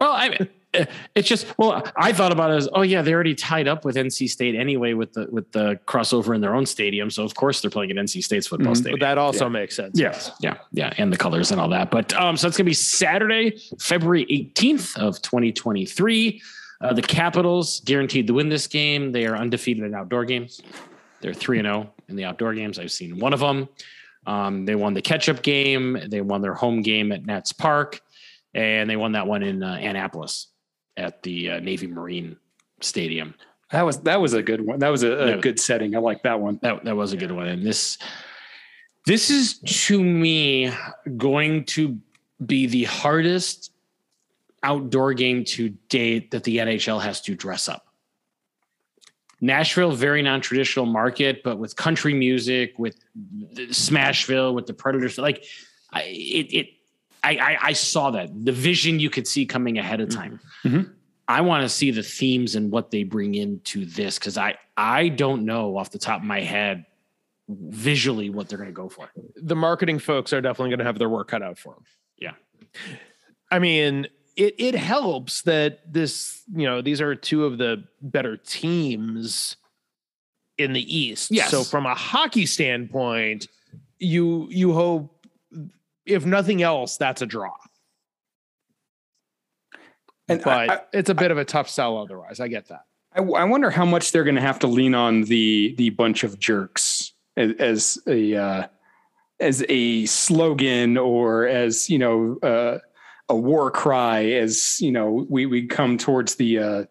Well, 0.00 0.12
I 0.12 0.28
mean, 0.30 0.48
it's 0.72 1.28
just 1.28 1.46
well, 1.58 1.82
I 1.96 2.12
thought 2.12 2.30
about 2.30 2.52
it 2.52 2.56
as 2.56 2.68
oh 2.72 2.82
yeah, 2.82 3.02
they're 3.02 3.14
already 3.14 3.34
tied 3.34 3.66
up 3.66 3.84
with 3.84 3.96
NC 3.96 4.28
State 4.28 4.54
anyway 4.54 4.92
with 4.92 5.12
the 5.12 5.26
with 5.30 5.50
the 5.50 5.80
crossover 5.86 6.34
in 6.34 6.40
their 6.40 6.54
own 6.54 6.64
stadium, 6.64 7.10
so 7.10 7.24
of 7.24 7.34
course 7.34 7.60
they're 7.60 7.70
playing 7.70 7.90
at 7.90 7.96
NC 7.96 8.22
State's 8.22 8.46
football 8.46 8.72
mm-hmm. 8.72 8.82
stadium. 8.82 9.00
That 9.00 9.18
also 9.18 9.46
yeah. 9.46 9.50
makes 9.50 9.74
sense. 9.74 9.98
Yes, 9.98 10.30
yeah, 10.40 10.58
yeah, 10.72 10.92
and 10.96 11.12
the 11.12 11.16
colors 11.16 11.50
and 11.50 11.60
all 11.60 11.68
that. 11.70 11.90
But 11.90 12.12
um, 12.14 12.36
so 12.36 12.46
it's 12.46 12.56
gonna 12.56 12.66
be 12.66 12.74
Saturday, 12.74 13.58
February 13.80 14.26
eighteenth 14.30 14.96
of 14.96 15.20
twenty 15.22 15.52
twenty 15.52 15.86
three. 15.86 16.40
Uh, 16.80 16.92
the 16.92 17.02
Capitals 17.02 17.80
guaranteed 17.80 18.28
to 18.28 18.34
win 18.34 18.48
this 18.48 18.66
game. 18.66 19.12
They 19.12 19.26
are 19.26 19.36
undefeated 19.36 19.84
in 19.84 19.94
outdoor 19.94 20.24
games. 20.24 20.60
They're 21.20 21.34
three 21.34 21.58
and 21.58 21.66
zero 21.66 21.90
oh 21.90 22.02
in 22.08 22.16
the 22.16 22.24
outdoor 22.24 22.54
games. 22.54 22.78
I've 22.78 22.92
seen 22.92 23.18
one 23.18 23.32
of 23.32 23.40
them. 23.40 23.68
Um, 24.26 24.66
they 24.66 24.74
won 24.74 24.94
the 24.94 25.02
catch-up 25.02 25.42
game. 25.42 25.98
They 26.08 26.20
won 26.20 26.42
their 26.42 26.54
home 26.54 26.82
game 26.82 27.10
at 27.10 27.24
Nats 27.24 27.52
Park, 27.52 28.00
and 28.54 28.88
they 28.88 28.96
won 28.96 29.12
that 29.12 29.26
one 29.26 29.42
in 29.42 29.62
uh, 29.62 29.78
Annapolis 29.80 30.46
at 30.96 31.22
the 31.22 31.50
uh, 31.50 31.60
Navy 31.60 31.86
Marine 31.86 32.36
Stadium. 32.80 33.34
That 33.70 33.82
was 33.82 34.00
that 34.00 34.20
was 34.20 34.32
a 34.32 34.42
good 34.42 34.60
one. 34.60 34.80
That 34.80 34.88
was 34.88 35.02
a, 35.04 35.34
a 35.34 35.38
good 35.38 35.60
setting. 35.60 35.94
I 35.94 36.00
like 36.00 36.22
that 36.24 36.40
one. 36.40 36.58
That 36.62 36.84
that 36.84 36.96
was 36.96 37.12
a 37.12 37.16
good 37.16 37.30
one. 37.30 37.46
And 37.46 37.64
this 37.64 37.98
this 39.06 39.30
is 39.30 39.58
to 39.58 40.02
me 40.02 40.72
going 41.16 41.64
to 41.66 41.98
be 42.44 42.66
the 42.66 42.84
hardest 42.84 43.72
outdoor 44.62 45.14
game 45.14 45.44
to 45.44 45.70
date 45.88 46.32
that 46.32 46.44
the 46.44 46.58
NHL 46.58 47.00
has 47.00 47.20
to 47.22 47.34
dress 47.34 47.68
up. 47.68 47.86
Nashville, 49.40 49.92
very 49.92 50.20
non-traditional 50.20 50.84
market, 50.84 51.42
but 51.42 51.58
with 51.58 51.74
country 51.76 52.12
music, 52.12 52.78
with 52.78 52.96
Smashville, 53.54 54.52
with 54.54 54.66
the 54.66 54.74
Predators, 54.74 55.16
like 55.16 55.44
I, 55.92 56.02
it, 56.02 56.52
it 56.52 56.66
I, 57.22 57.36
I, 57.36 57.58
I 57.62 57.72
saw 57.72 58.10
that 58.12 58.30
the 58.44 58.52
vision 58.52 59.00
you 59.00 59.10
could 59.10 59.26
see 59.26 59.46
coming 59.46 59.78
ahead 59.78 60.00
of 60.00 60.08
mm-hmm. 60.08 60.18
time. 60.18 60.40
Mm-hmm. 60.64 60.92
I 61.28 61.42
want 61.42 61.62
to 61.62 61.68
see 61.68 61.92
the 61.92 62.02
themes 62.02 62.56
and 62.56 62.72
what 62.72 62.90
they 62.90 63.04
bring 63.04 63.36
into 63.36 63.84
this 63.84 64.18
because 64.18 64.36
I 64.36 64.56
I 64.76 65.08
don't 65.08 65.44
know 65.44 65.78
off 65.78 65.90
the 65.90 65.98
top 65.98 66.20
of 66.20 66.26
my 66.26 66.40
head 66.40 66.84
visually 67.48 68.30
what 68.30 68.48
they're 68.48 68.58
going 68.58 68.70
to 68.70 68.74
go 68.74 68.88
for. 68.88 69.10
The 69.36 69.54
marketing 69.54 70.00
folks 70.00 70.32
are 70.32 70.40
definitely 70.40 70.70
going 70.70 70.80
to 70.80 70.84
have 70.84 70.98
their 70.98 71.08
work 71.08 71.28
cut 71.28 71.42
out 71.42 71.56
for 71.56 71.74
them. 71.74 71.84
Yeah, 72.18 72.32
I 73.50 73.60
mean 73.60 74.08
it 74.36 74.56
it 74.58 74.74
helps 74.74 75.42
that 75.42 75.92
this 75.92 76.42
you 76.52 76.66
know 76.66 76.82
these 76.82 77.00
are 77.00 77.14
two 77.14 77.44
of 77.44 77.58
the 77.58 77.84
better 78.02 78.36
teams 78.36 79.56
in 80.58 80.72
the 80.72 80.98
East. 80.98 81.30
Yes. 81.30 81.50
So 81.50 81.62
from 81.62 81.86
a 81.86 81.94
hockey 81.94 82.46
standpoint, 82.46 83.46
you 83.98 84.48
you 84.50 84.72
hope 84.72 85.19
if 86.06 86.24
nothing 86.26 86.62
else, 86.62 86.96
that's 86.96 87.22
a 87.22 87.26
draw. 87.26 87.54
And 90.28 90.42
but 90.42 90.70
I, 90.70 90.74
I, 90.74 90.80
it's 90.92 91.10
a 91.10 91.14
bit 91.14 91.30
I, 91.30 91.32
of 91.32 91.38
a 91.38 91.44
tough 91.44 91.68
sell 91.68 91.98
otherwise. 91.98 92.40
I 92.40 92.48
get 92.48 92.68
that. 92.68 92.84
I, 93.12 93.20
wonder 93.20 93.70
how 93.70 93.84
much 93.84 94.12
they're 94.12 94.24
going 94.24 94.36
to 94.36 94.40
have 94.40 94.60
to 94.60 94.68
lean 94.68 94.94
on 94.94 95.22
the 95.22 95.74
the 95.76 95.90
bunch 95.90 96.22
of 96.22 96.38
jerks 96.38 97.12
as, 97.36 97.52
as 97.58 97.98
a 98.06 98.36
uh, 98.36 98.66
as 99.40 99.64
a 99.68 100.06
slogan 100.06 100.96
or 100.96 101.46
as 101.46 101.90
you 101.90 101.98
know 101.98 102.38
uh, 102.42 102.78
a 103.28 103.36
war 103.36 103.70
cry 103.70 104.24
as 104.24 104.80
you 104.80 104.92
know 104.92 105.26
we 105.28 105.46
we 105.46 105.66
come 105.66 105.98
towards 105.98 106.36
the 106.36 106.58
uh, 106.58 106.84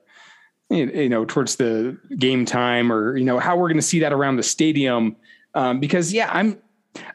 you 0.70 1.08
know 1.08 1.24
towards 1.24 1.56
the 1.56 1.98
game 2.18 2.44
time 2.44 2.92
or 2.92 3.16
you 3.16 3.24
know 3.24 3.40
how 3.40 3.56
we're 3.56 3.70
going 3.70 3.78
to 3.78 3.82
see 3.82 4.00
that 4.00 4.12
around 4.12 4.36
the 4.36 4.44
stadium 4.44 5.16
um, 5.54 5.80
because 5.80 6.12
yeah 6.12 6.30
I'm 6.34 6.60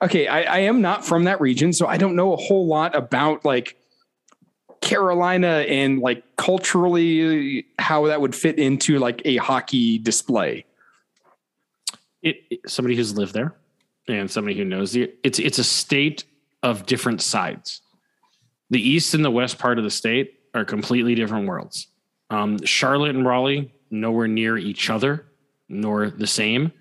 okay, 0.03 0.27
I, 0.27 0.43
I 0.43 0.59
am 0.61 0.81
not 0.81 1.05
from 1.05 1.25
that 1.25 1.41
region, 1.41 1.73
so 1.73 1.87
I 1.87 1.97
don't 1.97 2.17
know 2.17 2.33
a 2.33 2.37
whole 2.37 2.67
lot 2.67 2.95
about 2.95 3.45
like 3.45 3.77
Carolina 4.81 5.65
and 5.69 6.01
like 6.01 6.25
culturally 6.37 7.67
how 7.79 8.07
that 8.07 8.21
would 8.21 8.35
fit 8.35 8.59
into 8.59 8.99
like 8.99 9.23
a 9.25 9.37
hockey 9.37 9.99
display. 9.99 10.67
It, 12.23 12.37
it, 12.51 12.61
somebody 12.67 12.97
who's 12.97 13.17
lived 13.17 13.35
there 13.35 13.55
and 14.09 14.31
somebody 14.31 14.57
who 14.57 14.65
knows 14.65 14.93
the 14.93 15.13
it's 15.23 15.39
it's 15.39 15.59
a 15.59 15.65
state 15.65 16.25
of 16.63 16.87
different 16.87 17.23
sides. 17.23 17.83
The 18.71 18.81
east 18.81 19.15
and 19.15 19.25
the 19.25 19.31
west 19.31 19.59
part 19.59 19.79
of 19.79 19.85
the 19.85 19.91
state 19.91 20.41
are 20.55 20.65
completely 20.65 21.15
different 21.15 21.47
worlds. 21.47 21.89
Um, 22.31 22.65
Charlotte 22.65 23.15
and 23.15 23.27
Raleigh 23.27 23.73
nowhere 23.91 24.29
near 24.29 24.57
each 24.57 24.91
other, 24.91 25.27
nor 25.69 26.11
the 26.11 26.27
same. 26.27 26.73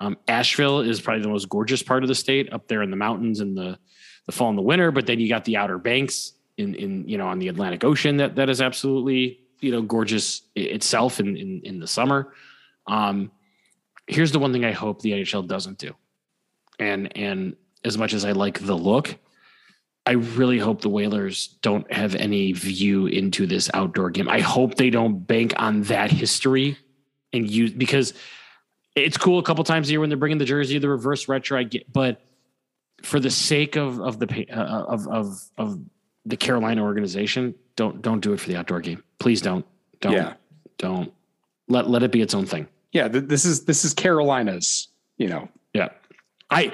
Um, 0.00 0.18
Asheville 0.28 0.80
is 0.80 1.00
probably 1.00 1.22
the 1.22 1.28
most 1.28 1.48
gorgeous 1.48 1.82
part 1.82 2.02
of 2.02 2.08
the 2.08 2.14
state 2.14 2.52
up 2.52 2.68
there 2.68 2.82
in 2.82 2.90
the 2.90 2.96
mountains 2.96 3.40
in 3.40 3.54
the, 3.54 3.78
the 4.26 4.32
fall 4.32 4.50
and 4.50 4.58
the 4.58 4.62
winter, 4.62 4.90
but 4.90 5.06
then 5.06 5.20
you 5.20 5.28
got 5.28 5.44
the 5.44 5.56
Outer 5.56 5.78
Banks 5.78 6.32
in 6.56 6.74
in 6.74 7.08
you 7.08 7.18
know 7.18 7.26
on 7.26 7.38
the 7.38 7.48
Atlantic 7.48 7.84
Ocean 7.84 8.16
that 8.16 8.36
that 8.36 8.48
is 8.48 8.60
absolutely 8.60 9.40
you 9.60 9.70
know 9.70 9.82
gorgeous 9.82 10.42
itself 10.54 11.20
in 11.20 11.36
in, 11.36 11.60
in 11.64 11.80
the 11.80 11.86
summer. 11.86 12.32
Um, 12.86 13.30
here's 14.06 14.32
the 14.32 14.38
one 14.38 14.52
thing 14.52 14.64
I 14.64 14.72
hope 14.72 15.02
the 15.02 15.12
NHL 15.12 15.46
doesn't 15.46 15.78
do, 15.78 15.94
and 16.78 17.16
and 17.16 17.56
as 17.84 17.96
much 17.96 18.14
as 18.14 18.24
I 18.24 18.32
like 18.32 18.60
the 18.60 18.76
look, 18.76 19.16
I 20.06 20.12
really 20.12 20.58
hope 20.58 20.80
the 20.80 20.88
Whalers 20.88 21.48
don't 21.62 21.90
have 21.92 22.14
any 22.14 22.52
view 22.52 23.06
into 23.06 23.46
this 23.46 23.70
outdoor 23.74 24.10
game. 24.10 24.28
I 24.28 24.40
hope 24.40 24.74
they 24.74 24.90
don't 24.90 25.26
bank 25.26 25.54
on 25.56 25.82
that 25.82 26.10
history 26.10 26.78
and 27.32 27.48
use 27.48 27.72
because 27.72 28.14
it's 28.96 29.16
cool 29.18 29.38
a 29.38 29.42
couple 29.42 29.62
times 29.62 29.88
a 29.88 29.92
year 29.92 30.00
when 30.00 30.08
they're 30.08 30.16
bringing 30.18 30.38
the 30.38 30.44
jersey, 30.44 30.78
the 30.78 30.88
reverse 30.88 31.28
retro. 31.28 31.58
I 31.58 31.62
get, 31.62 31.92
but 31.92 32.22
for 33.02 33.20
the 33.20 33.30
sake 33.30 33.76
of 33.76 34.00
of 34.00 34.18
the 34.18 34.48
uh, 34.50 34.84
of 34.84 35.06
of 35.06 35.38
of 35.58 35.78
the 36.24 36.36
Carolina 36.36 36.82
organization, 36.82 37.54
don't 37.76 38.02
don't 38.02 38.20
do 38.20 38.32
it 38.32 38.40
for 38.40 38.48
the 38.48 38.56
outdoor 38.56 38.80
game. 38.80 39.04
Please 39.18 39.40
don't. 39.40 39.64
Don't. 40.00 40.12
Yeah. 40.12 40.34
Don't 40.78 41.12
let 41.68 41.88
let 41.88 42.02
it 42.02 42.10
be 42.10 42.20
its 42.20 42.34
own 42.34 42.46
thing. 42.46 42.66
Yeah, 42.92 43.08
th- 43.08 43.24
this 43.24 43.44
is 43.44 43.64
this 43.64 43.84
is 43.84 43.94
Carolina's. 43.94 44.88
You 45.18 45.28
know, 45.28 45.48
Yeah. 45.72 45.88
I 46.50 46.72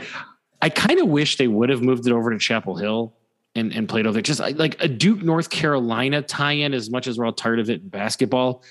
I 0.60 0.68
kind 0.68 1.00
of 1.00 1.08
wish 1.08 1.36
they 1.36 1.48
would 1.48 1.68
have 1.70 1.82
moved 1.82 2.06
it 2.06 2.12
over 2.12 2.30
to 2.30 2.38
Chapel 2.38 2.76
Hill 2.76 3.14
and, 3.54 3.72
and 3.72 3.88
played 3.88 4.06
over 4.06 4.14
there. 4.14 4.22
Just 4.22 4.40
like, 4.40 4.58
like 4.58 4.82
a 4.82 4.88
Duke 4.88 5.22
North 5.22 5.50
Carolina 5.50 6.22
tie-in, 6.22 6.74
as 6.74 6.90
much 6.90 7.06
as 7.06 7.18
we're 7.18 7.26
all 7.26 7.32
tired 7.32 7.60
of 7.60 7.70
it 7.70 7.82
in 7.82 7.88
basketball, 7.88 8.62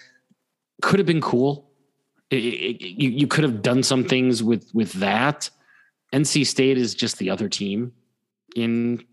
could 0.82 1.00
have 1.00 1.06
been 1.06 1.22
cool. 1.22 1.71
It- 2.32 2.36
it- 2.38 2.82
you, 2.82 3.10
you 3.10 3.28
could 3.28 3.44
have 3.44 3.62
done 3.62 3.84
some 3.84 4.04
things 4.06 4.42
with 4.42 4.70
with 4.74 4.94
that. 4.94 5.50
NC 6.14 6.46
State 6.48 6.78
is 6.78 6.96
just 6.96 7.18
the 7.20 7.30
other 7.30 7.48
team 7.50 7.92
in 8.56 9.04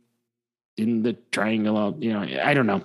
in 0.76 1.02
the 1.02 1.14
triangle. 1.32 1.96
You 2.00 2.12
know, 2.12 2.20
I 2.42 2.54
don't 2.54 2.66
know. 2.66 2.82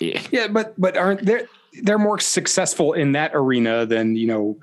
Yeah. 0.00 0.20
yeah, 0.30 0.48
but 0.48 0.74
but 0.80 0.96
aren't 0.96 1.24
they 1.24 1.42
they're 1.82 1.98
more 1.98 2.18
successful 2.18 2.92
in 2.92 3.12
that 3.12 3.32
arena 3.34 3.86
than 3.86 4.16
you 4.16 4.26
know, 4.26 4.58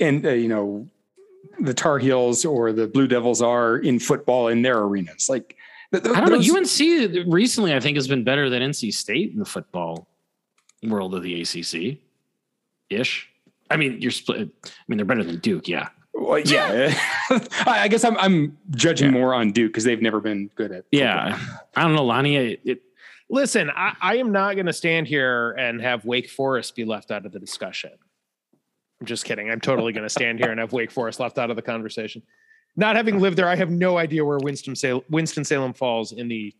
and 0.00 0.24
uh, 0.26 0.30
you 0.30 0.48
know, 0.48 0.88
the 1.60 1.74
Tar 1.74 1.98
Heels 1.98 2.44
or 2.44 2.72
the 2.72 2.86
Blue 2.86 3.06
Devils 3.08 3.40
are 3.42 3.76
in 3.78 3.98
football 3.98 4.48
in 4.48 4.62
their 4.62 4.78
arenas. 4.78 5.28
Like 5.28 5.56
th- 5.92 6.02
th- 6.04 6.16
I 6.16 6.20
don't 6.20 6.30
those- 6.30 6.48
know. 6.48 6.56
UNC 6.58 7.26
recently, 7.32 7.74
I 7.74 7.80
think, 7.80 7.96
has 7.96 8.08
been 8.08 8.24
better 8.24 8.48
than 8.50 8.62
NC 8.62 8.92
State 8.94 9.32
in 9.32 9.38
the 9.38 9.44
football 9.44 10.08
world 10.82 11.14
of 11.14 11.22
the 11.22 11.40
ACC 11.42 11.98
ish. 12.90 13.29
I 13.70 13.76
mean, 13.76 14.00
you're 14.00 14.10
split. 14.10 14.48
I 14.64 14.70
mean, 14.88 14.96
they're 14.98 15.06
better 15.06 15.24
than 15.24 15.38
Duke. 15.38 15.68
Yeah. 15.68 15.88
Well, 16.12 16.40
yeah, 16.40 16.92
I 17.30 17.82
I 17.82 17.88
guess 17.88 18.04
I'm 18.04 18.16
I'm 18.18 18.58
judging 18.70 19.12
Yeah. 19.12 19.18
more 19.18 19.32
on 19.32 19.52
Duke 19.52 19.70
because 19.72 19.84
they've 19.84 20.02
never 20.02 20.20
been 20.20 20.50
good 20.56 20.72
at. 20.72 20.84
Yeah. 20.90 21.38
I 21.76 21.82
don't 21.82 21.94
know, 21.94 22.04
Lonnie. 22.04 22.36
It, 22.36 22.60
it, 22.64 22.82
Listen, 23.32 23.70
I, 23.70 23.94
I 24.02 24.16
am 24.16 24.32
not 24.32 24.54
going 24.56 24.66
to 24.66 24.72
stand 24.72 25.06
here 25.06 25.52
and 25.52 25.80
have 25.80 26.04
Wake 26.04 26.28
Forest 26.28 26.74
be 26.74 26.84
left 26.84 27.12
out 27.12 27.24
of 27.26 27.30
the 27.30 27.38
discussion. 27.38 27.92
I'm 29.00 29.06
just 29.06 29.24
kidding. 29.24 29.48
I'm 29.50 29.60
totally 29.60 29.92
going 29.92 30.02
to 30.02 30.10
stand 30.10 30.40
here 30.40 30.50
and 30.50 30.58
have 30.58 30.72
Wake 30.72 30.90
Forest 30.90 31.20
left 31.20 31.38
out 31.38 31.48
of 31.48 31.54
the 31.54 31.62
conversation. 31.62 32.22
Not 32.74 32.96
having 32.96 33.20
lived 33.20 33.36
there, 33.38 33.48
I 33.48 33.54
have 33.54 33.70
no 33.70 33.98
idea 33.98 34.24
where 34.24 34.38
Winston 34.38 34.74
Salem, 34.74 35.04
Winston 35.10 35.44
Salem 35.44 35.72
falls 35.74 36.10
in 36.10 36.26
the 36.26 36.52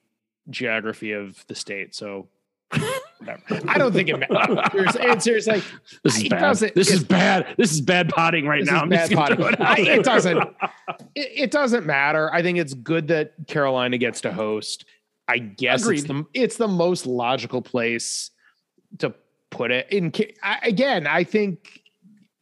geography 0.49 1.11
of 1.11 1.45
the 1.49 1.57
state. 1.57 1.93
So 1.93 2.29
whatever. 3.21 3.43
I 3.71 3.79
don't 3.79 3.93
think 3.93 4.09
it 4.09 4.19
matters. 4.19 5.23
Seriously, 5.25 5.63
this 6.03 6.17
is 6.19 6.29
bad. 6.29 6.57
This 6.75 6.91
is 6.91 7.05
bad. 7.05 7.55
This 7.57 7.73
is 7.73 7.81
bad 7.81 8.09
potting 8.09 8.47
right 8.47 8.65
now. 8.65 8.81
I'm 8.81 8.89
bad 8.89 9.11
potting. 9.13 9.41
it 9.41 9.61
I- 9.61 9.81
it 9.81 10.05
doesn't- 10.05 10.39
it, 11.15 11.29
it 11.45 11.51
doesn't 11.51 11.87
matter. 11.87 12.33
I 12.33 12.43
think 12.43 12.59
it's 12.59 12.75
good 12.75 13.09
that 13.09 13.35
Carolina 13.47 13.99
gets 13.99 14.23
to 14.23 14.33
host. 14.33 14.85
I 15.29 15.39
guess 15.39 15.87
it's 15.87 16.03
the 16.05 16.25
it's 16.35 16.57
the 16.57 16.67
most 16.67 17.07
logical 17.07 17.63
place 17.63 18.31
to 18.99 19.15
put 19.51 19.71
it. 19.71 19.87
In 19.93 20.13
I, 20.43 20.59
again, 20.65 21.07
I 21.07 21.23
think 21.23 21.83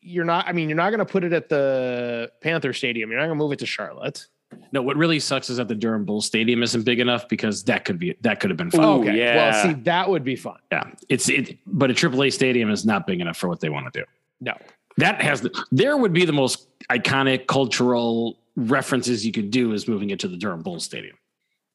you're 0.01 0.25
not. 0.25 0.49
I 0.49 0.53
mean, 0.53 0.71
you're 0.71 0.77
not 0.77 0.89
going 0.89 1.01
to 1.01 1.05
put 1.05 1.23
it 1.23 1.35
at 1.35 1.51
the 1.51 2.31
Panther 2.41 2.73
Stadium. 2.73 3.11
You're 3.11 3.21
not 3.21 3.27
going 3.27 3.37
to 3.39 3.43
move 3.45 3.53
it 3.53 3.59
to 3.59 3.67
Charlotte. 3.67 4.27
No, 4.73 4.83
what 4.83 4.97
really 4.97 5.19
sucks 5.21 5.51
is 5.51 5.57
that 5.59 5.69
the 5.69 5.75
Durham 5.75 6.05
Bull 6.05 6.21
Stadium 6.21 6.63
isn't 6.63 6.85
big 6.85 7.01
enough 7.01 7.29
because 7.29 7.65
that 7.65 7.85
could 7.85 7.99
be 7.99 8.17
that 8.23 8.41
could 8.41 8.51
have 8.51 8.57
been 8.57 8.71
fun. 8.71 8.85
Ooh, 8.85 9.01
okay. 9.03 9.17
yeah. 9.19 9.37
Well, 9.37 9.63
see, 9.63 9.73
that 9.83 10.09
would 10.09 10.25
be 10.25 10.37
fun. 10.37 10.57
Yeah, 10.73 10.85
it's 11.09 11.29
it, 11.29 11.59
but 11.67 11.91
a 11.91 11.95
AAA 11.95 12.33
stadium 12.33 12.71
is 12.71 12.85
not 12.87 13.07
big 13.07 13.21
enough 13.21 13.37
for 13.37 13.49
what 13.49 13.61
they 13.61 13.69
want 13.69 13.93
to 13.93 14.01
do. 14.01 14.07
No. 14.41 14.55
That 14.97 15.21
has 15.23 15.41
the, 15.43 15.65
there 15.71 15.97
would 15.97 16.13
be 16.13 16.25
the 16.25 16.33
most 16.33 16.67
iconic 16.91 17.47
cultural 17.47 18.39
references 18.57 19.25
you 19.25 19.33
could 19.33 19.51
do 19.51 19.73
is 19.73 19.87
moving 19.87 20.11
it 20.11 20.19
to 20.21 20.29
the 20.29 20.37
Durham 20.37 20.63
Bull 20.63 20.81
Stadium. 20.81 21.17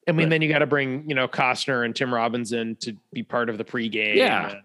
I 0.06 0.12
mean, 0.12 0.24
Right. 0.26 0.30
then 0.30 0.42
you 0.42 0.48
got 0.48 0.58
to 0.58 0.66
bring 0.66 1.08
you 1.08 1.14
know 1.14 1.26
Costner 1.28 1.84
and 1.84 1.94
Tim 1.96 2.12
Robinson 2.12 2.76
to 2.80 2.96
be 3.12 3.22
part 3.22 3.48
of 3.48 3.56
the 3.58 3.64
pregame. 3.64 4.16
Yeah. 4.16 4.50
and 4.50 4.60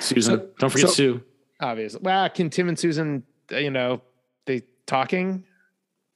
Susan, 0.00 0.38
So- 0.38 0.48
don't 0.58 0.70
forget 0.70 0.88
so- 0.88 0.94
Sue. 0.94 1.22
obviously. 1.60 2.00
Well, 2.02 2.28
can 2.30 2.50
Tim 2.50 2.68
and 2.68 2.78
Susan, 2.78 3.22
uh, 3.52 3.56
you 3.56 3.70
know, 3.70 4.00
they 4.46 4.62
talking? 4.86 5.44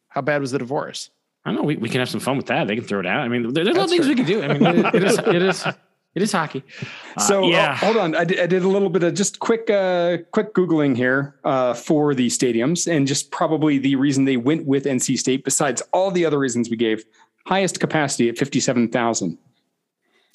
How 0.08 0.20
bad 0.22 0.40
was 0.40 0.50
the 0.52 0.58
divorce? 0.58 1.10
I 1.44 1.50
don't 1.50 1.56
know. 1.56 1.62
We, 1.64 1.76
we 1.76 1.88
can 1.88 1.98
have 2.00 2.08
some 2.08 2.20
fun 2.20 2.36
with 2.36 2.46
that. 2.46 2.68
They 2.68 2.76
can 2.76 2.84
throw 2.84 3.00
it 3.00 3.06
out. 3.06 3.20
I 3.22 3.28
mean, 3.28 3.52
there, 3.52 3.64
there's 3.64 3.76
other 3.76 3.86
That's 3.88 3.92
things 3.92 4.06
true. 4.06 4.10
we 4.10 4.16
can 4.16 4.26
do. 4.26 4.42
I 4.42 4.48
mean, 4.58 4.86
it, 4.86 4.94
it 4.94 5.02
is 5.04 5.18
it 5.18 5.42
is 5.42 5.66
it 6.14 6.22
is 6.22 6.32
hockey. 6.32 6.62
Uh, 7.16 7.20
So 7.20 7.44
uh, 7.44 7.48
yeah, 7.48 7.76
hold 7.76 7.96
on, 7.98 8.14
I 8.14 8.24
did, 8.24 8.40
I 8.40 8.46
did 8.46 8.62
a 8.62 8.68
little 8.68 8.88
bit 8.88 9.02
of 9.02 9.12
just 9.14 9.38
quick, 9.38 9.68
uh, 9.68 10.18
quick 10.30 10.54
googling 10.54 10.96
here 10.96 11.34
uh, 11.44 11.74
for 11.74 12.14
the 12.14 12.28
stadiums, 12.28 12.90
and 12.90 13.06
just 13.06 13.30
probably 13.30 13.76
the 13.78 13.96
reason 13.96 14.24
they 14.24 14.38
went 14.38 14.64
with 14.66 14.84
NC 14.86 15.18
State, 15.18 15.44
besides 15.44 15.82
all 15.92 16.10
the 16.10 16.24
other 16.24 16.38
reasons 16.38 16.70
we 16.70 16.76
gave, 16.76 17.04
highest 17.46 17.80
capacity 17.80 18.28
at 18.30 18.38
fifty-seven 18.38 18.88
thousand 18.88 19.36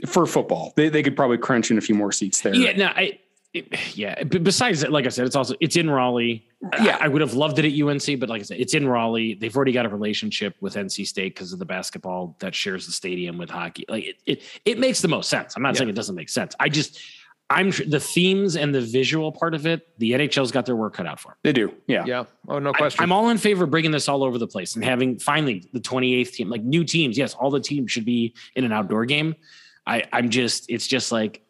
for 0.05 0.25
football. 0.27 0.73
They 0.75 0.89
they 0.89 1.01
could 1.01 1.15
probably 1.15 1.37
crunch 1.39 1.71
in 1.71 1.77
a 1.77 1.81
few 1.81 1.95
more 1.95 2.11
seats 2.11 2.41
there. 2.41 2.53
yeah. 2.53 2.75
No, 2.77 2.85
I. 2.87 3.19
It, 3.57 3.95
yeah. 3.97 4.23
b- 4.23 4.39
Besides 4.39 4.81
that, 4.81 4.91
like 4.91 5.05
I 5.05 5.09
said, 5.09 5.25
it's 5.25 5.35
also 5.35 5.55
it's 5.59 5.75
in 5.75 5.89
Raleigh. 5.89 6.45
Yeah. 6.81 6.97
I, 6.99 7.05
I 7.05 7.07
would 7.07 7.21
have 7.21 7.33
loved 7.33 7.59
it 7.59 7.65
at 7.65 7.87
UNC, 7.87 8.19
but 8.19 8.29
like 8.29 8.41
I 8.41 8.43
said, 8.43 8.59
it's 8.59 8.73
in 8.73 8.87
Raleigh. 8.87 9.35
They've 9.35 9.55
already 9.55 9.71
got 9.71 9.85
a 9.85 9.89
relationship 9.89 10.55
with 10.61 10.75
NC 10.75 11.05
State 11.05 11.35
because 11.35 11.53
of 11.53 11.59
the 11.59 11.65
basketball 11.65 12.35
that 12.39 12.55
shares 12.55 12.85
the 12.85 12.91
stadium 12.91 13.37
with 13.37 13.49
hockey. 13.49 13.85
Like 13.87 14.05
it, 14.05 14.15
it, 14.25 14.41
it 14.65 14.79
makes 14.79 15.01
the 15.01 15.07
most 15.07 15.29
sense. 15.29 15.55
I'm 15.55 15.61
not 15.61 15.75
Yeah. 15.75 15.79
saying 15.79 15.89
it 15.89 15.95
doesn't 15.95 16.15
make 16.15 16.29
sense. 16.29 16.55
I 16.59 16.69
just, 16.69 16.99
I'm 17.49 17.69
the 17.69 17.99
themes 17.99 18.57
and 18.57 18.75
the 18.75 18.81
visual 18.81 19.31
part 19.31 19.53
of 19.53 19.65
it, 19.65 19.87
the 19.99 20.11
NHL's 20.11 20.51
got 20.51 20.65
their 20.65 20.75
work 20.75 20.95
cut 20.95 21.05
out 21.05 21.17
for 21.19 21.29
'em. 21.31 21.37
they 21.43 21.53
do. 21.53 21.73
Yeah. 21.87 22.03
Yeah. 22.05 22.23
Oh, 22.49 22.59
no 22.59 22.71
I- 22.71 22.77
question. 22.77 23.03
I'm 23.03 23.11
all 23.13 23.29
in 23.29 23.37
favor 23.37 23.63
of 23.63 23.69
bringing 23.71 23.91
this 23.91 24.09
all 24.09 24.23
over 24.23 24.37
the 24.37 24.47
place 24.47 24.75
and 24.75 24.83
having 24.83 25.17
finally 25.19 25.63
the 25.71 25.79
28th 25.79 26.31
team, 26.33 26.49
like 26.49 26.63
new 26.63 26.83
teams. 26.83 27.17
Yes, 27.17 27.33
all 27.35 27.49
the 27.51 27.61
teams 27.61 27.91
should 27.91 28.03
be 28.05 28.33
in 28.55 28.65
an 28.65 28.71
outdoor 28.73 29.05
game. 29.05 29.35
I, 29.85 30.03
I'm 30.11 30.29
just, 30.29 30.65
it's 30.69 30.87
just 30.87 31.11
like, 31.13 31.41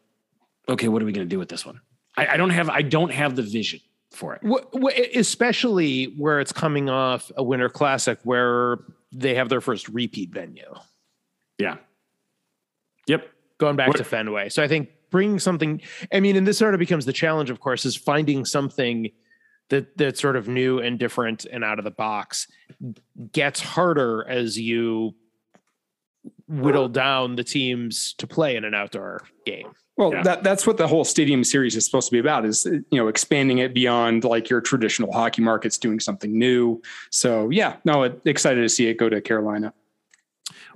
okay, 0.69 0.87
what 0.89 1.01
are 1.01 1.05
we 1.05 1.13
going 1.13 1.25
to 1.27 1.33
do 1.33 1.39
with 1.39 1.49
this 1.49 1.65
one? 1.65 1.79
I, 2.17 2.27
I 2.33 2.37
don't 2.37 2.49
have, 2.49 2.69
I 2.69 2.81
don't 2.81 3.11
have 3.11 3.35
the 3.35 3.43
vision 3.43 3.79
for 4.11 4.35
it. 4.41 5.15
Especially 5.15 6.05
where 6.17 6.39
it's 6.39 6.51
coming 6.51 6.89
off 6.89 7.31
a 7.37 7.43
winter 7.43 7.69
classic 7.69 8.19
where 8.23 8.79
they 9.11 9.35
have 9.35 9.49
their 9.49 9.61
first 9.61 9.87
repeat 9.89 10.31
venue 10.31 10.73
Yeah. 11.59 11.77
Yep. 13.07 13.27
going 13.57 13.75
back 13.75 13.89
What- 13.89 13.97
to 13.97 14.03
Fenway. 14.03 14.49
So 14.49 14.61
I 14.63 14.67
think 14.67 14.89
bringing 15.11 15.39
something, 15.39 15.81
I 16.11 16.19
mean, 16.19 16.35
and 16.35 16.45
this 16.45 16.57
sort 16.57 16.73
of 16.73 16.79
becomes 16.79 17.05
the 17.05 17.13
challenge, 17.13 17.49
of 17.49 17.59
course, 17.59 17.85
is 17.85 17.95
finding 17.95 18.43
something 18.45 19.11
that 19.69 19.97
that's 19.97 20.19
sort 20.21 20.35
of 20.37 20.47
new 20.47 20.79
and 20.79 20.97
different 20.97 21.45
and 21.45 21.63
out 21.63 21.77
of 21.77 21.85
the 21.85 21.91
box 21.91 22.47
gets 23.31 23.59
harder 23.61 24.25
as 24.27 24.57
you 24.57 25.13
whittle 26.47 26.87
down 26.89 27.35
the 27.35 27.43
teams 27.43 28.13
to 28.17 28.27
play 28.27 28.55
in 28.55 28.63
an 28.65 28.73
outdoor 28.73 29.23
game. 29.45 29.71
Well, 29.97 30.13
Yeah. 30.13 30.21
that 30.23 30.43
that's 30.43 30.67
what 30.67 30.77
the 30.77 30.87
whole 30.87 31.03
stadium 31.03 31.43
series 31.43 31.75
is 31.75 31.83
supposed 31.85 32.07
to 32.07 32.11
be 32.11 32.19
about 32.19 32.45
is 32.45 32.65
you 32.65 32.85
know 32.91 33.07
expanding 33.07 33.57
it 33.57 33.73
beyond 33.73 34.23
like 34.23 34.49
your 34.49 34.61
traditional 34.61 35.11
hockey 35.11 35.41
markets, 35.41 35.77
doing 35.77 35.99
something 35.99 36.37
new. 36.37 36.81
So 37.09 37.49
yeah, 37.49 37.77
no, 37.83 38.03
it, 38.03 38.21
excited 38.25 38.61
to 38.61 38.69
see 38.69 38.87
it 38.87 38.95
go 38.97 39.09
to 39.09 39.19
Carolina. 39.21 39.73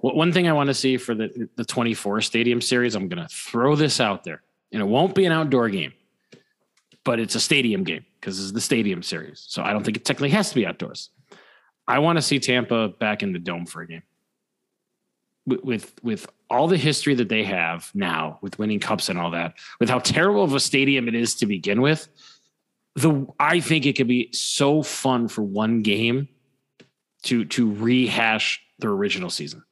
Well, 0.01 0.15
one 0.15 0.33
thing 0.33 0.47
I 0.47 0.53
want 0.53 0.67
to 0.69 0.73
see 0.73 0.97
for 0.97 1.13
the 1.13 1.47
the 1.55 1.63
24 1.65 2.21
stadium 2.21 2.61
series, 2.61 2.95
I'm 2.95 3.07
going 3.07 3.21
to 3.21 3.29
throw 3.33 3.75
this 3.75 3.99
out 3.99 4.23
there, 4.23 4.41
and 4.71 4.81
it 4.81 4.85
won't 4.85 5.13
be 5.13 5.25
an 5.25 5.31
outdoor 5.31 5.69
game, 5.69 5.93
but 7.03 7.19
it's 7.19 7.35
a 7.35 7.39
stadium 7.39 7.83
game 7.83 8.03
because 8.19 8.41
it's 8.41 8.51
the 8.51 8.61
stadium 8.61 9.03
series. 9.03 9.45
So 9.47 9.61
I 9.61 9.71
don't 9.71 9.83
think 9.83 9.97
it 9.97 10.05
technically 10.05 10.31
has 10.31 10.49
to 10.49 10.55
be 10.55 10.65
outdoors. 10.65 11.11
I 11.87 11.99
want 11.99 12.17
to 12.17 12.21
see 12.23 12.39
Tampa 12.39 12.87
back 12.89 13.21
in 13.21 13.33
the 13.33 13.39
dome 13.39 13.67
for 13.67 13.81
a 13.83 13.87
game. 13.87 14.03
With, 15.45 15.63
with 15.63 15.93
with 16.03 16.27
all 16.51 16.67
the 16.67 16.77
history 16.77 17.15
that 17.15 17.29
they 17.29 17.43
have 17.43 17.89
now, 17.93 18.37
with 18.41 18.59
winning 18.59 18.79
cups 18.79 19.09
and 19.09 19.17
all 19.17 19.31
that, 19.31 19.55
with 19.79 19.89
how 19.89 19.99
terrible 19.99 20.43
of 20.43 20.53
a 20.53 20.59
stadium 20.59 21.07
it 21.07 21.15
is 21.15 21.33
to 21.35 21.45
begin 21.45 21.81
with, 21.81 22.07
the 22.95 23.25
I 23.39 23.61
think 23.61 23.85
it 23.85 23.95
could 23.95 24.07
be 24.07 24.29
so 24.33 24.83
fun 24.83 25.27
for 25.27 25.41
one 25.41 25.81
game 25.81 26.27
to 27.23 27.45
to 27.45 27.71
rehash 27.71 28.61
the 28.79 28.89
original 28.89 29.29
season. 29.29 29.63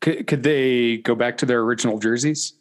Could, 0.00 0.26
could 0.28 0.42
they 0.44 0.98
go 0.98 1.14
back 1.16 1.38
to 1.38 1.46
their 1.46 1.60
original 1.60 1.98
jerseys? 1.98 2.54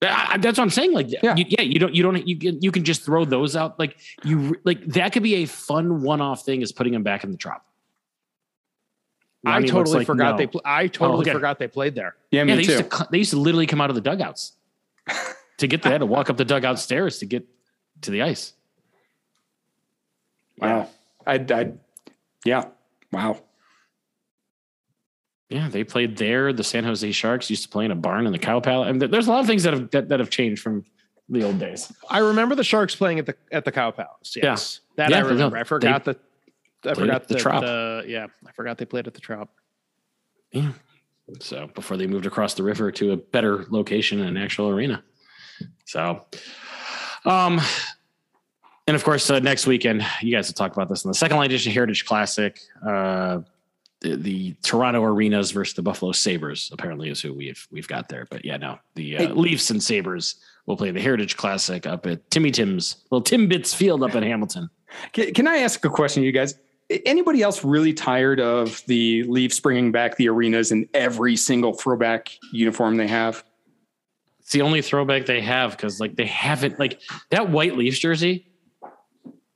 I, 0.00 0.36
that's 0.38 0.58
what 0.58 0.64
I'm 0.64 0.70
saying. 0.70 0.92
Like, 0.92 1.10
Yeah. 1.10 1.18
yeah, 1.22 1.34
you, 1.36 1.44
yeah, 1.48 1.62
you 1.62 1.78
don't, 1.78 1.94
you 1.94 2.02
don't, 2.02 2.28
you 2.28 2.38
can, 2.38 2.62
you 2.62 2.70
can 2.70 2.84
just 2.84 3.02
throw 3.02 3.24
those 3.24 3.56
out. 3.56 3.78
Like, 3.78 3.98
you, 4.22 4.54
like 4.64 4.84
that 4.86 5.12
could 5.12 5.22
be 5.22 5.36
a 5.36 5.46
fun 5.46 6.02
one-off 6.02 6.44
thing. 6.44 6.62
Is 6.62 6.72
putting 6.72 6.92
them 6.92 7.02
back 7.02 7.24
in 7.24 7.30
the 7.30 7.36
drop. 7.36 7.66
I 9.46 9.62
totally 9.62 9.98
like 9.98 10.06
forgot 10.06 10.32
no. 10.32 10.36
they. 10.38 10.46
Pl- 10.46 10.62
I 10.64 10.86
totally 10.86 11.22
okay. 11.22 11.32
forgot 11.32 11.58
they 11.58 11.68
played 11.68 11.94
there. 11.94 12.16
Yeah, 12.30 12.40
Yeah, 12.40 12.44
me 12.44 12.56
they 12.56 12.62
too. 12.64 12.72
used 12.72 12.90
to 12.90 12.96
cl- 12.96 13.08
they 13.10 13.18
used 13.18 13.30
to 13.30 13.36
literally 13.38 13.66
come 13.66 13.80
out 13.80 13.90
of 13.90 13.94
the 13.96 14.00
dugouts 14.02 14.52
to 15.58 15.66
get 15.66 15.82
there. 15.82 15.98
To 15.98 16.06
walk 16.06 16.30
up 16.30 16.36
the 16.36 16.44
dugout 16.44 16.78
stairs 16.78 17.18
to 17.18 17.26
get 17.26 17.46
to 18.02 18.10
the 18.10 18.22
ice. 18.22 18.52
wow. 20.58 20.88
I, 21.26 21.34
I, 21.50 21.72
yeah. 22.44 22.64
Wow. 23.12 23.40
Yeah, 25.48 25.68
they 25.68 25.84
played 25.84 26.16
there. 26.16 26.52
The 26.52 26.64
San 26.64 26.84
Jose 26.84 27.10
Sharks 27.12 27.48
used 27.50 27.62
to 27.62 27.68
play 27.68 27.84
in 27.84 27.90
a 27.90 27.94
barn 27.94 28.26
in 28.26 28.32
the 28.32 28.38
Cow 28.38 28.60
Palace. 28.60 28.88
I 28.88 28.92
mean, 28.92 29.10
there's 29.10 29.26
a 29.26 29.30
lot 29.30 29.40
of 29.40 29.46
things 29.46 29.62
that 29.62 29.72
have 29.72 29.90
that, 29.92 30.08
that 30.08 30.20
have 30.20 30.30
changed 30.30 30.62
from 30.62 30.84
the 31.28 31.44
old 31.44 31.58
days. 31.58 31.92
I 32.10 32.18
remember 32.18 32.54
the 32.54 32.64
Sharks 32.64 32.94
playing 32.94 33.18
at 33.20 33.26
the 33.26 33.36
at 33.52 33.64
the 33.64 33.72
Cow 33.72 33.90
Palace. 33.90 34.36
Yes, 34.36 34.80
that 34.96 35.10
Yeah, 35.10 35.18
I 35.18 35.20
remember. 35.20 35.56
no, 35.56 35.60
I 35.60 35.64
forgot 35.64 36.04
that. 36.04 36.18
I 36.90 36.94
played 36.94 37.06
forgot 37.06 37.28
the 37.28 37.34
Trop. 37.36 37.62
uh, 37.64 38.02
yeah, 38.06 38.26
I 38.46 38.52
forgot 38.52 38.78
they 38.78 38.84
played 38.84 39.06
at 39.06 39.14
the 39.14 39.20
Trop. 39.20 39.50
Yeah. 40.52 40.72
So 41.40 41.68
before 41.74 41.96
they 41.96 42.06
moved 42.06 42.26
across 42.26 42.54
the 42.54 42.62
river 42.62 42.90
to 42.92 43.12
a 43.12 43.16
better 43.16 43.64
location 43.70 44.20
and 44.20 44.36
an 44.36 44.42
actual 44.42 44.68
arena. 44.68 45.02
So, 45.86 46.26
um, 47.24 47.60
and 48.86 48.94
of 48.94 49.02
course, 49.04 49.30
uh, 49.30 49.38
next 49.38 49.66
weekend, 49.66 50.04
you 50.20 50.34
guys 50.34 50.48
will 50.48 50.54
talk 50.54 50.72
about 50.72 50.88
this 50.88 51.04
in 51.04 51.08
the 51.08 51.14
second 51.14 51.38
line 51.38 51.46
edition 51.46 51.72
Heritage 51.72 52.04
Classic. 52.04 52.60
Uh, 52.86 53.40
the, 54.02 54.16
the 54.16 54.52
Toronto 54.62 55.02
Arenas 55.02 55.50
versus 55.50 55.74
the 55.74 55.80
Buffalo 55.80 56.12
Sabres 56.12 56.70
apparently 56.72 57.08
is 57.08 57.22
who 57.22 57.32
we've 57.32 57.66
we've 57.70 57.88
got 57.88 58.10
there. 58.10 58.26
But 58.30 58.44
yeah, 58.44 58.58
no, 58.58 58.78
the 58.94 59.16
uh, 59.16 59.20
Hey. 59.20 59.28
Leafs 59.28 59.70
and 59.70 59.82
Sabres 59.82 60.36
will 60.66 60.76
play 60.76 60.90
the 60.90 61.00
Heritage 61.00 61.38
Classic 61.38 61.86
up 61.86 62.04
at 62.06 62.30
Timmy 62.30 62.50
Tim's, 62.50 62.96
little 63.10 63.24
Timbits 63.24 63.74
Field 63.74 64.02
up 64.02 64.14
in 64.14 64.22
Hamilton. 64.22 64.68
Can, 65.12 65.32
can 65.32 65.48
I 65.48 65.58
ask 65.58 65.82
a 65.84 65.88
question, 65.90 66.22
you 66.22 66.32
guys? 66.32 66.54
Anybody 66.90 67.42
else 67.42 67.64
really 67.64 67.94
tired 67.94 68.40
of 68.40 68.82
the 68.86 69.22
Leafs 69.24 69.58
bringing 69.58 69.90
back 69.90 70.16
the 70.16 70.28
arenas 70.28 70.70
in 70.70 70.88
every 70.92 71.36
single 71.36 71.72
throwback 71.72 72.30
uniform 72.52 72.96
they 72.96 73.08
have? 73.08 73.44
It's 74.40 74.52
the 74.52 74.62
only 74.62 74.82
throwback 74.82 75.24
they 75.26 75.40
have 75.40 75.72
because 75.72 75.98
like 76.00 76.16
they 76.16 76.26
haven't 76.26 76.78
like 76.78 77.00
that 77.30 77.48
white 77.48 77.76
Leafs 77.76 77.98
jersey. 77.98 78.46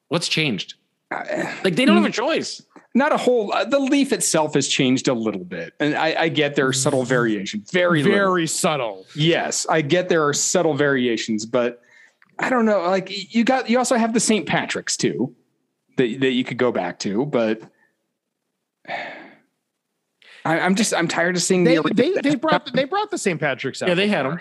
What's 0.09 0.29
changed? 0.29 0.75
Like 1.11 1.77
they 1.77 1.85
don't 1.85 1.97
have 1.97 2.07
a 2.07 2.11
choice. 2.11 2.63
Not 2.95 3.13
a 3.13 3.17
whole. 3.17 3.53
Uh, 3.53 3.65
the 3.65 3.79
leaf 3.79 4.13
itself 4.13 4.55
has 4.55 4.67
changed 4.67 5.09
a 5.09 5.15
little 5.15 5.45
bit, 5.45 5.75
and 5.79 5.95
I, 5.95 6.23
I 6.23 6.29
get 6.29 6.57
there 6.57 6.67
are 6.67 6.73
subtle 6.73 7.05
variations. 7.05 7.71
Very, 7.71 8.03
little. 8.03 8.19
Very 8.19 8.47
subtle. 8.47 9.07
Yes, 9.15 9.67
I 9.69 9.83
get 9.83 10.09
there 10.09 10.27
are 10.27 10.33
subtle 10.33 10.75
variations, 10.75 11.45
but 11.45 11.83
I 12.39 12.51
don't 12.51 12.65
know. 12.65 12.81
Like 12.89 13.35
you 13.35 13.45
got, 13.45 13.69
you 13.69 13.79
also 13.79 13.97
have 13.97 14.15
the 14.15 14.21
St. 14.21 14.47
Patrick's 14.47 14.97
too, 14.97 15.35
that 15.99 16.21
that 16.21 16.31
you 16.33 16.45
could 16.45 16.57
go 16.59 16.73
back 16.73 16.99
to, 17.01 17.27
but. 17.27 17.61
I, 20.45 20.61
I'm 20.61 20.75
just 20.75 20.95
I'm 20.95 21.09
tired 21.09 21.37
of 21.37 21.43
seeing 21.43 21.65
They 21.65 21.77
the 21.77 21.91
they, 21.95 22.13
they 22.23 22.35
brought 22.37 22.73
they 22.73 22.85
brought 22.85 23.11
the 23.11 23.19
St. 23.19 23.39
Patrick's 23.39 23.83
out. 23.83 23.89
Yeah, 23.89 23.95
they 23.95 24.09
had 24.09 24.25
them. 24.25 24.39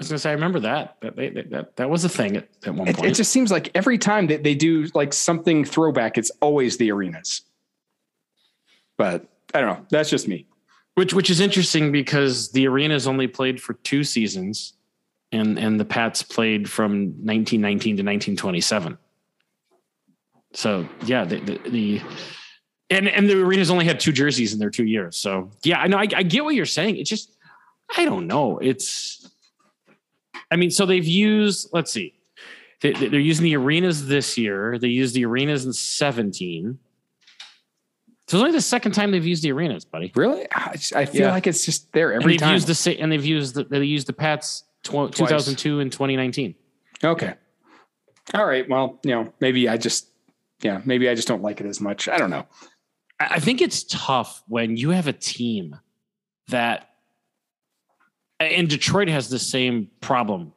was 0.00 0.08
gonna 0.08 0.18
say 0.18 0.30
I 0.30 0.34
remember 0.34 0.60
that. 0.60 0.96
That 1.00 1.16
they, 1.16 1.30
that, 1.30 1.50
that 1.50 1.76
that 1.76 1.90
was 1.90 2.04
a 2.04 2.08
thing 2.08 2.36
at, 2.36 2.48
at 2.66 2.74
one 2.74 2.88
It, 2.88 2.96
point. 2.96 3.08
it 3.08 3.14
just 3.14 3.32
seems 3.32 3.50
like 3.50 3.70
every 3.74 3.96
time 3.98 4.26
that 4.26 4.42
they 4.44 4.54
do 4.54 4.86
like 4.94 5.12
something 5.12 5.64
throwback, 5.64 6.18
it's 6.18 6.30
always 6.42 6.76
the 6.76 6.90
arenas. 6.92 7.42
But 8.98 9.26
I 9.54 9.60
don't 9.60 9.78
know. 9.78 9.86
That's 9.90 10.10
just 10.10 10.28
me. 10.28 10.46
which 10.96 11.14
which 11.14 11.30
is 11.30 11.40
interesting 11.40 11.92
because 11.92 12.50
the 12.50 12.66
arenas 12.68 13.06
only 13.06 13.26
played 13.28 13.60
for 13.62 13.74
two 13.74 14.04
seasons, 14.04 14.74
and 15.32 15.58
and 15.58 15.80
the 15.80 15.84
Pats 15.84 16.22
played 16.22 16.68
from 16.68 17.06
1919 17.24 17.96
to 17.96 18.02
1927. 18.02 18.98
So 20.52 20.88
yeah, 21.04 21.24
the 21.24 21.40
the, 21.40 21.58
the 21.70 22.00
and 22.90 23.08
and 23.08 23.28
the 23.28 23.40
arenas 23.42 23.70
only 23.70 23.84
had 23.84 24.00
two 24.00 24.12
jerseys 24.12 24.52
in 24.52 24.58
their 24.58 24.70
two 24.70 24.84
years. 24.84 25.16
So 25.16 25.50
yeah, 25.62 25.78
I 25.80 25.86
know 25.88 25.98
I, 25.98 26.06
I 26.14 26.22
get 26.22 26.44
what 26.44 26.54
you're 26.54 26.64
saying. 26.66 26.96
It's 26.96 27.10
just 27.10 27.36
I 27.96 28.04
don't 28.04 28.26
know. 28.26 28.58
It's 28.58 29.30
I 30.50 30.56
mean, 30.56 30.70
so 30.70 30.86
they've 30.86 31.04
used 31.04 31.68
let's 31.72 31.92
see, 31.92 32.14
they, 32.80 32.92
they're 32.92 33.20
using 33.20 33.44
the 33.44 33.56
arenas 33.56 34.06
this 34.06 34.38
year. 34.38 34.78
They 34.78 34.88
used 34.88 35.14
the 35.14 35.24
arenas 35.26 35.66
in 35.66 35.72
17. 35.72 36.78
So 38.26 38.36
it's 38.36 38.40
only 38.42 38.52
the 38.52 38.60
second 38.60 38.92
time 38.92 39.10
they've 39.10 39.24
used 39.24 39.42
the 39.42 39.52
arenas, 39.52 39.86
buddy. 39.86 40.12
Really, 40.14 40.46
I, 40.54 40.72
just- 40.76 40.94
I 40.94 41.06
feel 41.06 41.22
Yeah. 41.22 41.30
like 41.30 41.46
it's 41.46 41.64
just 41.64 41.90
there 41.92 42.12
And 42.12 42.22
every 42.22 42.34
they've 42.34 42.40
time. 42.40 42.52
used 42.54 42.66
the 42.68 43.00
and 43.00 43.10
they've 43.10 43.24
used 43.24 43.54
the, 43.54 43.64
they 43.64 43.82
used 43.84 44.06
the 44.06 44.12
Pats 44.12 44.64
tw- 44.82 45.10
2002 45.12 45.80
and 45.80 45.90
2019. 45.90 46.54
okay. 47.04 47.34
All 48.34 48.44
right. 48.44 48.68
Well, 48.68 48.98
you 49.04 49.12
know, 49.12 49.32
maybe 49.40 49.66
I 49.70 49.78
just, 49.78 50.08
yeah, 50.62 50.80
maybe 50.84 51.08
I 51.08 51.14
just 51.14 51.28
don't 51.28 51.42
like 51.42 51.60
it 51.60 51.66
as 51.66 51.80
much. 51.80 52.08
I 52.08 52.18
don't 52.18 52.30
know. 52.30 52.46
I 53.20 53.40
think 53.40 53.60
it's 53.60 53.84
tough 53.84 54.42
when 54.46 54.76
you 54.76 54.90
have 54.90 55.08
a 55.08 55.12
team 55.12 55.76
that, 56.48 56.90
and 58.38 58.68
Detroit 58.68 59.08
has 59.08 59.28
the 59.28 59.38
same 59.38 59.90
problem. 60.00 60.52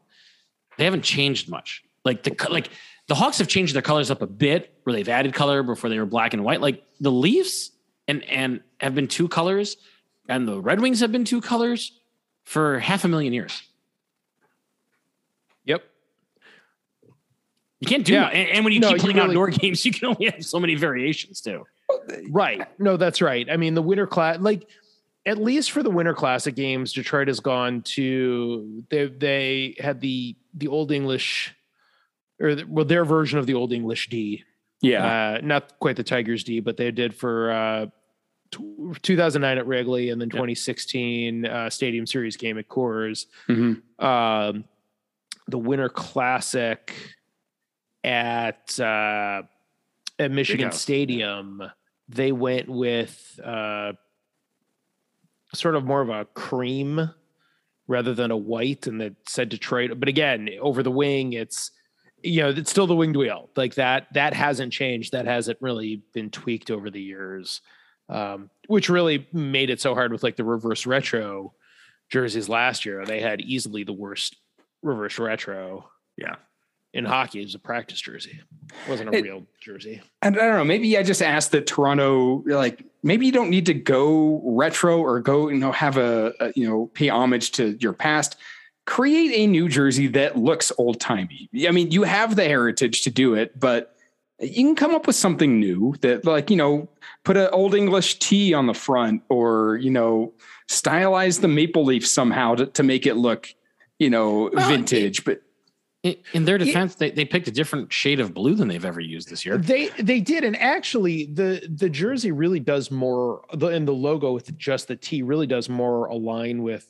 They 0.77 0.85
haven't 0.85 1.03
changed 1.03 1.49
much. 1.49 1.83
Like 2.05 2.23
the 2.23 2.35
like 2.49 2.69
the 3.07 3.15
Hawks 3.15 3.39
have 3.39 3.47
changed 3.47 3.75
their 3.75 3.81
colors 3.81 4.09
up 4.11 4.21
a 4.21 4.27
bit, 4.27 4.73
where 4.83 4.93
they've 4.93 5.09
added 5.09 5.33
color 5.33 5.63
before 5.63 5.89
they 5.89 5.99
were 5.99 6.05
black 6.05 6.33
and 6.33 6.43
white. 6.43 6.61
Like 6.61 6.83
the 6.99 7.11
Leafs 7.11 7.71
and 8.07 8.23
and 8.25 8.61
have 8.79 8.95
been 8.95 9.07
two 9.07 9.27
colors, 9.27 9.77
and 10.27 10.47
the 10.47 10.59
Red 10.59 10.81
Wings 10.81 10.99
have 10.99 11.11
been 11.11 11.25
two 11.25 11.41
colors 11.41 11.99
for 12.43 12.79
half 12.79 13.03
a 13.03 13.07
million 13.07 13.33
years. 13.33 13.61
Yep. 15.65 15.83
You 17.81 17.87
can't 17.87 18.05
do 18.05 18.13
Yeah. 18.13 18.27
And, 18.27 18.49
and 18.49 18.63
when 18.63 18.73
you 18.73 18.79
No, 18.79 18.91
keep 18.91 18.99
playing 18.99 19.17
really- 19.17 19.29
outdoor 19.29 19.49
games, 19.49 19.83
you 19.85 19.91
can 19.91 20.07
only 20.09 20.25
have 20.29 20.45
so 20.45 20.59
many 20.59 20.75
variations 20.75 21.41
too. 21.41 21.65
Right. 22.29 22.65
No, 22.79 22.95
that's 22.95 23.21
right. 23.21 23.49
I 23.51 23.57
mean, 23.57 23.73
the 23.73 23.81
winter 23.81 24.07
class, 24.07 24.37
like 24.39 24.67
at 25.25 25.37
least 25.37 25.71
for 25.71 25.83
the 25.83 25.89
winter 25.89 26.13
classic 26.13 26.55
games, 26.55 26.93
Detroit 26.93 27.27
has 27.27 27.39
gone 27.41 27.81
to 27.81 28.83
they 28.89 29.05
they 29.07 29.75
had 29.79 29.99
the 29.99 30.35
the 30.53 30.67
old 30.67 30.91
English 30.91 31.53
or 32.39 32.55
the, 32.55 32.63
well 32.65 32.85
their 32.85 33.03
version 33.03 33.37
of 33.39 33.45
the 33.45 33.53
old 33.55 33.73
English 33.73 34.09
D. 34.09 34.43
Yeah. 34.81 35.05
Uh, 35.37 35.41
not 35.43 35.77
quite 35.79 35.95
the 35.97 36.03
Tigers 36.03 36.43
D, 36.43 36.59
but 36.59 36.77
they 36.77 36.89
did 36.91 37.13
for 37.13 37.51
uh, 37.51 37.85
t- 38.51 38.93
2009 39.03 39.57
at 39.59 39.67
Wrigley 39.67 40.09
and 40.09 40.19
then 40.19 40.29
Yeah. 40.29 40.37
2016 40.39 41.45
uh, 41.45 41.69
Stadium 41.69 42.07
Series 42.07 42.37
game 42.37 42.57
at 42.57 42.67
Coors. 42.67 43.25
Mhm. 43.49 43.81
Um, 44.03 44.63
the 45.47 45.57
Winter 45.59 45.89
Classic 45.89 46.93
at 48.03 48.79
uh, 48.79 49.43
at 50.19 50.31
Michigan 50.31 50.67
House. 50.67 50.81
Stadium, 50.81 51.61
they 52.09 52.31
went 52.31 52.69
with 52.69 53.39
uh, 53.43 53.93
sort 55.53 55.75
of 55.75 55.83
more 55.83 56.01
of 56.01 56.09
a 56.09 56.25
cream 56.25 57.11
rather 57.87 58.13
than 58.13 58.31
a 58.31 58.37
white, 58.37 58.87
and 58.87 59.01
that 59.01 59.15
said 59.27 59.49
Detroit. 59.49 59.91
But 59.99 60.09
again, 60.09 60.49
over 60.59 60.83
the 60.83 60.91
wing, 60.91 61.33
it's 61.33 61.71
you 62.23 62.41
know 62.41 62.49
it's 62.49 62.71
still 62.71 62.87
the 62.87 62.95
winged 62.95 63.17
wheel 63.17 63.49
like 63.55 63.75
that. 63.75 64.07
That 64.13 64.33
hasn't 64.33 64.73
changed. 64.73 65.11
That 65.11 65.25
hasn't 65.25 65.59
really 65.61 66.03
been 66.13 66.29
tweaked 66.29 66.71
over 66.71 66.89
the 66.89 67.01
years, 67.01 67.61
um, 68.09 68.49
which 68.67 68.89
really 68.89 69.27
made 69.33 69.69
it 69.69 69.81
so 69.81 69.93
hard 69.93 70.11
with 70.11 70.23
like 70.23 70.35
the 70.35 70.43
reverse 70.43 70.85
retro 70.85 71.53
jerseys 72.09 72.49
last 72.49 72.85
year. 72.85 73.05
They 73.05 73.19
had 73.19 73.41
easily 73.41 73.83
the 73.83 73.93
worst 73.93 74.37
reverse 74.81 75.19
retro. 75.19 75.89
Yeah. 76.17 76.35
In 76.93 77.05
hockey, 77.05 77.39
it 77.39 77.45
was 77.45 77.55
a 77.55 77.59
practice 77.59 78.01
jersey. 78.01 78.41
It 78.69 78.89
wasn't 78.89 79.13
a 79.13 79.17
It- 79.17 79.23
real 79.23 79.45
jersey. 79.61 80.01
And 80.21 80.37
I 80.37 80.41
don't 80.45 80.57
know. 80.57 80.65
Maybe 80.65 80.97
I 80.97 81.03
just 81.03 81.21
asked 81.21 81.51
that 81.51 81.65
Toronto, 81.65 82.43
like, 82.45 82.83
maybe 83.01 83.25
you 83.25 83.31
don't 83.31 83.49
need 83.49 83.65
to 83.67 83.73
go 83.73 84.41
retro 84.43 84.99
or 84.99 85.21
go, 85.21 85.47
you 85.49 85.57
know, 85.57 85.71
have 85.71 85.95
a, 85.97 86.33
a 86.41 86.51
you 86.55 86.67
know, 86.67 86.87
pay 86.93 87.07
homage 87.09 87.51
to 87.53 87.77
your 87.79 87.93
past. 87.93 88.35
Create 88.85 89.31
a 89.35 89.47
new 89.47 89.69
jersey 89.69 90.07
that 90.07 90.37
looks 90.37 90.71
old 90.77 90.99
timey. 90.99 91.49
I 91.65 91.71
mean, 91.71 91.91
you 91.91 92.03
have 92.03 92.35
the 92.35 92.43
heritage 92.43 93.03
to 93.03 93.09
do 93.09 93.35
it, 93.35 93.57
but 93.57 93.95
you 94.41 94.65
can 94.65 94.75
come 94.75 94.93
up 94.93 95.07
with 95.07 95.15
something 95.15 95.59
new 95.61 95.93
that, 96.01 96.25
like, 96.25 96.49
you 96.49 96.57
know, 96.57 96.89
put 97.23 97.37
an 97.37 97.47
old 97.53 97.73
English 97.73 98.19
T 98.19 98.53
on 98.53 98.65
the 98.67 98.73
front 98.73 99.21
or, 99.29 99.77
you 99.77 99.91
know, 99.91 100.33
stylize 100.69 101.39
the 101.39 101.47
maple 101.47 101.85
leaf 101.85 102.05
somehow 102.05 102.55
to, 102.55 102.65
to 102.65 102.83
make 102.83 103.05
it 103.05 103.15
look, 103.15 103.53
you 103.99 104.09
know, 104.09 104.49
Well, 104.53 104.67
vintage. 104.67 105.23
But 105.23 105.41
In, 106.03 106.15
in 106.33 106.45
their 106.45 106.57
defense, 106.57 106.95
they, 106.95 107.11
they 107.11 107.25
picked 107.25 107.47
a 107.47 107.51
different 107.51 107.93
shade 107.93 108.19
of 108.19 108.33
blue 108.33 108.55
than 108.55 108.67
they've 108.67 108.83
ever 108.85 108.99
used 108.99 109.29
this 109.29 109.45
year. 109.45 109.57
They 109.59 109.89
they 109.99 110.19
did, 110.19 110.43
and 110.43 110.57
actually, 110.57 111.25
the 111.25 111.61
the 111.69 111.89
jersey 111.89 112.31
really 112.31 112.59
does 112.59 112.89
more. 112.89 113.45
The 113.53 113.67
and 113.67 113.87
the 113.87 113.91
logo 113.93 114.31
with 114.33 114.57
just 114.57 114.87
the 114.87 114.95
T 114.95 115.21
really 115.21 115.45
does 115.45 115.69
more 115.69 116.07
align 116.07 116.63
with 116.63 116.87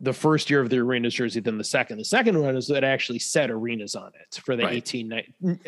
the 0.00 0.12
first 0.12 0.48
year 0.48 0.60
of 0.60 0.70
the 0.70 0.78
arenas 0.78 1.14
jersey 1.14 1.40
than 1.40 1.58
the 1.58 1.64
second. 1.64 1.98
The 1.98 2.04
second 2.04 2.40
one 2.40 2.56
is 2.56 2.68
that 2.68 2.84
actually 2.84 3.18
said 3.18 3.50
arenas 3.50 3.96
on 3.96 4.12
it 4.20 4.40
for 4.44 4.54
the 4.54 4.62
Right. 4.62 4.74
18 4.74 5.12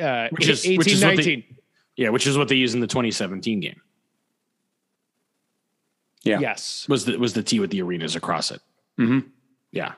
uh, 0.00 0.28
Which 0.30 0.48
is- 0.48 0.64
18 0.64 0.78
which 0.78 0.86
is 0.92 1.04
what 1.04 1.16
they- 1.16 1.46
Yeah, 1.96 2.08
which 2.10 2.26
is 2.26 2.38
what 2.38 2.48
they 2.48 2.54
used 2.54 2.74
in 2.74 2.80
the 2.80 2.86
2017 2.86 3.60
game. 3.60 3.80
Yeah. 6.22 6.38
Yes. 6.38 6.86
Was 6.88 7.04
the 7.04 7.16
was 7.18 7.32
the 7.32 7.42
T 7.42 7.58
with 7.60 7.70
the 7.70 7.82
arenas 7.82 8.14
across 8.16 8.50
it? 8.52 8.60
Mhm. 8.98 9.26
Yeah. 9.72 9.94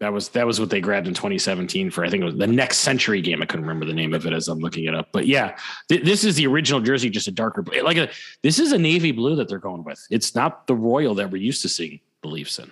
That 0.00 0.12
was 0.12 0.28
that 0.30 0.46
was 0.46 0.60
what 0.60 0.70
they 0.70 0.80
grabbed 0.80 1.08
in 1.08 1.14
2017 1.14 1.90
for 1.90 2.04
I 2.04 2.10
think 2.10 2.22
it 2.22 2.26
was 2.26 2.36
the 2.36 2.46
next 2.46 2.78
century 2.78 3.20
game. 3.20 3.42
I 3.42 3.46
couldn't 3.46 3.66
remember 3.66 3.84
the 3.84 3.92
name 3.92 4.14
of 4.14 4.26
it 4.26 4.32
as 4.32 4.46
I'm 4.46 4.60
looking 4.60 4.84
it 4.84 4.94
up. 4.94 5.08
But 5.12 5.26
yeah, 5.26 5.58
th- 5.88 6.04
this 6.04 6.22
is 6.22 6.36
the 6.36 6.46
original 6.46 6.80
jersey, 6.80 7.10
just 7.10 7.26
a 7.26 7.32
darker 7.32 7.62
blue. 7.62 7.82
Like 7.82 7.96
a 7.96 8.08
this 8.42 8.60
is 8.60 8.70
a 8.70 8.78
navy 8.78 9.10
blue 9.10 9.34
that 9.36 9.48
they're 9.48 9.58
going 9.58 9.82
with. 9.82 10.06
It's 10.08 10.36
not 10.36 10.68
the 10.68 10.76
royal 10.76 11.16
that 11.16 11.32
we're 11.32 11.42
used 11.42 11.62
to 11.62 11.68
seeing 11.68 11.98
the 12.22 12.28
Leafs 12.28 12.58
in. 12.60 12.70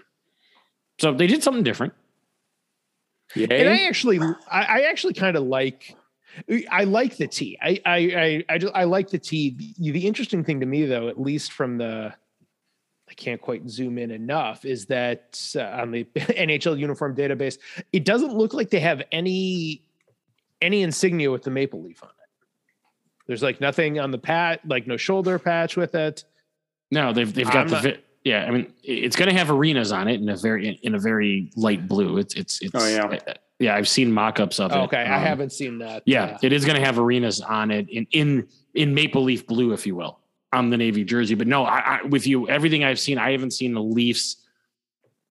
So 0.98 1.12
they 1.12 1.26
did 1.26 1.42
something 1.42 1.64
different. 1.64 1.92
And 3.34 3.68
I 3.68 3.86
actually, 3.86 4.18
I, 4.20 4.62
I 4.62 4.80
actually 4.82 5.14
kind 5.14 5.36
of 5.36 5.44
like, 5.44 5.94
I 6.70 6.84
like 6.84 7.16
the 7.16 7.26
T. 7.26 7.58
I, 7.60 7.80
I, 7.84 7.96
I, 7.96 8.44
I, 8.48 8.58
just, 8.58 8.74
I 8.74 8.84
like 8.84 9.10
the 9.10 9.18
T. 9.18 9.74
The, 9.78 9.90
the 9.92 10.06
interesting 10.06 10.44
thing 10.44 10.60
to 10.60 10.66
me, 10.66 10.86
though, 10.86 11.08
at 11.08 11.20
least 11.20 11.52
from 11.52 11.78
the, 11.78 12.14
I 13.08 13.14
can't 13.14 13.40
quite 13.40 13.68
zoom 13.68 13.98
in 13.98 14.10
enough, 14.10 14.64
is 14.64 14.86
that 14.86 15.40
uh, 15.56 15.60
on 15.62 15.90
the 15.92 16.04
NHL 16.16 16.78
uniform 16.78 17.14
database, 17.14 17.58
it 17.92 18.04
doesn't 18.04 18.34
look 18.34 18.52
like 18.52 18.70
they 18.70 18.80
have 18.80 19.02
any, 19.12 19.82
any 20.60 20.82
insignia 20.82 21.30
with 21.30 21.42
the 21.42 21.50
maple 21.50 21.82
leaf 21.82 22.02
on 22.02 22.08
it. 22.10 22.14
There's 23.26 23.42
like 23.42 23.60
nothing 23.60 23.98
on 24.00 24.10
the 24.10 24.18
pat, 24.18 24.60
like 24.68 24.86
no 24.86 24.96
shoulder 24.96 25.38
patch 25.38 25.76
with 25.76 25.94
it. 25.94 26.24
No, 26.90 27.12
they've 27.12 27.32
they've 27.32 27.46
got 27.46 27.56
I'm 27.56 27.68
the 27.68 27.74
not- 27.74 27.82
vi- 27.84 27.98
yeah. 28.24 28.44
I 28.44 28.50
mean, 28.50 28.72
it's 28.82 29.16
going 29.16 29.28
to 29.28 29.36
have 29.36 29.50
arenas 29.50 29.90
on 29.92 30.06
it 30.08 30.20
in 30.20 30.28
a 30.28 30.36
very 30.36 30.70
in 30.82 30.94
a 30.94 30.98
very 30.98 31.50
light 31.56 31.86
blue. 31.88 32.18
It's 32.18 32.34
it's 32.34 32.60
it's 32.62 32.72
Oh, 32.74 32.86
yeah. 32.88 33.06
uh, 33.06 33.34
yeah. 33.58 33.74
I've 33.76 33.88
seen 33.88 34.12
mock-ups 34.12 34.60
of 34.60 34.70
it. 34.72 34.76
okay, 34.76 34.98
I 35.04 35.16
Um, 35.18 35.22
haven't 35.22 35.50
seen 35.52 35.78
that. 35.78 36.02
Yeah, 36.06 36.38
it 36.42 36.52
is 36.52 36.64
going 36.64 36.78
to 36.78 36.84
have 36.84 36.98
arenas 37.00 37.40
on 37.40 37.70
it 37.72 37.88
in 37.88 38.06
in 38.12 38.48
in 38.74 38.94
maple 38.94 39.22
leaf 39.24 39.46
blue, 39.46 39.72
if 39.72 39.86
you 39.86 39.96
will, 39.96 40.18
on 40.56 40.70
the 40.70 40.76
navy 40.76 41.04
jersey. 41.04 41.34
But 41.34 41.46
no, 41.46 41.64
I, 41.64 41.98
I 41.98 42.02
with 42.04 42.26
you, 42.26 42.48
everything 42.48 42.82
I've 42.84 42.98
seen, 42.98 43.18
I 43.18 43.32
haven't 43.32 43.52
seen 43.52 43.74
the 43.74 43.82
Leafs 43.82 44.36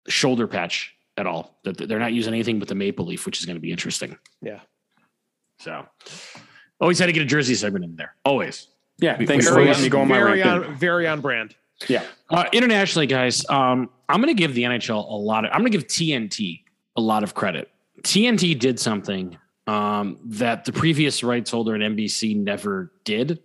shoulder 0.07 0.47
patch 0.47 0.93
at 1.17 1.25
all. 1.25 1.57
That 1.63 1.77
they're 1.77 1.99
not 1.99 2.13
using 2.13 2.33
anything 2.33 2.59
but 2.59 2.67
the 2.67 2.75
maple 2.75 3.05
leaf, 3.05 3.25
which 3.25 3.39
is 3.39 3.45
going 3.45 3.55
to 3.55 3.61
be 3.61 3.71
interesting. 3.71 4.17
Yeah. 4.41 4.59
So 5.59 5.85
always 6.81 6.99
had 6.99 7.05
to 7.07 7.13
get 7.13 7.21
a 7.21 7.25
jersey 7.25 7.55
segment 7.55 7.85
in 7.85 7.95
there. 7.95 8.15
Always. 8.25 8.67
yeah, 8.99 9.15
thanks 9.17 9.45
we- 9.45 9.51
for 9.51 9.59
we- 9.59 9.67
letting 9.67 9.83
me 9.83 9.89
go 9.89 10.01
on 10.01 10.07
my 10.07 10.17
very 10.17 10.41
rant. 10.41 10.65
on, 10.65 10.75
very 10.75 11.07
on 11.07 11.21
brand. 11.21 11.55
Yeah. 11.87 12.03
Uh, 12.29 12.45
internationally, 12.53 13.07
guys, 13.07 13.47
um, 13.49 13.89
I'm 14.07 14.21
going 14.21 14.33
to 14.33 14.39
give 14.39 14.53
the 14.53 14.63
NHL 14.63 15.09
a 15.09 15.15
lot 15.15 15.43
of. 15.45 15.51
I'm 15.51 15.59
going 15.61 15.71
to 15.71 15.77
give 15.77 15.87
TNT 15.87 16.61
a 16.95 17.01
lot 17.01 17.23
of 17.23 17.33
credit. 17.33 17.69
TNT 18.03 18.57
did 18.57 18.79
something 18.79 19.37
um, 19.67 20.19
that 20.25 20.65
the 20.65 20.71
previous 20.73 21.23
rights 21.23 21.49
holder 21.51 21.75
at 21.75 21.81
NBC 21.81 22.35
never 22.37 22.91
did, 23.05 23.39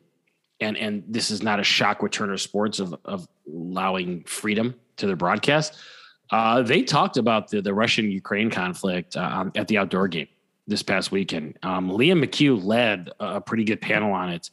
and 0.61 0.77
and 0.77 1.05
this 1.09 1.31
is 1.31 1.43
not 1.43 1.61
a 1.61 1.65
shock 1.65 2.03
with 2.03 2.13
Turner 2.13 2.37
Sports 2.37 2.81
of 2.81 2.95
of 3.05 3.29
allowing 3.47 4.25
freedom 4.25 4.75
to 4.97 5.07
their 5.07 5.17
broadcast. 5.17 5.77
Uh, 6.31 6.63
they 6.63 6.83
talked 6.83 7.17
about 7.17 7.49
the 7.49 7.61
the 7.61 7.73
Russian 7.73 8.11
Ukraine 8.11 8.51
conflict 8.51 9.17
uh, 9.17 9.31
um, 9.33 9.53
at 9.55 9.69
the 9.69 9.79
outdoor 9.79 10.09
game 10.09 10.29
this 10.67 10.83
past 10.83 11.11
weekend. 11.11 11.59
Um, 11.63 11.91
Liam 11.91 12.23
McHugh 12.23 12.63
led 12.63 13.11
a 13.21 13.41
pretty 13.41 13.65
good 13.65 13.81
panel 13.81 14.13
on 14.13 14.31
it, 14.31 14.51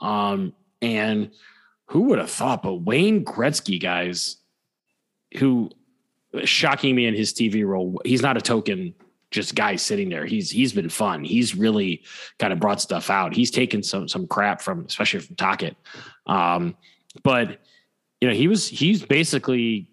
um, 0.00 0.52
and 0.80 1.30
who 1.86 2.02
would 2.02 2.18
have 2.18 2.30
thought? 2.30 2.62
But 2.62 2.74
Wayne 2.74 3.24
Gretzky, 3.24 3.80
guys, 3.80 4.36
who 5.38 5.70
shocking 6.44 6.94
me 6.94 7.06
in 7.06 7.14
his 7.14 7.32
TV 7.32 7.66
role. 7.66 8.00
He's 8.04 8.22
not 8.22 8.36
a 8.36 8.40
token 8.40 8.94
just 9.30 9.54
guy 9.54 9.76
sitting 9.76 10.08
there. 10.08 10.24
He's 10.24 10.50
he's 10.50 10.72
been 10.72 10.88
fun. 10.88 11.24
He's 11.24 11.54
really 11.54 12.02
kind 12.38 12.52
of 12.52 12.60
brought 12.60 12.80
stuff 12.80 13.10
out. 13.10 13.34
He's 13.34 13.50
taken 13.50 13.82
some 13.82 14.08
some 14.08 14.26
crap 14.26 14.60
from 14.60 14.84
especially 14.86 15.20
from 15.20 15.36
Tocchet. 15.36 15.76
Um, 16.26 16.76
but 17.22 17.60
you 18.20 18.28
know, 18.28 18.34
he 18.34 18.48
was 18.48 18.68
he's 18.68 19.02
basically 19.04 19.90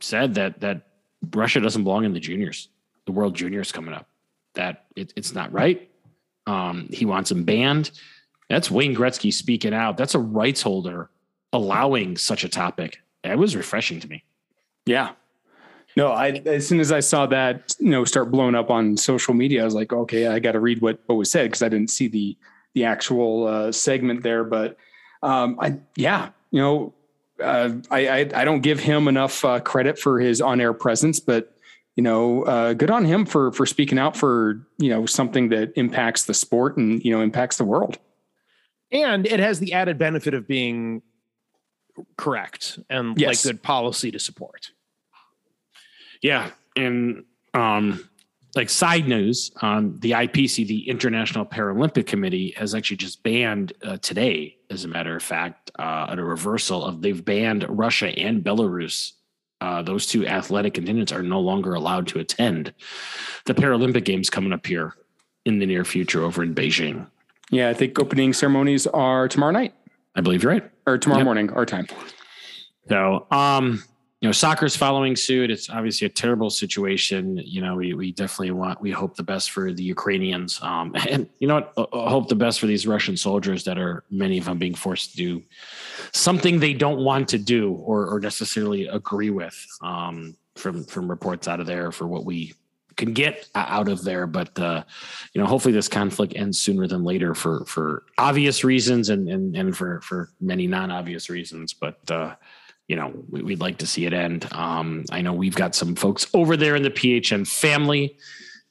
said 0.00 0.34
that 0.34 0.60
that 0.60 0.88
Russia 1.34 1.60
doesn't 1.60 1.84
belong 1.84 2.04
in 2.04 2.12
the 2.12 2.20
juniors. 2.20 2.68
The 3.06 3.12
World 3.12 3.34
Juniors 3.34 3.72
coming 3.72 3.94
up. 3.94 4.08
That 4.54 4.86
it, 4.96 5.12
it's 5.16 5.32
not 5.32 5.52
right. 5.52 5.90
Um, 6.46 6.88
he 6.92 7.04
wants 7.04 7.30
them 7.30 7.44
banned. 7.44 7.90
That's 8.48 8.70
Wayne 8.70 8.94
Gretzky 8.94 9.32
speaking 9.32 9.72
out. 9.72 9.96
That's 9.96 10.14
a 10.14 10.18
rights 10.18 10.62
holder 10.62 11.10
allowing 11.52 12.16
such 12.16 12.44
a 12.44 12.48
topic. 12.48 12.98
It 13.24 13.38
was 13.38 13.56
refreshing 13.56 14.00
to 14.00 14.08
me. 14.08 14.24
Yeah. 14.84 15.12
No, 15.96 16.08
I 16.12 16.28
as 16.46 16.66
soon 16.66 16.80
as 16.80 16.90
I 16.90 17.00
saw 17.00 17.26
that, 17.26 17.74
you 17.78 17.90
know, 17.90 18.04
start 18.04 18.30
blowing 18.30 18.54
up 18.54 18.70
on 18.70 18.96
social 18.96 19.34
media, 19.34 19.62
I 19.62 19.64
was 19.64 19.74
like, 19.74 19.92
okay, 19.92 20.26
I 20.26 20.38
got 20.38 20.52
to 20.52 20.60
read 20.60 20.80
what 20.80 21.00
what 21.06 21.16
was 21.16 21.30
said 21.30 21.44
because 21.44 21.62
I 21.62 21.68
didn't 21.68 21.90
see 21.90 22.08
the 22.08 22.36
the 22.74 22.84
actual 22.84 23.46
uh, 23.46 23.72
segment 23.72 24.22
there. 24.22 24.44
But 24.44 24.76
um, 25.22 25.58
I, 25.60 25.78
yeah, 25.96 26.30
you 26.50 26.60
know, 26.60 26.94
uh, 27.42 27.72
I, 27.90 28.08
I 28.08 28.18
I 28.34 28.44
don't 28.44 28.60
give 28.60 28.80
him 28.80 29.06
enough 29.08 29.44
uh, 29.44 29.60
credit 29.60 29.98
for 29.98 30.18
his 30.18 30.40
on 30.40 30.60
air 30.60 30.72
presence, 30.72 31.20
but 31.20 31.54
you 31.94 32.02
know, 32.02 32.44
uh, 32.44 32.72
good 32.72 32.90
on 32.90 33.04
him 33.04 33.26
for 33.26 33.52
for 33.52 33.66
speaking 33.66 33.98
out 33.98 34.16
for 34.16 34.66
you 34.78 34.88
know 34.88 35.04
something 35.04 35.50
that 35.50 35.72
impacts 35.76 36.24
the 36.24 36.32
sport 36.34 36.78
and 36.78 37.04
you 37.04 37.10
know 37.10 37.20
impacts 37.20 37.58
the 37.58 37.64
world. 37.64 37.98
and 38.90 39.26
it 39.26 39.40
has 39.40 39.58
the 39.60 39.74
added 39.74 39.98
benefit 39.98 40.32
of 40.32 40.48
being 40.48 41.02
correct 42.16 42.78
and 42.88 43.18
Yes. 43.18 43.44
like 43.44 43.52
good 43.54 43.62
policy 43.62 44.10
to 44.10 44.18
support. 44.18 44.70
Yeah, 46.22 46.50
and 46.76 47.24
um, 47.52 48.08
like 48.54 48.70
side 48.70 49.08
news, 49.08 49.50
um, 49.60 49.98
the 50.00 50.12
IPC, 50.12 50.66
the 50.66 50.88
International 50.88 51.44
Paralympic 51.44 52.06
Committee, 52.06 52.54
has 52.56 52.74
actually 52.74 52.98
just 52.98 53.22
banned 53.22 53.72
uh, 53.82 53.96
today, 53.98 54.56
as 54.70 54.84
a 54.84 54.88
matter 54.88 55.16
of 55.16 55.22
fact, 55.22 55.70
uh, 55.78 56.06
at 56.10 56.18
a 56.18 56.24
reversal 56.24 56.84
of 56.84 57.02
they've 57.02 57.24
banned 57.24 57.66
Russia 57.68 58.08
and 58.18 58.42
Belarus. 58.44 59.12
Uh, 59.60 59.80
those 59.82 60.06
two 60.06 60.26
athletic 60.26 60.74
contingents 60.74 61.12
are 61.12 61.22
no 61.22 61.40
longer 61.40 61.74
allowed 61.74 62.06
to 62.08 62.18
attend 62.18 62.72
the 63.46 63.54
Paralympic 63.54 64.04
Games 64.04 64.28
coming 64.30 64.52
up 64.52 64.66
here 64.66 64.94
in 65.44 65.58
the 65.58 65.66
near 65.66 65.84
future 65.84 66.22
over 66.24 66.42
in 66.42 66.54
Beijing. 66.54 67.06
Yeah, 67.50 67.68
I 67.68 67.74
think 67.74 67.98
opening 68.00 68.32
ceremonies 68.32 68.86
are 68.88 69.28
tomorrow 69.28 69.52
night 69.52 69.74
I 70.14 70.20
believe 70.20 70.42
you're 70.42 70.52
right. 70.52 70.70
or 70.86 70.98
tomorrow 70.98 71.20
Yep. 71.20 71.24
morning, 71.24 71.50
our 71.50 71.64
time. 71.66 71.86
So, 72.88 73.26
um, 73.30 73.82
you 74.22 74.28
know, 74.28 74.32
soccer's 74.32 74.76
following 74.76 75.16
suit. 75.16 75.50
It's 75.50 75.68
obviously 75.68 76.06
a 76.06 76.08
terrible 76.10 76.48
situation. 76.48 77.38
You 77.38 77.60
know, 77.60 77.74
we 77.74 77.92
we 77.92 78.12
definitely 78.12 78.52
want 78.52 78.80
we 78.80 78.92
hope 78.92 79.16
the 79.16 79.24
best 79.24 79.50
for 79.50 79.72
the 79.72 79.82
Ukrainians. 79.82 80.62
Um, 80.62 80.94
and 81.08 81.28
you 81.40 81.48
know 81.48 81.56
what? 81.56 81.72
Uh, 81.76 82.08
hope 82.08 82.28
the 82.28 82.36
best 82.36 82.60
for 82.60 82.66
these 82.66 82.86
Russian 82.86 83.16
soldiers 83.16 83.64
that 83.64 83.78
are 83.78 84.04
many 84.10 84.38
of 84.38 84.44
them 84.44 84.58
being 84.58 84.76
forced 84.76 85.10
to 85.10 85.16
do 85.16 85.42
something 86.12 86.60
they 86.60 86.72
don't 86.72 87.04
want 87.04 87.28
to 87.30 87.38
do 87.38 87.72
or 87.72 88.06
or 88.06 88.20
necessarily 88.20 88.86
agree 88.86 89.30
with. 89.30 89.66
Um, 89.82 90.36
from 90.54 90.84
from 90.84 91.08
reports 91.10 91.48
out 91.48 91.58
of 91.58 91.66
there 91.66 91.90
for 91.90 92.06
what 92.06 92.24
we 92.24 92.54
can 92.96 93.14
get 93.14 93.48
out 93.54 93.88
of 93.88 94.04
there, 94.04 94.26
but 94.26 94.56
uh, 94.58 94.84
you 95.32 95.40
know, 95.40 95.48
hopefully 95.48 95.74
this 95.74 95.88
conflict 95.88 96.34
ends 96.36 96.60
sooner 96.60 96.86
than 96.86 97.02
later 97.02 97.34
for 97.34 97.64
for 97.64 98.04
obvious 98.18 98.62
reasons 98.62 99.08
and 99.08 99.28
and 99.28 99.56
and 99.56 99.76
for 99.76 100.00
for 100.02 100.30
many 100.40 100.68
non-obvious 100.68 101.28
reasons. 101.28 101.72
But 101.72 101.98
uh, 102.08 102.36
you 102.92 102.96
know, 102.96 103.10
we, 103.30 103.42
we'd 103.42 103.60
like 103.60 103.78
to 103.78 103.86
see 103.86 104.04
it 104.04 104.12
end. 104.12 104.46
Um, 104.52 105.06
I 105.10 105.22
know 105.22 105.32
we've 105.32 105.54
got 105.54 105.74
some 105.74 105.94
folks 105.94 106.26
over 106.34 106.58
there 106.58 106.76
in 106.76 106.82
the 106.82 106.90
PHN 106.90 107.48
family 107.48 108.18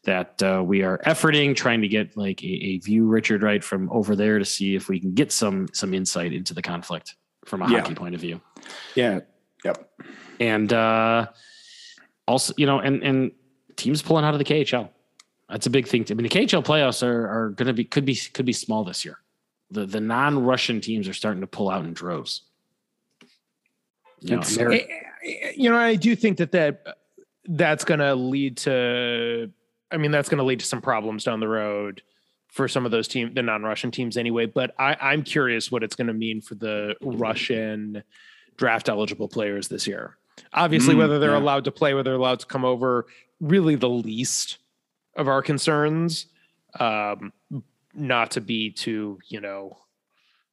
that 0.04 0.44
uh, 0.44 0.62
we 0.64 0.84
are 0.84 1.00
efforting, 1.08 1.56
trying 1.56 1.82
to 1.82 1.88
get 1.88 2.16
like 2.16 2.44
a, 2.44 2.46
a 2.48 2.78
view, 2.78 3.08
Richard, 3.08 3.42
right 3.42 3.64
from 3.64 3.90
over 3.92 4.16
there 4.16 4.38
to 4.38 4.46
see 4.46 4.76
if 4.76 4.90
we 4.90 5.00
can 5.00 5.16
get 5.16 5.32
some 5.32 5.68
some 5.74 5.96
insight 5.96 6.34
into 6.34 6.54
the 6.54 6.62
conflict 6.62 7.16
from 7.46 7.64
a 7.64 7.72
Yeah. 7.72 7.80
hockey 7.80 7.96
point 7.96 8.14
of 8.14 8.22
view. 8.22 8.40
Yeah. 8.94 9.22
Yep. 9.66 9.90
And 10.40 10.72
uh, 10.72 11.26
also, 12.28 12.54
you 12.58 12.68
know, 12.68 12.78
and 12.78 13.02
and 13.02 13.32
teams 13.76 14.04
pulling 14.04 14.24
out 14.24 14.36
of 14.36 14.38
the 14.38 14.46
KHL. 14.46 14.88
That's 15.50 15.66
a 15.66 15.72
big 15.72 15.88
thing. 15.88 16.06
I 16.12 16.14
mean, 16.14 16.28
the 16.28 16.30
KHL 16.30 16.64
playoffs 16.64 17.02
are 17.02 17.28
are 17.28 17.50
going 17.50 17.66
to 17.68 17.74
be 17.74 17.86
could 17.86 18.06
be 18.06 18.16
could 18.16 18.46
be 18.46 18.54
small 18.54 18.84
this 18.84 19.04
year. 19.04 19.18
The 19.72 19.88
the 19.88 20.00
non 20.00 20.44
Russian 20.46 20.80
teams 20.80 21.08
are 21.08 21.14
starting 21.14 21.42
to 21.42 21.48
pull 21.48 21.72
out 21.72 21.86
in 21.86 21.94
droves. 21.94 22.44
You 24.22 24.38
know, 24.38 24.80
You 25.56 25.70
know, 25.70 25.78
I 25.78 25.96
do 25.96 26.16
think 26.16 26.38
that 26.38 26.52
that 26.54 26.98
that's 27.46 27.84
going 27.84 28.00
to 28.00 28.16
lead 28.16 28.58
to. 28.58 29.52
I 29.92 29.98
mean, 29.98 30.12
that's 30.12 30.30
going 30.30 30.38
to 30.38 30.44
lead 30.44 30.62
to 30.62 30.66
some 30.66 30.82
problems 30.82 31.24
down 31.26 31.40
the 31.40 31.48
road 31.48 32.02
for 32.48 32.68
some 32.68 32.86
of 32.86 32.92
those 32.92 33.08
team, 33.08 33.34
the 33.34 33.42
non-Russian 33.42 33.92
teams, 33.92 34.18
anyway. 34.18 34.46
But 34.46 34.74
I, 34.80 34.96
I'm 35.00 35.24
curious 35.24 35.72
what 35.72 35.84
it's 35.84 35.96
going 35.96 36.08
to 36.08 36.14
mean 36.14 36.42
for 36.42 36.56
the 36.56 36.96
Russian 37.02 38.04
draft 38.58 38.90
eligible 38.90 39.28
players 39.28 39.68
this 39.68 39.88
year. 39.88 40.18
Obviously, 40.54 40.96
Mm, 40.96 41.00
whether 41.00 41.20
they're 41.20 41.32
yeah. 41.32 41.38
allowed 41.38 41.66
to 41.66 41.72
play, 41.72 41.94
whether 41.94 42.12
they're 42.12 42.20
allowed 42.20 42.40
to 42.40 42.46
come 42.46 42.66
over, 42.66 43.06
really 43.40 43.76
the 43.76 43.90
least 43.90 44.58
of 45.16 45.28
our 45.28 45.42
concerns. 45.42 46.28
Um, 46.80 47.34
not 47.94 48.32
to 48.32 48.42
be 48.42 48.72
too, 48.72 49.20
you 49.28 49.42
know, 49.42 49.78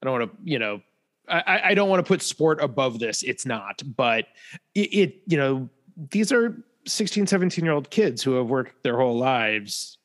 I 0.02 0.06
don't 0.06 0.18
want 0.18 0.32
to, 0.32 0.50
you 0.50 0.58
know, 0.58 0.80
I- 1.28 1.60
I, 1.70 1.74
don't 1.74 1.88
want 1.88 2.04
to 2.04 2.08
put 2.08 2.22
sport 2.22 2.60
above 2.62 2.98
this. 2.98 3.22
It's 3.22 3.46
not, 3.46 3.82
but 3.96 4.26
it, 4.74 4.80
it, 4.80 5.22
you 5.26 5.36
know, 5.36 5.68
these 6.10 6.32
are 6.32 6.64
16, 6.86 7.26
17 7.26 7.64
year 7.64 7.74
old 7.74 7.90
kids 7.90 8.22
who 8.22 8.34
have 8.34 8.48
worked 8.48 8.82
their 8.82 8.96
whole 8.96 9.18
lives 9.18 9.98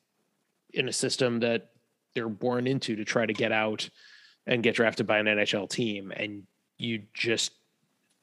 in 0.73 0.87
a 0.89 0.93
system 0.93 1.39
that 1.41 1.69
they're 2.13 2.29
born 2.29 2.67
into 2.67 2.95
to 2.95 3.05
try 3.05 3.25
to 3.25 3.33
get 3.33 3.51
out 3.51 3.89
and 4.45 4.63
get 4.63 4.75
drafted 4.75 5.07
by 5.07 5.19
an 5.19 5.25
NHL 5.25 5.69
team. 5.69 6.11
And 6.15 6.43
you 6.77 7.03
just, 7.13 7.53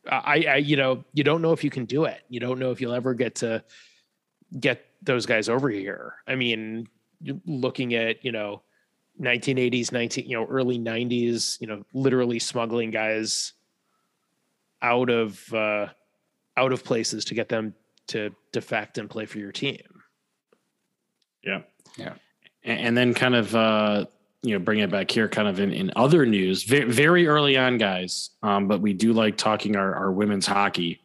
I, 0.09 0.45
I, 0.49 0.57
you 0.57 0.77
know, 0.77 1.05
you 1.13 1.25
don't 1.25 1.43
know 1.43 1.53
if 1.53 1.65
you 1.65 1.71
can 1.71 1.85
do 1.85 2.05
it. 2.05 2.23
You 2.29 2.41
don't 2.41 2.59
know 2.59 2.71
if 2.71 2.81
you'll 2.81 2.95
ever 2.95 3.15
get 3.15 3.37
to 3.37 3.65
get 4.59 4.85
those 5.03 5.27
guys 5.27 5.49
over 5.49 5.69
here. 5.69 6.15
I 6.27 6.35
mean, 6.35 6.89
looking 7.47 7.95
at 7.95 8.25
you 8.25 8.33
know 8.33 8.63
1980s, 9.21 9.93
19 9.93 10.29
you 10.29 10.37
know 10.37 10.47
early 10.47 10.79
90s, 10.79 11.61
you 11.61 11.67
know, 11.67 11.85
literally 11.93 12.39
smuggling 12.39 12.91
guys 12.91 13.53
out 14.83 15.11
of 15.11 15.53
uh, 15.53 15.89
out 16.57 16.73
of 16.73 16.85
places 16.85 17.27
to 17.27 17.35
get 17.35 17.49
them 17.49 17.75
to 18.09 18.31
defect 18.53 18.99
and 18.99 19.11
play 19.11 19.27
for 19.27 19.39
your 19.39 19.53
team. 19.53 19.79
Yeah, 21.43 21.63
yeah, 21.97 22.15
and, 22.65 22.81
and 22.81 22.97
then 22.97 23.15
kind 23.15 23.35
of 23.35 23.55
uh, 23.55 24.07
you 24.43 24.55
know 24.55 24.59
bring 24.59 24.81
it 24.81 24.91
back 24.91 25.11
here, 25.11 25.29
kind 25.29 25.49
of 25.49 25.61
in, 25.61 25.73
in 25.73 25.93
other 25.97 26.25
news, 26.27 26.65
very, 26.65 26.91
very 26.91 27.27
early 27.27 27.57
on, 27.57 27.79
guys. 27.79 28.31
Um, 28.43 28.69
but 28.69 28.81
we 28.81 28.95
do 28.95 29.13
like 29.13 29.37
talking 29.37 29.77
our, 29.77 29.95
our 29.95 30.11
women's 30.11 30.47
hockey. 30.47 31.03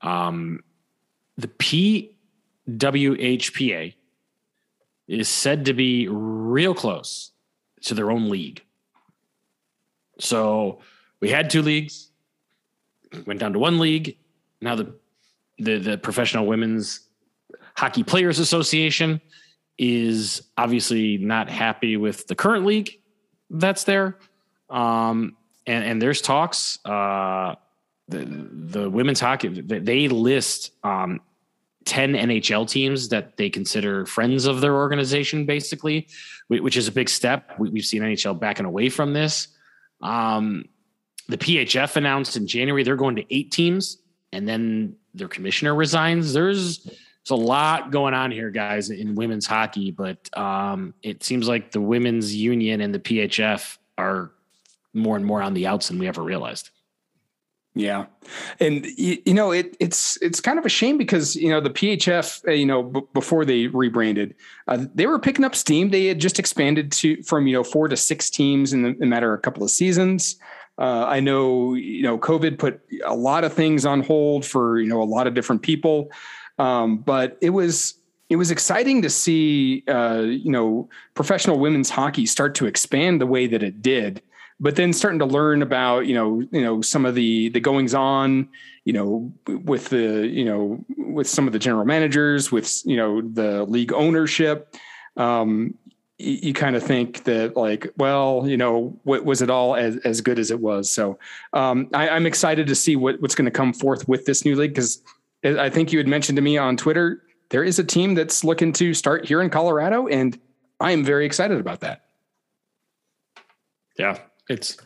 Um, 0.00 0.62
the 1.36 1.48
PWHPA 2.68 3.94
is 5.06 5.28
said 5.28 5.64
to 5.66 5.74
be 5.74 6.08
real 6.08 6.74
close 6.74 7.32
to 7.82 7.94
their 7.94 8.10
own 8.10 8.28
league. 8.28 8.62
So 10.18 10.80
we 11.20 11.30
had 11.30 11.50
two 11.50 11.62
leagues, 11.62 12.10
went 13.26 13.40
down 13.40 13.52
to 13.52 13.58
one 13.58 13.78
league. 13.78 14.16
Now 14.60 14.74
the 14.74 14.94
the, 15.60 15.78
the 15.78 15.98
Professional 15.98 16.46
Women's 16.46 17.00
Hockey 17.76 18.04
Players 18.04 18.38
Association 18.38 19.20
is 19.76 20.42
obviously 20.56 21.18
not 21.18 21.48
happy 21.48 21.96
with 21.96 22.26
the 22.28 22.34
current 22.34 22.64
league 22.64 23.00
that's 23.50 23.84
there. 23.84 24.18
Um, 24.70 25.36
and, 25.66 25.84
and 25.84 26.02
there's 26.02 26.20
talks. 26.20 26.78
Uh, 26.84 27.54
the, 28.08 28.24
the 28.24 28.90
women's 28.90 29.20
hockey 29.20 29.48
they 29.48 30.08
list 30.08 30.72
um, 30.82 31.20
10 31.88 32.12
NHL 32.12 32.68
teams 32.68 33.08
that 33.08 33.38
they 33.38 33.48
consider 33.48 34.04
friends 34.04 34.44
of 34.44 34.60
their 34.60 34.76
organization, 34.76 35.46
basically, 35.46 36.06
which 36.48 36.76
is 36.76 36.86
a 36.86 36.92
big 36.92 37.08
step. 37.08 37.58
We've 37.58 37.84
seen 37.84 38.02
NHL 38.02 38.38
backing 38.38 38.66
away 38.66 38.90
from 38.90 39.14
this. 39.14 39.48
Um, 40.02 40.66
the 41.28 41.38
PHF 41.38 41.96
announced 41.96 42.36
in 42.36 42.46
January 42.46 42.84
they're 42.84 42.94
going 42.94 43.16
to 43.16 43.34
eight 43.34 43.52
teams, 43.52 43.98
and 44.32 44.46
then 44.46 44.96
their 45.14 45.28
commissioner 45.28 45.74
resigns. 45.74 46.34
There's 46.34 46.78
there's 46.84 47.30
a 47.30 47.34
lot 47.34 47.90
going 47.90 48.12
on 48.12 48.30
here, 48.30 48.50
guys, 48.50 48.90
in 48.90 49.14
women's 49.14 49.46
hockey, 49.46 49.90
but 49.90 50.18
um, 50.36 50.92
it 51.02 51.24
seems 51.24 51.48
like 51.48 51.72
the 51.72 51.80
women's 51.80 52.34
union 52.34 52.82
and 52.82 52.94
the 52.94 52.98
PHF 52.98 53.78
are 53.96 54.32
more 54.92 55.16
and 55.16 55.24
more 55.24 55.42
on 55.42 55.54
the 55.54 55.66
outs 55.66 55.88
than 55.88 55.98
we 55.98 56.06
ever 56.06 56.22
realized. 56.22 56.70
Yeah, 57.78 58.06
and 58.58 58.84
you, 58.96 59.18
you, 59.24 59.34
know 59.34 59.52
it, 59.52 59.76
it's 59.78 60.20
it's 60.20 60.40
kind 60.40 60.58
of 60.58 60.66
a 60.66 60.68
shame 60.68 60.98
because 60.98 61.36
you 61.36 61.48
know 61.48 61.60
the 61.60 61.70
PHF 61.70 62.48
uh, 62.48 62.50
you 62.50 62.66
know 62.66 62.82
b- 62.82 63.02
before 63.14 63.44
they 63.44 63.68
rebranded 63.68 64.34
uh, 64.66 64.86
they 64.96 65.06
were 65.06 65.20
picking 65.20 65.44
up 65.44 65.54
steam. 65.54 65.90
They 65.90 66.06
had 66.06 66.18
just 66.18 66.40
expanded 66.40 66.90
to 66.90 67.22
from 67.22 67.46
you 67.46 67.52
know 67.52 67.62
four 67.62 67.86
to 67.86 67.96
six 67.96 68.30
teams 68.30 68.72
in 68.72 68.82
the, 68.82 68.88
in 68.88 68.98
the 68.98 69.06
matter 69.06 69.32
of 69.32 69.38
a 69.38 69.42
couple 69.42 69.62
of 69.62 69.70
seasons. 69.70 70.40
Uh, 70.76 71.04
I 71.06 71.20
know 71.20 71.74
you 71.74 72.02
know 72.02 72.18
COVID 72.18 72.58
put 72.58 72.80
a 73.04 73.14
lot 73.14 73.44
of 73.44 73.52
things 73.52 73.86
on 73.86 74.02
hold 74.02 74.44
for 74.44 74.80
you 74.80 74.88
know 74.88 75.00
a 75.00 75.04
lot 75.04 75.28
of 75.28 75.34
different 75.34 75.62
people, 75.62 76.10
um, 76.58 76.98
but 76.98 77.38
it 77.40 77.50
was 77.50 77.94
it 78.28 78.34
was 78.34 78.50
exciting 78.50 79.02
to 79.02 79.08
see 79.08 79.84
uh, 79.86 80.24
you 80.24 80.50
know 80.50 80.88
professional 81.14 81.60
women's 81.60 81.90
hockey 81.90 82.26
start 82.26 82.56
to 82.56 82.66
expand 82.66 83.20
the 83.20 83.26
way 83.26 83.46
that 83.46 83.62
it 83.62 83.80
did 83.82 84.20
but 84.60 84.76
then 84.76 84.92
starting 84.92 85.18
to 85.18 85.26
learn 85.26 85.62
about 85.62 86.06
you 86.06 86.14
know 86.14 86.40
you 86.50 86.60
know 86.60 86.80
some 86.80 87.04
of 87.04 87.14
the 87.14 87.48
the 87.50 87.60
goings 87.60 87.94
on 87.94 88.48
you 88.84 88.92
know 88.92 89.32
with 89.46 89.88
the 89.88 90.26
you 90.26 90.44
know 90.44 90.84
with 90.96 91.28
some 91.28 91.46
of 91.46 91.52
the 91.52 91.58
general 91.58 91.84
managers 91.84 92.50
with 92.50 92.82
you 92.84 92.96
know 92.96 93.20
the 93.20 93.64
league 93.64 93.92
ownership 93.92 94.74
um, 95.16 95.74
you, 96.18 96.38
you 96.42 96.52
kind 96.54 96.76
of 96.76 96.82
think 96.82 97.24
that 97.24 97.56
like 97.56 97.92
well 97.96 98.44
you 98.46 98.56
know 98.56 98.98
what 99.04 99.24
was 99.24 99.42
it 99.42 99.50
all 99.50 99.76
as, 99.76 99.96
as 99.98 100.20
good 100.20 100.38
as 100.38 100.50
it 100.50 100.60
was? 100.60 100.90
So 100.90 101.18
um, 101.52 101.88
I, 101.94 102.08
i'm 102.08 102.26
excited 102.26 102.66
to 102.66 102.74
see 102.74 102.96
what, 102.96 103.20
what's 103.20 103.34
going 103.34 103.46
to 103.46 103.50
come 103.50 103.72
forth 103.72 104.08
with 104.08 104.26
this 104.26 104.44
new 104.44 104.56
league 104.56 104.72
because 104.74 105.02
i 105.44 105.70
think 105.70 105.92
you 105.92 105.98
had 105.98 106.08
mentioned 106.08 106.36
to 106.36 106.42
me 106.42 106.58
on 106.58 106.76
twitter 106.76 107.22
there 107.50 107.62
is 107.62 107.78
a 107.78 107.84
team 107.84 108.14
that's 108.14 108.42
looking 108.44 108.72
to 108.72 108.92
start 108.92 109.24
here 109.24 109.40
in 109.40 109.50
colorado 109.50 110.08
and 110.08 110.38
i 110.80 110.90
am 110.90 111.04
very 111.04 111.24
excited 111.26 111.60
about 111.60 111.80
that. 111.80 112.02
Yeah 113.96 114.18
it's 114.48 114.76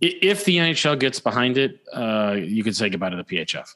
if 0.00 0.44
the 0.44 0.56
NHL 0.56 0.98
gets 0.98 1.20
behind 1.20 1.58
it, 1.58 1.80
uh, 1.92 2.36
you 2.38 2.64
could 2.64 2.76
say 2.76 2.88
goodbye 2.88 3.10
to 3.10 3.16
the 3.16 3.24
PHF 3.24 3.68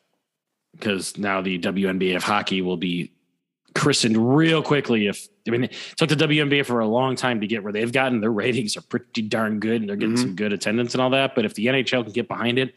because 0.73 1.17
now 1.17 1.41
the 1.41 1.59
WNBA 1.59 2.17
of 2.17 2.23
hockey 2.23 2.63
will 2.63 2.77
be 2.77 3.13
christened 3.75 4.17
real 4.17 4.63
quickly. 4.63 5.07
If 5.07 5.29
I 5.47 5.51
mean, 5.51 5.65
it 5.65 5.77
took 5.97 6.09
the 6.09 6.17
WNBA 6.17 6.67
for 6.67 6.81
a 6.81 6.87
long 6.87 7.15
time 7.15 7.41
to 7.41 7.47
get 7.47 7.63
where 7.63 7.73
they've 7.73 7.93
gotten. 7.93 8.21
Their 8.21 8.33
ratings 8.33 8.77
are 8.77 8.83
pretty 8.83 9.23
darn 9.23 9.61
good, 9.61 9.83
and 9.83 9.89
they're 9.89 9.97
getting 9.97 10.17
mm-hmm. 10.17 10.23
some 10.25 10.37
good 10.37 10.53
attendance 10.53 10.95
and 10.95 11.03
all 11.03 11.11
that. 11.11 11.35
But 11.35 11.45
if 11.45 11.55
the 11.55 11.67
NHL 11.67 12.05
can 12.05 12.13
get 12.13 12.29
behind 12.29 12.59
it, 12.59 12.75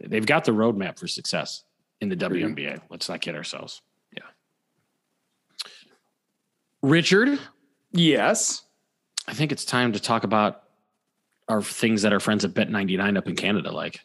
they've 0.00 0.24
got 0.24 0.44
the 0.44 0.52
roadmap 0.52 0.98
for 0.98 1.08
success 1.08 1.64
in 2.00 2.08
the 2.08 2.16
WNBA. 2.16 2.80
Let's 2.90 3.08
not 3.08 3.20
kid 3.20 3.34
ourselves. 3.34 3.82
Yeah. 4.16 4.22
Richard. 6.82 7.38
Yes. 7.92 8.62
I 9.26 9.34
think 9.34 9.52
it's 9.52 9.64
time 9.64 9.92
to 9.92 10.00
talk 10.00 10.24
about 10.24 10.62
are 11.48 11.62
things 11.62 12.02
that 12.02 12.12
our 12.12 12.20
friends 12.20 12.44
at 12.44 12.54
Bet 12.54 12.70
99 12.70 13.16
up 13.16 13.28
in 13.28 13.36
Canada 13.36 13.70
like. 13.70 14.00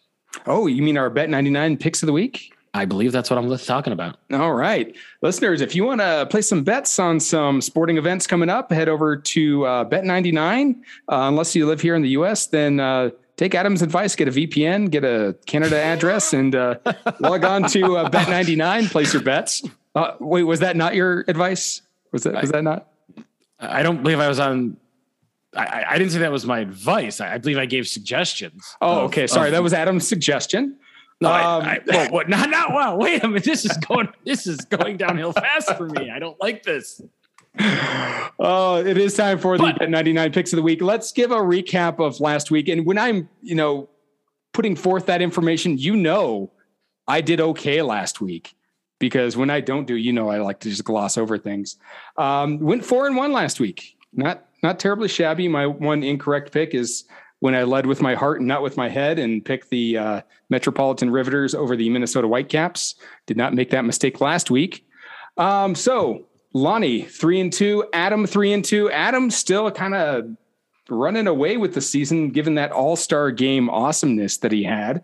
Oh, 0.45 0.67
you 0.67 0.81
mean 0.81 0.97
our 0.97 1.09
Bet 1.09 1.29
99 1.29 1.77
picks 1.77 2.01
of 2.01 2.07
the 2.07 2.13
week? 2.13 2.53
I 2.75 2.85
believe 2.85 3.11
that's 3.11 3.29
what 3.29 3.37
I'm 3.37 3.55
talking 3.59 3.93
about. 3.93 4.17
All 4.31 4.53
right. 4.53 4.95
Listeners, 5.21 5.61
if 5.61 5.75
you 5.75 5.85
want 5.85 6.01
to 6.01 6.27
place 6.29 6.47
some 6.47 6.63
bets 6.63 6.97
on 6.97 7.19
some 7.19 7.61
sporting 7.61 7.97
events 7.97 8.25
coming 8.25 8.49
up, 8.49 8.71
head 8.71 8.89
over 8.89 9.15
to 9.15 9.65
uh, 9.65 9.85
Bet99. 9.85 10.77
Uh, 10.77 11.27
unless 11.27 11.55
you 11.55 11.67
live 11.67 11.81
here 11.81 11.93
in 11.93 12.01
the 12.01 12.09
US, 12.09 12.47
then 12.47 12.79
uh, 12.79 13.11
take 13.37 13.53
Adam's 13.53 13.83
advice, 13.83 14.15
get 14.15 14.27
a 14.27 14.31
VPN, 14.31 14.89
get 14.89 15.03
a 15.03 15.35
Canada 15.45 15.79
address, 15.79 16.33
and 16.33 16.55
uh, 16.55 16.75
log 17.19 17.43
on 17.45 17.63
to 17.69 17.97
uh, 17.97 18.09
Bet99, 18.09 18.89
place 18.89 19.13
your 19.13 19.21
bets. 19.21 19.61
Uh, 19.93 20.15
wait, 20.19 20.43
was 20.43 20.59
that 20.61 20.75
not 20.75 20.95
your 20.95 21.25
advice? 21.27 21.83
Was 22.11 22.23
that, 22.23 22.41
was 22.41 22.51
that 22.51 22.63
not? 22.63 22.87
I 23.59 23.83
don't 23.83 24.01
believe 24.01 24.19
I 24.19 24.27
was 24.27 24.39
on 24.39 24.77
I, 25.55 25.85
I, 25.91 25.97
didn't 25.97 26.11
say 26.11 26.19
that 26.19 26.31
was 26.31 26.45
my 26.45 26.59
advice. 26.59 27.21
I, 27.21 27.35
I 27.35 27.37
believe 27.37 27.57
I 27.57 27.65
gave 27.65 27.87
suggestions. 27.87 28.75
Oh, 28.81 28.99
of, 28.99 29.03
okay. 29.05 29.27
Sorry, 29.27 29.47
of, 29.47 29.53
that 29.53 29.63
was 29.63 29.73
Adam's 29.73 30.07
suggestion. 30.07 30.77
No, 31.21 31.29
um, 31.29 31.63
I, 31.63 31.79
well, 31.85 32.11
what? 32.11 32.29
Not, 32.29 32.49
not 32.49 32.73
well. 32.73 32.97
Wait 32.97 33.23
a 33.23 33.27
minute. 33.27 33.43
This 33.43 33.63
is 33.65 33.77
going. 33.77 34.09
this 34.25 34.45
is 34.47 34.57
going 34.65 34.97
downhill 34.97 35.31
fast 35.31 35.75
for 35.77 35.87
me. 35.87 36.09
I 36.09 36.19
don't 36.19 36.39
like 36.41 36.63
this. 36.63 37.01
Oh, 38.39 38.83
it 38.85 38.97
is 38.97 39.15
time 39.15 39.37
for 39.37 39.57
the 39.57 39.73
Bet, 39.79 39.89
99 39.89 40.31
picks 40.33 40.51
of 40.53 40.57
the 40.57 40.63
week. 40.63 40.81
Let's 40.81 41.11
give 41.11 41.31
a 41.31 41.37
recap 41.37 41.99
of 41.99 42.19
last 42.19 42.51
week. 42.51 42.67
And 42.67 42.85
when 42.85 42.97
I'm, 42.97 43.29
you 43.41 43.55
know, 43.55 43.89
putting 44.53 44.75
forth 44.75 45.05
that 45.05 45.21
information, 45.21 45.77
you 45.77 45.95
know, 45.95 46.51
I 47.07 47.21
did 47.21 47.39
okay 47.39 47.81
last 47.81 48.19
week 48.19 48.55
because 48.99 49.37
when 49.37 49.49
I 49.49 49.61
don't 49.61 49.85
do, 49.85 49.95
you 49.95 50.13
know, 50.13 50.29
I 50.29 50.39
like 50.39 50.59
to 50.61 50.69
just 50.69 50.83
gloss 50.83 51.17
over 51.17 51.37
things. 51.37 51.77
Um, 52.17 52.59
went 52.59 52.83
four 52.83 53.07
and 53.07 53.15
one 53.15 53.31
last 53.31 53.59
week. 53.59 53.97
Not 54.13 54.45
not 54.63 54.79
terribly 54.79 55.07
shabby. 55.07 55.47
My 55.47 55.67
one 55.67 56.03
incorrect 56.03 56.51
pick 56.51 56.73
is 56.73 57.03
when 57.39 57.53
I 57.53 57.63
led 57.63 57.85
with 57.85 58.01
my 58.01 58.15
heart 58.15 58.39
and 58.39 58.47
not 58.47 58.63
with 58.63 58.77
my 58.77 58.87
head 58.87 59.19
and 59.19 59.43
picked 59.43 59.69
the 59.69 59.97
uh, 59.97 60.21
Metropolitan 60.49 61.09
Riveters 61.09 61.53
over 61.53 61.75
the 61.75 61.89
Minnesota 61.89 62.27
Whitecaps. 62.27 62.95
Did 63.25 63.35
not 63.35 63.53
make 63.53 63.69
that 63.71 63.83
mistake 63.83 64.21
last 64.21 64.49
week. 64.49 64.87
Um, 65.37 65.75
so 65.75 66.27
Lonnie 66.53 67.01
three 67.01 67.41
and 67.41 67.51
two, 67.51 67.85
Adam 67.91 68.25
three 68.25 68.53
and 68.53 68.63
two. 68.63 68.89
Adam 68.91 69.29
still 69.29 69.69
kind 69.71 69.93
of 69.93 70.37
running 70.89 71.27
away 71.27 71.57
with 71.57 71.73
the 71.73 71.81
season, 71.81 72.29
given 72.29 72.55
that 72.55 72.71
All 72.71 72.95
Star 72.95 73.31
game 73.31 73.69
awesomeness 73.69 74.37
that 74.37 74.51
he 74.51 74.63
had. 74.63 75.03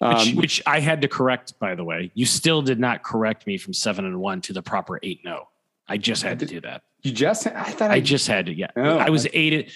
Um, 0.00 0.14
which, 0.14 0.34
which, 0.34 0.62
I 0.66 0.80
had 0.80 1.02
to 1.02 1.08
correct, 1.08 1.58
by 1.58 1.74
the 1.74 1.84
way. 1.84 2.10
You 2.14 2.26
still 2.26 2.62
did 2.62 2.80
not 2.80 3.02
correct 3.02 3.46
me 3.46 3.56
from 3.56 3.72
seven 3.72 4.04
and 4.04 4.20
one 4.20 4.40
to 4.42 4.52
the 4.52 4.62
proper 4.62 4.98
eight. 5.02 5.20
No, 5.24 5.48
I 5.88 5.98
just 5.98 6.22
had 6.22 6.40
to 6.40 6.46
do 6.46 6.60
that. 6.62 6.82
You 7.04 7.12
just 7.12 7.46
I 7.46 7.64
thought 7.64 7.90
I, 7.90 7.96
I 7.96 8.00
just 8.00 8.26
had 8.26 8.46
to. 8.46 8.54
Yeah, 8.54 8.68
oh, 8.76 8.96
I 8.96 9.10
was 9.10 9.28
eight. 9.34 9.70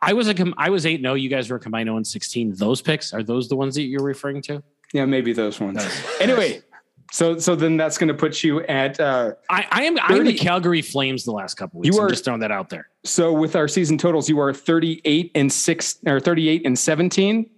I 0.00 0.12
was 0.12 0.28
a 0.28 0.52
I 0.56 0.70
was 0.70 0.86
eight. 0.86 1.02
No, 1.02 1.14
you 1.14 1.28
guys 1.28 1.50
were 1.50 1.58
combined 1.58 1.88
0 1.88 1.96
and 1.96 2.06
16. 2.06 2.54
Those 2.54 2.80
picks 2.80 3.12
are 3.12 3.22
those 3.22 3.48
the 3.48 3.56
ones 3.56 3.74
that 3.74 3.82
you're 3.82 4.04
referring 4.04 4.40
to? 4.42 4.62
Yeah, 4.92 5.04
maybe 5.04 5.32
those 5.32 5.58
ones. 5.58 5.84
anyway, 6.20 6.62
so 7.10 7.36
so 7.36 7.56
then 7.56 7.76
that's 7.76 7.98
going 7.98 8.08
to 8.08 8.14
put 8.14 8.44
you 8.44 8.62
at. 8.66 9.00
uh 9.00 9.32
I, 9.50 9.66
I 9.72 9.82
am 9.84 9.96
30, 9.96 10.14
I'm 10.14 10.24
the 10.24 10.34
Calgary 10.34 10.80
Flames 10.80 11.24
the 11.24 11.32
last 11.32 11.54
couple 11.54 11.80
weeks. 11.80 11.96
You 11.96 12.00
are 12.00 12.06
I'm 12.06 12.10
just 12.10 12.24
throwing 12.24 12.40
that 12.40 12.52
out 12.52 12.70
there. 12.70 12.88
So 13.02 13.32
with 13.32 13.56
our 13.56 13.66
season 13.66 13.98
totals, 13.98 14.28
you 14.28 14.38
are 14.38 14.54
38 14.54 15.32
and 15.34 15.52
six 15.52 15.98
or 16.06 16.20
38 16.20 16.64
and 16.64 16.78
17. 16.78 17.50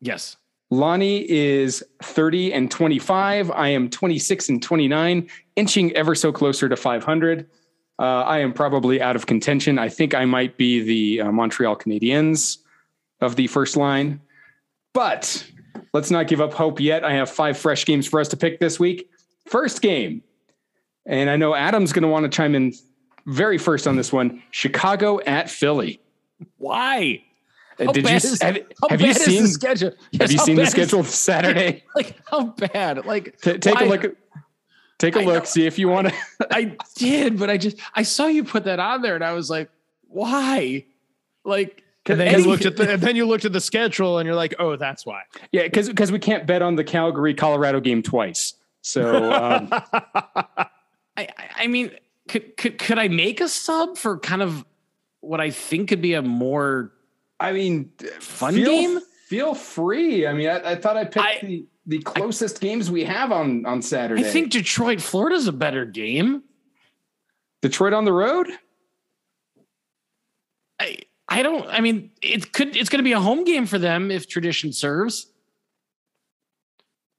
Yes. 0.00 0.36
Lonnie 0.70 1.30
is 1.30 1.84
30 2.02 2.52
and 2.54 2.68
25. 2.72 3.52
I 3.52 3.68
am 3.68 3.88
26 3.88 4.48
and 4.48 4.60
29, 4.60 5.30
inching 5.54 5.92
ever 5.92 6.16
so 6.16 6.32
closer 6.32 6.68
to 6.68 6.76
500. 6.76 7.48
Uh, 7.98 8.02
I 8.22 8.38
am 8.40 8.52
probably 8.52 9.00
out 9.00 9.16
of 9.16 9.26
contention. 9.26 9.78
I 9.78 9.88
think 9.88 10.14
I 10.14 10.24
might 10.24 10.56
be 10.56 10.80
the 10.82 11.26
uh, 11.28 11.32
Montreal 11.32 11.76
Canadiens 11.76 12.58
of 13.20 13.36
the 13.36 13.46
first 13.46 13.76
line, 13.76 14.20
but 14.92 15.46
let's 15.94 16.10
not 16.10 16.28
give 16.28 16.40
up 16.40 16.52
hope 16.52 16.78
yet. 16.78 17.04
I 17.04 17.14
have 17.14 17.30
five 17.30 17.56
fresh 17.56 17.86
games 17.86 18.06
for 18.06 18.20
us 18.20 18.28
to 18.28 18.36
pick 18.36 18.60
this 18.60 18.78
week. 18.78 19.08
First 19.46 19.80
game 19.80 20.22
And 21.06 21.30
I 21.30 21.36
know 21.36 21.54
Adam's 21.54 21.92
going 21.92 22.02
to 22.02 22.08
want 22.08 22.24
to 22.24 22.28
chime 22.28 22.54
in 22.54 22.74
very 23.26 23.58
first 23.58 23.86
on 23.86 23.96
this 23.96 24.12
one. 24.12 24.42
Chicago 24.50 25.20
at 25.26 25.48
Philly. 25.48 26.00
Why? 26.58 27.22
Uh, 27.78 27.86
How 27.86 27.92
Did 27.92 28.08
you 28.08 28.14
is- 28.16 28.42
have, 28.42 28.58
How 28.82 28.88
have 28.88 29.00
you 29.00 29.14
seen 29.14 29.42
the 29.44 29.48
schedule? 29.48 29.92
have 30.20 30.30
you 30.32 30.38
seen 30.38 30.56
the 30.56 30.62
bad 30.62 30.66
is- 30.68 30.72
schedule 30.72 31.04
Saturday? 31.04 31.84
like 31.94 32.16
how 32.30 32.46
bad? 32.46 33.06
Like 33.06 33.40
T- 33.40 33.56
take 33.58 33.76
why? 33.76 33.82
a 33.84 33.88
look. 33.88 34.04
at- 34.04 34.16
Take 34.98 35.16
a 35.16 35.20
I 35.20 35.24
look. 35.24 35.34
know. 35.42 35.44
See 35.44 35.66
if 35.66 35.78
you 35.78 35.88
want 35.88 36.08
to. 36.08 36.14
I 36.50 36.76
did, 36.96 37.38
but 37.38 37.50
I 37.50 37.56
just 37.58 37.76
I 37.94 38.02
saw 38.02 38.26
you 38.26 38.44
put 38.44 38.64
that 38.64 38.78
on 38.80 39.02
there, 39.02 39.14
and 39.14 39.22
I 39.24 39.32
was 39.32 39.50
like, 39.50 39.68
why? 40.08 40.84
Like, 41.44 41.82
And 42.06 42.18
then 42.18 42.28
any- 42.28 42.42
you 42.42 42.48
looked 42.48 42.64
at 42.64 42.76
the 42.76 42.92
and 42.94 43.02
then 43.02 43.14
you 43.16 43.26
looked 43.26 43.44
at 43.44 43.52
the 43.52 43.60
schedule 43.60 44.18
and 44.18 44.26
you're 44.26 44.34
like, 44.36 44.54
oh, 44.58 44.76
that's 44.76 45.04
why. 45.04 45.22
Yeah, 45.52 45.64
because 45.64 45.88
because 45.88 46.10
we 46.10 46.18
can't 46.18 46.46
bet 46.46 46.62
on 46.62 46.76
the 46.76 46.84
Calgary 46.84 47.34
Colorado 47.34 47.80
game 47.80 48.02
twice. 48.02 48.54
So 48.82 49.32
um, 49.32 49.68
I, 49.72 50.66
I- 51.16 51.26
I 51.58 51.66
mean, 51.66 51.90
could, 52.28 52.56
could 52.56 52.78
could 52.78 52.98
I 52.98 53.08
make 53.08 53.40
a 53.40 53.48
sub 53.48 53.96
for 53.98 54.18
kind 54.18 54.42
of 54.42 54.64
what 55.20 55.40
I 55.40 55.50
think 55.50 55.88
could 55.88 56.00
be 56.02 56.14
a 56.14 56.22
more 56.22 56.92
I 57.38 57.52
mean, 57.52 57.90
Fun 58.20 58.54
feel, 58.54 58.66
game? 58.70 58.98
Feel 59.28 59.54
free. 59.54 60.26
I 60.26 60.32
mean, 60.32 60.48
I, 60.48 60.72
I 60.72 60.74
thought 60.76 60.96
I 60.96 61.04
picked 61.04 61.18
I- 61.18 61.38
the, 61.42 61.66
the 61.86 61.98
closest 62.00 62.60
games 62.60 62.90
we 62.90 63.04
have 63.04 63.32
on 63.32 63.64
on 63.64 63.80
Saturday. 63.80 64.24
I 64.24 64.24
think 64.24 64.50
Detroit, 64.50 65.00
Florida's 65.00 65.46
a 65.46 65.52
better 65.52 65.84
game. 65.84 66.42
Detroit 67.62 67.92
on 67.92 68.04
the 68.04 68.12
road. 68.12 68.48
I 70.80 70.98
I 71.28 71.42
don't. 71.42 71.66
I 71.68 71.80
mean, 71.80 72.10
it 72.22 72.52
could. 72.52 72.76
It's 72.76 72.88
going 72.88 72.98
to 72.98 73.04
be 73.04 73.12
a 73.12 73.20
home 73.20 73.44
game 73.44 73.66
for 73.66 73.78
them 73.78 74.10
if 74.10 74.28
tradition 74.28 74.72
serves. 74.72 75.26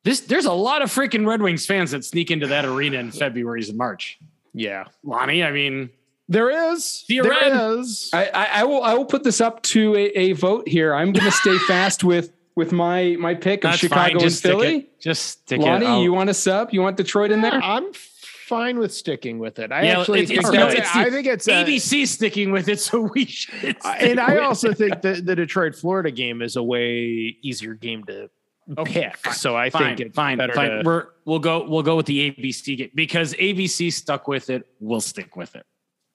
This 0.03 0.21
there's 0.21 0.45
a 0.45 0.53
lot 0.53 0.81
of 0.81 0.89
freaking 0.89 1.27
Red 1.27 1.41
Wings 1.41 1.65
fans 1.65 1.91
that 1.91 2.05
sneak 2.05 2.31
into 2.31 2.47
that 2.47 2.65
arena 2.65 2.97
in 2.97 3.11
February's 3.11 3.69
and 3.69 3.77
March. 3.77 4.19
Yeah. 4.53 4.85
Lonnie, 5.03 5.43
I 5.43 5.51
mean, 5.51 5.89
There 6.29 6.71
is. 6.71 7.03
You're 7.07 7.23
there 7.23 7.33
right. 7.33 7.79
is. 7.79 8.09
I, 8.13 8.25
I, 8.27 8.45
I 8.45 8.63
will 8.63 8.81
I 8.83 8.93
will 8.93 9.05
put 9.05 9.23
this 9.23 9.41
up 9.41 9.61
to 9.63 9.95
a, 9.95 10.05
a 10.17 10.31
vote 10.33 10.67
here. 10.67 10.93
I'm 10.93 11.11
going 11.11 11.25
to 11.25 11.31
stay 11.31 11.57
fast 11.67 12.03
with 12.03 12.31
with 12.57 12.71
my 12.73 13.15
my 13.19 13.35
pick 13.35 13.63
of 13.63 13.69
that's 13.71 13.77
Chicago 13.77 14.01
fine. 14.01 14.19
Just 14.19 14.23
and 14.23 14.33
stick 14.33 14.51
Philly. 14.51 14.75
it. 14.79 14.99
Just 14.99 15.25
stick 15.27 15.61
Lonnie, 15.61 15.85
it. 15.85 15.89
I'll- 15.89 16.01
you 16.03 16.11
want 16.11 16.29
a 16.29 16.33
sub? 16.33 16.69
You 16.73 16.81
want 16.81 16.97
Detroit 16.97 17.31
in 17.31 17.41
there? 17.41 17.53
I'm 17.53 17.93
fine 17.93 18.79
with 18.79 18.93
sticking 18.93 19.37
with 19.39 19.59
it. 19.59 19.71
I 19.71 19.83
Yeah, 19.83 19.99
actually 19.99 20.21
it's- 20.23 20.29
think 20.29 20.39
it's- 20.39 20.51
that's- 20.51 20.73
no, 20.73 20.79
it's 20.81 20.95
I 20.95 21.09
think 21.11 21.27
it's 21.27 21.47
a- 21.47 21.51
ABC 21.63 22.05
sticking 22.07 22.51
with 22.51 22.67
it, 22.67 22.79
so 22.87 23.01
we 23.13 23.25
should. 23.25 23.59
Stick 23.59 23.77
and 23.83 24.19
I 24.19 24.37
also 24.39 24.71
it. 24.71 24.77
think 24.77 25.01
that 25.03 25.25
the 25.25 25.35
Detroit 25.35 25.75
Florida 25.75 26.11
game 26.11 26.41
is 26.41 26.55
a 26.55 26.63
way 26.63 27.37
easier 27.41 27.73
game 27.75 28.03
to 28.05 28.29
Okay, 28.77 29.03
pick. 29.03 29.17
fine, 29.17 29.33
so 29.33 29.55
I 29.55 29.69
fine, 29.69 29.83
think 29.95 29.99
it's 30.01 30.15
fine, 30.15 30.37
better 30.37 30.53
fine. 30.53 30.69
to 30.69 30.81
We're 30.83 31.05
we'll 31.25 31.39
go 31.39 31.65
we'll 31.69 31.83
go 31.83 31.95
with 31.95 32.05
the 32.07 32.31
ABC 32.31 32.75
game 32.77 32.89
because 32.95 33.33
ABC 33.35 33.91
stuck 33.93 34.27
with 34.27 34.49
it. 34.49 34.65
We'll 34.79 34.99
stick 35.01 35.35
with 35.37 35.55
it 35.55 35.65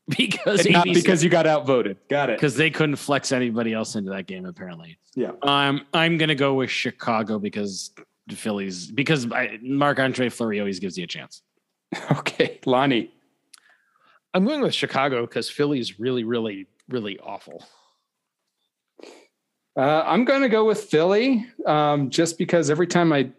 because 0.16 0.68
Not 0.68 0.86
ABC 0.86 0.94
because 0.94 1.22
you 1.22 1.30
got 1.30 1.46
outvoted. 1.46 1.96
Got 2.08 2.30
it. 2.30 2.36
because 2.36 2.56
they 2.56 2.70
couldn't 2.70 2.96
flex 2.96 3.32
anybody 3.32 3.72
else 3.72 3.94
into 3.94 4.10
that 4.10 4.26
game 4.26 4.46
apparently. 4.46 4.98
Yeah. 5.14 5.32
Um, 5.42 5.86
I'm 5.94 6.18
gonna 6.18 6.34
go 6.34 6.54
with 6.54 6.70
Chicago 6.70 7.38
because 7.38 7.92
the 8.26 8.36
Phillies 8.36 8.90
because 8.90 9.26
Marc-André 9.26 10.32
Fleury 10.32 10.60
always 10.60 10.80
gives 10.80 10.96
you 10.98 11.04
a 11.04 11.08
chance. 11.08 11.42
Okay, 12.10 12.58
Lonnie. 12.64 13.12
I'm 14.34 14.46
going 14.46 14.62
with 14.62 14.74
Chicago 14.74 15.26
because 15.26 15.50
Philly's 15.50 16.00
really, 16.00 16.24
really, 16.24 16.66
really 16.88 17.18
awful. 17.18 17.62
Uh, 19.76 20.02
I'm 20.06 20.24
going 20.24 20.40
to 20.42 20.48
go 20.48 20.64
with 20.64 20.84
Philly 20.84 21.46
um, 21.66 22.08
just 22.08 22.38
because 22.38 22.70
every 22.70 22.86
time 22.86 23.12
I 23.12 23.30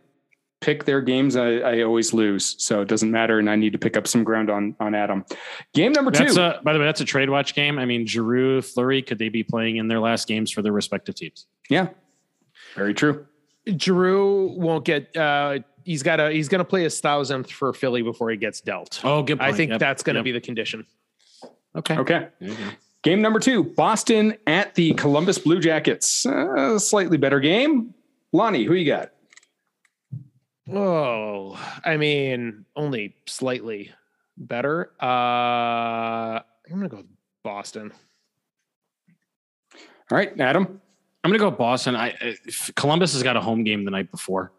pick 0.64 0.86
their 0.86 1.02
games, 1.02 1.36
I, 1.36 1.56
I 1.58 1.82
always 1.84 2.14
lose. 2.14 2.56
So 2.58 2.82
it 2.82 2.88
doesn't 2.88 3.12
matter, 3.12 3.38
and 3.40 3.50
I 3.50 3.56
need 3.58 3.74
to 3.74 3.78
pick 3.78 3.98
up 3.98 4.08
some 4.08 4.24
ground 4.24 4.50
on 4.50 4.76
on 4.80 4.96
Adam. 4.96 5.26
Game 5.74 5.92
number 5.92 6.10
That's 6.12 6.36
two. 6.36 6.42
a 6.42 6.62
by 6.64 6.72
the 6.74 6.80
way, 6.80 6.86
that's 6.86 7.02
a 7.02 7.06
trade 7.06 7.30
watch 7.30 7.54
game. 7.54 7.78
I 7.78 7.86
mean, 7.86 8.08
Giroux, 8.08 8.62
Fleury, 8.62 9.02
could 9.02 9.20
they 9.20 9.30
be 9.30 9.44
playing 9.44 9.78
in 9.78 9.88
their 9.90 10.00
last 10.00 10.28
games 10.28 10.52
for 10.52 10.62
their 10.62 10.72
respective 10.72 11.16
teams? 11.16 11.48
yeah, 11.70 11.88
very 12.76 12.94
true. 12.94 13.26
Giroux 13.78 14.48
won't 14.58 14.86
get. 14.86 15.16
uh 15.18 15.60
He's 15.86 16.02
got 16.02 16.22
a. 16.22 16.32
He's 16.32 16.48
going 16.48 16.60
to 16.60 16.66
play 16.66 16.84
his 16.84 17.02
thousandth 17.02 17.52
for 17.52 17.74
Philly 17.74 18.02
before 18.04 18.30
he 18.30 18.38
gets 18.38 18.62
dealt. 18.62 19.02
Oh, 19.04 19.22
good. 19.22 19.42
I 19.42 19.52
think 19.52 19.72
Yep, 19.72 19.80
that's 19.82 20.02
going 20.02 20.14
to 20.14 20.20
yep. 20.20 20.24
be 20.24 20.32
the 20.32 20.40
condition. 20.40 20.86
okay. 21.76 21.98
Okay. 21.98 22.28
There 22.40 22.50
you. 22.50 22.56
Game 23.02 23.22
number 23.22 23.38
two. 23.38 23.66
Boston 23.66 24.38
at 24.48 24.74
the 24.76 24.94
Columbus 24.94 25.40
Blue 25.40 25.60
Jackets. 25.60 26.26
Uh, 26.26 26.80
slightly 26.80 27.18
better 27.18 27.42
game. 27.42 27.94
Lonnie, 28.32 28.64
who 28.64 28.76
you 28.76 28.86
got? 28.86 29.12
Oh, 30.72 31.60
I 31.84 31.98
mean, 31.98 32.66
only 32.76 33.16
slightly 33.26 33.92
better. 34.38 34.92
Uh 35.02 35.06
I'm 36.40 36.44
gonna 36.70 36.90
go 36.90 36.98
with 36.98 37.08
Boston. 37.44 37.92
All 40.12 40.18
right, 40.18 40.40
Adam. 40.40 40.82
I'm 41.24 41.32
going 41.32 41.40
to 41.40 41.44
go 41.44 41.52
Boston. 41.52 41.96
I 41.96 42.10
I- 42.22 42.38
Columbus 42.76 43.14
has 43.14 43.24
got 43.24 43.38
a 43.38 43.42
home 43.42 43.64
game 43.64 43.86
the 43.86 43.92
night 43.92 44.12
before. 44.12 44.52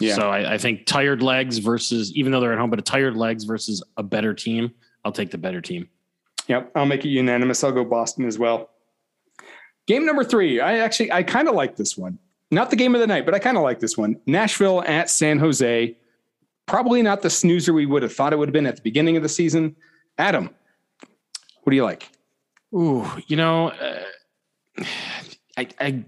Yeah. 0.00 0.14
So 0.14 0.30
I, 0.30 0.54
I 0.54 0.58
think 0.58 0.86
tired 0.86 1.22
legs 1.22 1.58
versus 1.58 2.12
even 2.14 2.32
though 2.32 2.40
they're 2.40 2.52
at 2.52 2.58
home, 2.58 2.70
but 2.70 2.78
a 2.78 2.82
tired 2.82 3.16
legs 3.16 3.44
versus 3.44 3.82
a 3.96 4.02
better 4.02 4.34
team. 4.34 4.72
I'll 5.04 5.12
take 5.12 5.30
the 5.30 5.38
better 5.38 5.60
team. 5.60 5.88
Yep, 6.48 6.72
I'll 6.74 6.86
make 6.86 7.04
it 7.04 7.08
unanimous. 7.10 7.62
I'll 7.62 7.72
go 7.72 7.84
Boston 7.84 8.24
as 8.24 8.38
well. 8.38 8.70
Game 9.86 10.04
number 10.06 10.24
three. 10.24 10.60
I 10.60 10.78
actually 10.78 11.12
I 11.12 11.22
kind 11.22 11.48
of 11.48 11.54
like 11.54 11.76
this 11.76 11.96
one. 11.96 12.18
Not 12.50 12.70
the 12.70 12.76
game 12.76 12.94
of 12.94 13.00
the 13.00 13.06
night, 13.06 13.24
but 13.24 13.34
I 13.34 13.38
kind 13.38 13.56
of 13.56 13.62
like 13.62 13.80
this 13.80 13.96
one. 13.98 14.20
Nashville 14.26 14.82
at 14.82 15.10
San 15.10 15.38
Jose. 15.38 15.96
Probably 16.66 17.02
not 17.02 17.22
the 17.22 17.30
snoozer 17.30 17.72
we 17.72 17.86
would 17.86 18.02
have 18.02 18.12
thought 18.12 18.32
it 18.32 18.36
would 18.36 18.48
have 18.48 18.52
been 18.52 18.66
at 18.66 18.76
the 18.76 18.82
beginning 18.82 19.16
of 19.16 19.22
the 19.22 19.28
season. 19.28 19.76
Adam, 20.18 20.50
what 21.62 21.70
do 21.70 21.76
you 21.76 21.84
like? 21.84 22.08
Ooh, 22.74 23.06
you 23.26 23.36
know, 23.36 23.68
uh, 23.68 24.84
I, 25.56 25.68
I 25.80 26.04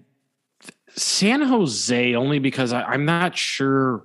San 0.94 1.42
Jose 1.42 2.14
only 2.14 2.38
because 2.38 2.72
I, 2.72 2.82
I'm 2.82 3.04
not 3.04 3.36
sure. 3.36 4.04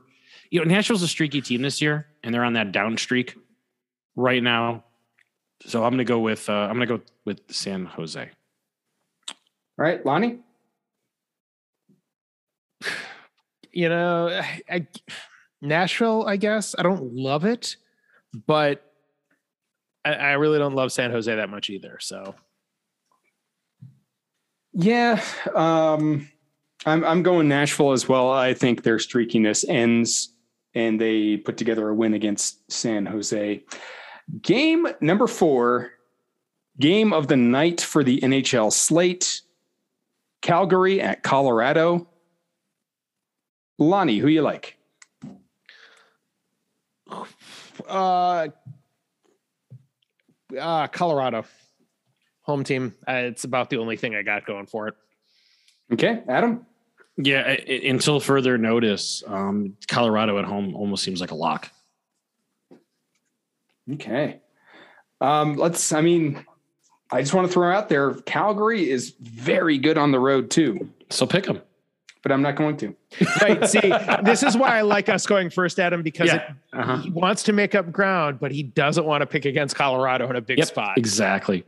You 0.49 0.59
know, 0.59 0.65
Nashville's 0.65 1.01
a 1.01 1.07
streaky 1.07 1.41
team 1.41 1.61
this 1.61 1.81
year, 1.81 2.07
and 2.23 2.34
they're 2.34 2.43
on 2.43 2.53
that 2.53 2.71
down 2.71 2.97
streak 2.97 3.36
right 4.15 4.41
now. 4.41 4.84
So 5.65 5.84
I'm 5.84 5.91
going 5.91 5.99
to 5.99 6.03
go 6.03 6.19
with 6.19 6.49
uh, 6.49 6.53
I'm 6.53 6.75
going 6.75 6.88
to 6.88 6.97
go 6.97 7.03
with 7.25 7.41
San 7.49 7.86
Jose. 7.86 8.29
All 9.29 9.36
right, 9.77 10.05
Lonnie. 10.05 10.39
You 13.74 13.89
know, 13.89 14.30
I, 14.30 14.61
I 14.69 14.88
Nashville, 15.61 16.26
I 16.28 16.38
guess. 16.38 16.76
I 16.78 16.84
don't 16.84 17.13
love 17.13 17.45
it, 17.45 17.76
but 18.45 18.84
I, 20.05 20.13
I 20.13 20.32
really 20.34 20.59
don't 20.59 20.76
love 20.76 20.91
San 20.91 21.11
Jose 21.11 21.34
that 21.34 21.49
much 21.49 21.69
either. 21.69 21.97
So 21.99 22.36
Yeah, 24.74 25.24
um, 25.55 26.30
I'm 26.86 27.03
I'm 27.03 27.24
going 27.24 27.47
Nashville 27.47 27.91
as 27.91 28.07
well. 28.07 28.32
I 28.32 28.53
think 28.53 28.84
their 28.84 28.97
streakiness 28.97 29.65
ends, 29.67 30.34
and 30.74 30.99
they 30.99 31.38
put 31.38 31.57
together 31.57 31.89
a 31.89 31.95
win 31.95 32.13
against 32.13 32.71
San 32.71 33.05
Jose. 33.05 33.63
Game 34.41 34.88
number 35.01 35.28
four, 35.28 35.91
game 36.80 37.13
of 37.13 37.28
the 37.28 37.38
night 37.38 37.82
for 37.82 38.03
the 38.03 38.19
NHL 38.21 38.71
slate. 38.71 39.41
Calgary 40.41 40.99
at 40.99 41.24
Colorado. 41.24 42.07
Lonnie, 43.89 44.17
who 44.19 44.27
you 44.27 44.41
like? 44.41 44.77
uh 47.88 48.47
uh 50.59 50.88
Colorado. 50.88 51.45
Home 52.43 52.63
team. 52.63 52.93
Uh, 53.07 53.13
it's 53.13 53.43
about 53.45 53.69
the 53.69 53.77
only 53.77 53.95
thing 53.95 54.15
I 54.15 54.21
got 54.21 54.45
going 54.45 54.65
for 54.65 54.88
it. 54.89 54.95
Okay, 55.93 56.21
Adam. 56.27 56.65
Yeah, 57.17 57.43
I, 57.45 57.51
I- 57.51 57.81
until 57.88 58.19
further 58.19 58.57
notice, 58.57 59.23
um, 59.27 59.77
Colorado 59.88 60.38
at 60.39 60.45
home 60.45 60.75
almost 60.75 61.03
seems 61.03 61.21
like 61.21 61.31
a 61.31 61.36
lock. 61.36 61.69
Okay. 63.93 64.39
Um, 65.21 65.55
let's. 65.55 65.93
I 65.93 66.01
mean, 66.01 66.43
I 67.11 67.21
just 67.21 67.34
want 67.34 67.47
to 67.47 67.53
throw 67.53 67.71
out 67.71 67.88
there. 67.88 68.13
Calgary 68.13 68.89
is 68.89 69.13
very 69.21 69.77
good 69.77 69.97
on 69.97 70.11
the 70.11 70.19
road 70.19 70.49
too, 70.51 70.89
So 71.09 71.25
pick 71.25 71.45
them. 71.45 71.61
But 72.24 72.32
I'm 72.32 72.41
not 72.41 72.55
going 72.55 72.78
to. 72.78 72.95
Right. 73.41 73.63
See, 73.69 73.93
this 74.24 74.41
is 74.41 74.57
why 74.57 74.78
I 74.78 74.82
like 74.82 75.09
us 75.09 75.26
going 75.28 75.49
first, 75.51 75.80
Adam, 75.80 76.01
because 76.01 76.28
Yeah. 76.30 76.36
it, 76.36 76.43
Uh-huh. 76.74 76.97
he 76.97 77.09
wants 77.11 77.43
to 77.43 77.53
make 77.53 77.76
up 77.76 77.91
ground, 77.91 78.39
but 78.39 78.51
he 78.51 78.63
doesn't 78.63 79.05
want 79.05 79.21
to 79.21 79.28
pick 79.28 79.45
against 79.45 79.76
Colorado 79.76 80.30
in 80.30 80.36
a 80.36 80.41
big 80.41 80.57
Yep, 80.57 80.67
spot. 80.67 80.97
Exactly. 80.97 81.63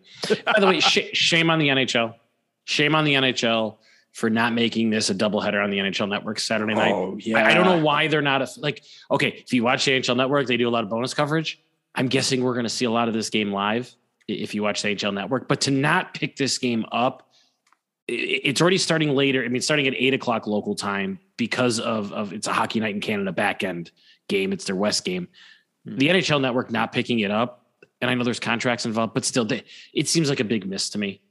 By 0.46 0.60
the 0.60 0.66
way, 0.68 0.80
sh- 0.80 1.10
shame 1.14 1.50
on 1.52 1.60
the 1.60 1.68
NHL. 1.70 2.16
Shame 2.64 2.96
on 2.96 3.04
the 3.06 3.14
NHL 3.14 3.78
for 4.14 4.30
not 4.30 4.54
making 4.54 4.90
this 4.90 5.10
a 5.10 5.14
doubleheader 5.16 5.62
on 5.64 5.70
the 5.70 5.78
NHL 5.78 6.08
Network 6.10 6.40
Saturday 6.40 6.74
night. 6.74 6.92
Oh 6.94 7.18
yeah. 7.20 7.38
I, 7.38 7.52
I 7.52 7.54
don't 7.54 7.66
know 7.66 7.84
why 7.84 8.08
they're 8.08 8.22
not 8.22 8.42
a, 8.42 8.48
like. 8.60 8.82
Okay, 9.12 9.28
if 9.28 9.54
you 9.54 9.62
watch 9.64 9.86
the 9.86 9.92
NHL 9.92 10.16
Network, 10.16 10.48
they 10.48 10.58
do 10.58 10.68
a 10.68 10.72
lot 10.72 10.84
of 10.86 10.90
bonus 10.90 11.14
coverage. 11.14 11.60
I'm 11.94 12.08
guessing 12.08 12.44
we're 12.44 12.54
going 12.54 12.64
to 12.66 12.70
see 12.70 12.86
a 12.86 12.92
lot 12.92 13.08
of 13.10 13.14
this 13.14 13.30
game 13.30 13.52
live 13.52 13.94
if 14.28 14.56
you 14.56 14.64
watch 14.64 14.82
the 14.82 14.88
NHL 14.96 15.14
Network. 15.14 15.48
But 15.48 15.62
to 15.62 15.72
not 15.72 16.14
pick 16.14 16.38
this 16.38 16.58
game 16.58 16.86
up, 16.92 17.22
i- 17.22 17.25
it's 18.08 18.62
already 18.62 18.78
starting 18.78 19.16
later. 19.16 19.44
I 19.44 19.48
mean, 19.48 19.62
starting 19.62 19.88
at 19.88 19.94
eight 19.96 20.14
o'clock 20.14 20.48
local 20.48 20.76
time 20.76 21.20
because 21.38 21.80
of 21.80 22.14
of 22.14 22.34
it's 22.34 22.48
a 22.48 22.54
hockey 22.54 22.80
night 22.80 22.96
in 22.96 23.02
Canada 23.02 23.32
back 23.32 23.64
end 23.64 23.92
game. 24.28 24.54
It's 24.54 24.66
their 24.66 24.76
West 24.76 25.04
game. 25.06 25.28
Hmm. 25.88 25.98
The 25.98 26.08
NHL 26.10 26.42
network 26.42 26.72
not 26.72 26.92
picking 26.92 27.20
it 27.20 27.32
up, 27.32 27.66
and 28.02 28.10
I 28.10 28.14
know 28.14 28.24
there's 28.24 28.40
contracts 28.40 28.86
involved, 28.86 29.14
but 29.14 29.26
still, 29.26 29.46
they, 29.46 29.64
it 29.94 30.08
seems 30.08 30.30
like 30.30 30.40
a 30.40 30.44
big 30.44 30.68
miss 30.68 30.90
to 30.92 31.00
me 31.00 31.22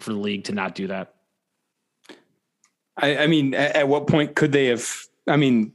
for 0.00 0.12
the 0.12 0.18
league 0.18 0.44
to 0.44 0.52
not 0.52 0.74
do 0.74 0.86
that. 0.88 1.14
I, 2.96 3.18
I 3.18 3.26
mean, 3.26 3.54
at, 3.54 3.76
at 3.76 3.88
what 3.88 4.06
point 4.06 4.34
could 4.34 4.52
they 4.52 4.66
have? 4.66 4.88
I 5.28 5.36
mean, 5.36 5.72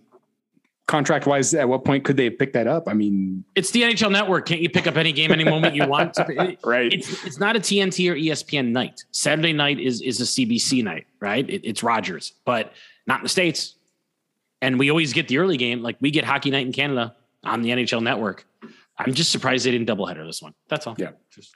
contract 0.91 1.25
wise, 1.25 1.53
at 1.53 1.67
what 1.69 1.85
point 1.85 2.03
could 2.03 2.17
they 2.17 2.29
pick 2.29 2.51
that 2.51 2.67
up? 2.67 2.83
I 2.87 2.93
mean, 2.93 3.45
It's 3.55 3.71
the 3.71 3.81
NHL 3.83 4.11
network. 4.11 4.45
Can't 4.45 4.59
you 4.61 4.69
pick 4.69 4.87
up 4.87 4.97
any 4.97 5.13
game 5.13 5.31
any 5.31 5.45
moment 5.45 5.73
you 5.73 5.87
want? 5.87 6.17
Right? 6.65 6.91
it's 6.93 7.23
it's 7.25 7.39
not 7.39 7.55
a 7.55 7.59
TNT 7.59 8.11
or 8.11 8.15
ESPN 8.15 8.71
night. 8.71 9.05
Saturday 9.11 9.53
night 9.53 9.79
is 9.79 10.01
is 10.01 10.19
a 10.19 10.25
CBC 10.25 10.83
night, 10.83 11.07
right? 11.21 11.49
It, 11.49 11.61
it's 11.65 11.81
Rogers, 11.81 12.33
but 12.45 12.73
not 13.07 13.19
in 13.19 13.23
the 13.23 13.29
states. 13.29 13.75
And 14.61 14.77
we 14.77 14.89
always 14.91 15.13
get 15.13 15.27
the 15.27 15.37
early 15.39 15.57
game, 15.57 15.81
like 15.81 15.95
we 16.01 16.11
get 16.11 16.23
Hockey 16.25 16.51
Night 16.51 16.65
in 16.67 16.73
Canada 16.73 17.15
on 17.43 17.61
the 17.61 17.69
NHL 17.69 18.03
Network. 18.03 18.45
I'm 18.97 19.13
just 19.13 19.31
surprised 19.31 19.65
they 19.65 19.71
didn't 19.71 19.87
doubleheader 19.87 20.25
this 20.27 20.41
one. 20.41 20.53
That's 20.67 20.85
all. 20.85 20.95
Yeah. 20.99 21.11
Just- 21.33 21.55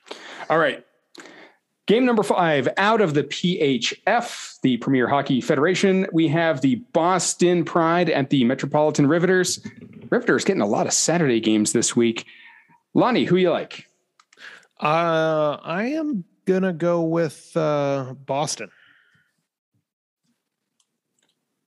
All 0.49 0.57
right. 0.57 0.83
Game 1.88 2.03
number 2.03 2.23
five 2.23 2.67
out 2.77 2.99
of 2.99 3.13
the 3.13 3.23
PHF, 3.23 4.59
the 4.61 4.77
Premier 4.77 5.07
Hockey 5.07 5.39
Federation. 5.39 6.07
We 6.11 6.27
have 6.29 6.61
the 6.61 6.75
Boston 6.93 7.63
Pride 7.63 8.09
at 8.09 8.31
the 8.31 8.43
Metropolitan 8.43 9.05
Riveters. 9.05 9.59
Riveters 10.09 10.43
getting 10.43 10.63
a 10.63 10.67
lot 10.67 10.88
of 10.88 10.93
Saturday 10.93 11.39
games 11.39 11.73
this 11.73 11.95
week. 11.95 12.25
Lonnie, 12.95 13.25
who 13.25 13.36
you 13.36 13.51
like? 13.51 13.88
Uh, 14.81 15.57
I 15.61 15.83
am 15.89 16.23
gonna 16.45 16.73
go 16.73 17.03
with 17.03 17.55
uh, 17.55 18.15
Boston. 18.25 18.71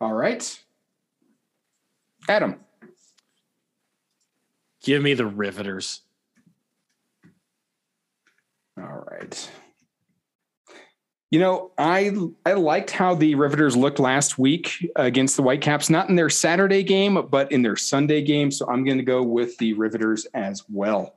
All 0.01 0.13
right. 0.13 0.61
Adam. 2.29 2.59
Give 4.83 5.01
me 5.03 5.15
the 5.15 5.27
Riveters. 5.27 6.01
All 8.77 9.05
right. 9.11 9.51
You 11.31 11.41
know, 11.41 11.71
I 11.77 12.11
I 12.47 12.55
liked 12.55 12.91
how 12.91 13.15
the 13.15 13.35
Riveters 13.35 13.77
looked 13.77 13.99
last 13.99 14.39
week 14.39 14.91
against 14.97 15.37
the 15.37 15.43
Whitecaps, 15.43 15.91
not 15.91 16.09
in 16.09 16.17
their 16.17 16.31
Saturday 16.31 16.83
game, 16.83 17.27
but 17.31 17.53
in 17.53 17.61
their 17.61 17.77
Sunday 17.77 18.23
game. 18.23 18.51
So 18.51 18.67
I'm 18.67 18.83
going 18.83 18.97
to 18.97 19.05
go 19.05 19.23
with 19.23 19.59
the 19.59 19.75
Riveters 19.75 20.27
as 20.33 20.65
well. 20.71 21.17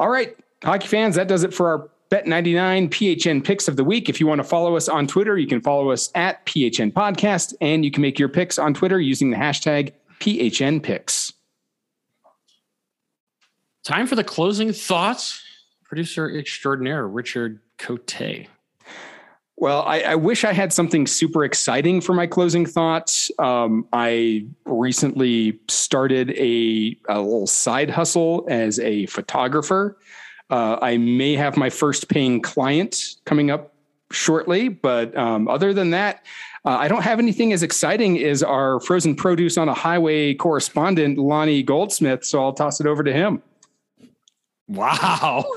All 0.00 0.08
right, 0.08 0.36
hockey 0.64 0.88
fans, 0.88 1.14
that 1.14 1.28
does 1.28 1.44
it 1.44 1.54
for 1.54 1.68
our 1.68 1.90
Bet 2.10 2.26
99 2.26 2.90
PHN 2.90 3.44
picks 3.44 3.66
of 3.66 3.76
the 3.76 3.84
week. 3.84 4.08
If 4.08 4.20
you 4.20 4.26
want 4.26 4.40
to 4.40 4.44
follow 4.44 4.76
us 4.76 4.88
on 4.88 5.06
Twitter, 5.06 5.38
you 5.38 5.46
can 5.46 5.60
follow 5.60 5.90
us 5.90 6.10
at 6.14 6.44
PHN 6.46 6.92
Podcast, 6.92 7.54
and 7.60 7.84
you 7.84 7.90
can 7.90 8.02
make 8.02 8.18
your 8.18 8.28
picks 8.28 8.58
on 8.58 8.74
Twitter 8.74 9.00
using 9.00 9.30
the 9.30 9.36
hashtag 9.36 9.92
PHN 10.20 10.82
Picks. 10.82 11.32
Time 13.84 14.06
for 14.06 14.16
the 14.16 14.24
closing 14.24 14.72
thoughts. 14.72 15.42
Producer 15.84 16.30
extraordinaire 16.36 17.06
Richard 17.06 17.60
Cote. 17.78 18.46
Well, 19.56 19.82
I, 19.82 20.00
I 20.00 20.14
wish 20.16 20.44
I 20.44 20.52
had 20.52 20.72
something 20.72 21.06
super 21.06 21.44
exciting 21.44 22.00
for 22.00 22.12
my 22.12 22.26
closing 22.26 22.66
thoughts. 22.66 23.30
Um, 23.38 23.86
I 23.92 24.46
recently 24.64 25.60
started 25.68 26.30
a, 26.32 26.96
a 27.08 27.20
little 27.20 27.46
side 27.46 27.88
hustle 27.88 28.46
as 28.48 28.80
a 28.80 29.06
photographer. 29.06 29.96
Uh, 30.50 30.78
I 30.82 30.96
may 30.96 31.36
have 31.36 31.56
my 31.56 31.70
first 31.70 32.08
paying 32.08 32.42
client 32.42 33.14
coming 33.26 33.50
up 33.50 33.74
shortly, 34.10 34.68
but 34.68 35.16
um, 35.16 35.46
other 35.46 35.72
than 35.72 35.90
that, 35.90 36.26
uh, 36.64 36.70
I 36.70 36.88
don't 36.88 37.02
have 37.02 37.18
anything 37.18 37.52
as 37.52 37.62
exciting 37.62 38.22
as 38.22 38.42
our 38.42 38.80
frozen 38.80 39.14
produce 39.14 39.56
on 39.56 39.68
a 39.68 39.74
highway 39.74 40.34
correspondent, 40.34 41.16
Lonnie 41.18 41.62
Goldsmith. 41.62 42.24
So 42.24 42.42
I'll 42.42 42.52
toss 42.52 42.80
it 42.80 42.86
over 42.86 43.04
to 43.04 43.12
him. 43.12 43.42
Wow. 44.66 45.44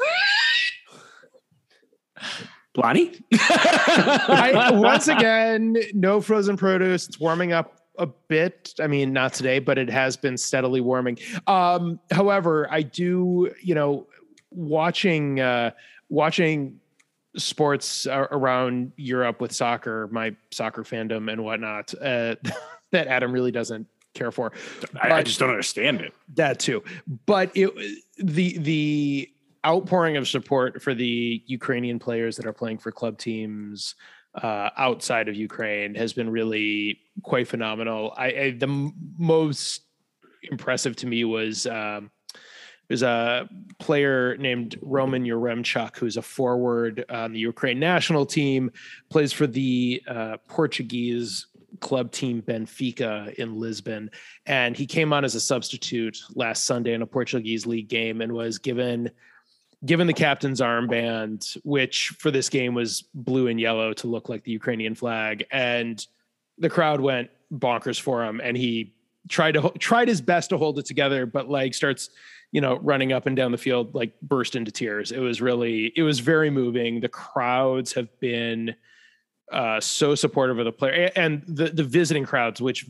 Lonnie? 2.78 3.20
I, 3.34 4.72
once 4.74 5.08
again, 5.08 5.76
no 5.94 6.22
frozen 6.22 6.58
produce. 6.58 7.08
It's 7.08 7.20
warming 7.20 7.52
up 7.52 7.82
a 7.98 8.06
bit. 8.06 8.74
I 8.80 8.88
mean, 8.88 9.12
not 9.12 9.34
today, 9.34 9.60
but 9.60 9.78
it 9.78 9.90
has 9.90 10.16
been 10.16 10.38
steadily 10.38 10.82
warming. 10.82 11.18
Um, 11.48 12.00
however, 12.12 12.68
I 12.72 12.84
do, 12.84 13.52
you 13.62 13.76
know, 13.76 14.08
watching 14.52 15.40
uh, 15.40 15.72
watching 16.10 16.80
sports 17.36 18.08
around 18.08 18.92
Europe 18.96 19.42
with 19.42 19.52
soccer, 19.52 20.08
my 20.12 20.36
soccer 20.52 20.84
fandom 20.84 21.32
and 21.32 21.44
whatnot, 21.44 21.94
uh, 21.96 22.36
that 22.92 23.08
Adam 23.08 23.32
really 23.32 23.52
doesn't 23.52 23.88
care 24.14 24.32
for. 24.32 24.52
I, 25.02 25.14
I 25.14 25.24
just 25.24 25.40
don't 25.40 25.50
understand 25.50 26.02
it. 26.02 26.14
That 26.36 26.60
too, 26.60 26.84
but 27.26 27.52
it 27.56 27.72
the 28.18 28.58
the 28.58 29.32
outpouring 29.66 30.18
of 30.18 30.28
support 30.28 30.82
for 30.82 30.94
the 30.94 31.44
Ukrainian 31.46 32.00
players 32.00 32.36
that 32.38 32.46
are 32.46 32.54
playing 32.54 32.78
for 32.78 32.92
club 32.92 33.18
teams 33.18 33.96
uh, 34.36 34.70
outside 34.78 35.28
of 35.28 35.36
Ukraine 35.36 35.96
has 35.96 36.14
been 36.14 36.30
really 36.30 37.00
quite 37.24 37.48
phenomenal. 37.48 38.14
I, 38.16 38.26
I 38.26 38.52
the 38.52 38.68
m- 38.68 38.94
most 39.18 39.82
impressive 40.44 40.96
to 40.98 41.08
me 41.08 41.24
was 41.24 41.66
um, 41.66 42.12
there's 42.88 43.04
a 43.04 43.50
player 43.80 44.38
named 44.38 44.78
Roman 44.82 45.24
Yaremchuk 45.26 45.98
who's 45.98 46.18
a 46.18 46.22
forward 46.22 47.04
on 47.10 47.34
the 47.34 47.40
Ukraine 47.40 47.80
national 47.80 48.26
team, 48.26 48.72
plays 49.10 49.34
for 49.34 49.48
the 49.48 50.02
uh, 50.08 50.38
Portuguese 50.48 51.48
club 51.80 52.12
team 52.12 52.42
Benfica 52.42 53.34
in 53.36 53.60
Lisbon, 53.60 54.10
and 54.46 54.78
he 54.78 54.86
came 54.86 55.12
on 55.14 55.26
as 55.26 55.36
a 55.36 55.40
substitute 55.40 56.18
last 56.36 56.66
Sunday 56.66 56.94
in 56.94 57.02
a 57.02 57.08
Portuguese 57.08 57.66
league 57.66 57.90
game 57.90 58.22
and 58.22 58.32
was 58.32 58.58
given 58.58 59.12
given 59.86 60.08
the 60.08 60.14
captain's 60.14 60.62
armband, 60.62 61.58
which 61.64 62.10
for 62.20 62.32
this 62.32 62.50
game 62.50 62.74
was 62.74 63.04
blue 63.14 63.48
and 63.48 63.60
yellow 63.60 63.94
to 63.94 64.08
look 64.08 64.30
like 64.30 64.44
the 64.44 64.52
Ukrainian 64.52 64.96
flag, 64.96 65.46
and 65.52 66.06
the 66.58 66.70
crowd 66.70 67.00
went 67.00 67.30
bonkers 67.54 68.00
for 68.00 68.24
him, 68.24 68.42
and 68.44 68.58
he 68.58 68.94
tried 69.30 69.54
to 69.54 69.70
tried 69.80 70.08
his 70.08 70.22
best 70.22 70.50
to 70.50 70.58
hold 70.58 70.80
it 70.80 70.86
together, 70.86 71.26
but 71.26 71.50
like 71.50 71.74
starts 71.74 72.10
you 72.52 72.62
know 72.62 72.78
running 72.80 73.12
up 73.12 73.26
and 73.26 73.36
down 73.36 73.52
the 73.52 73.58
field 73.58 73.94
like 73.94 74.20
burst 74.22 74.56
into 74.56 74.72
tears. 74.72 75.12
It 75.12 75.20
was 75.20 75.42
really 75.42 75.94
it 75.96 76.04
was 76.04 76.20
very 76.20 76.50
moving. 76.50 77.00
The 77.00 77.10
crowds 77.10 77.94
have 77.94 78.08
been 78.20 78.76
uh, 79.52 79.80
so 79.80 80.16
supportive 80.16 80.60
of 80.60 80.66
the 80.66 80.72
player 80.72 81.12
and 81.16 81.44
the 81.48 81.70
the 81.70 81.84
visiting 81.84 82.26
crowds, 82.26 82.62
which 82.62 82.86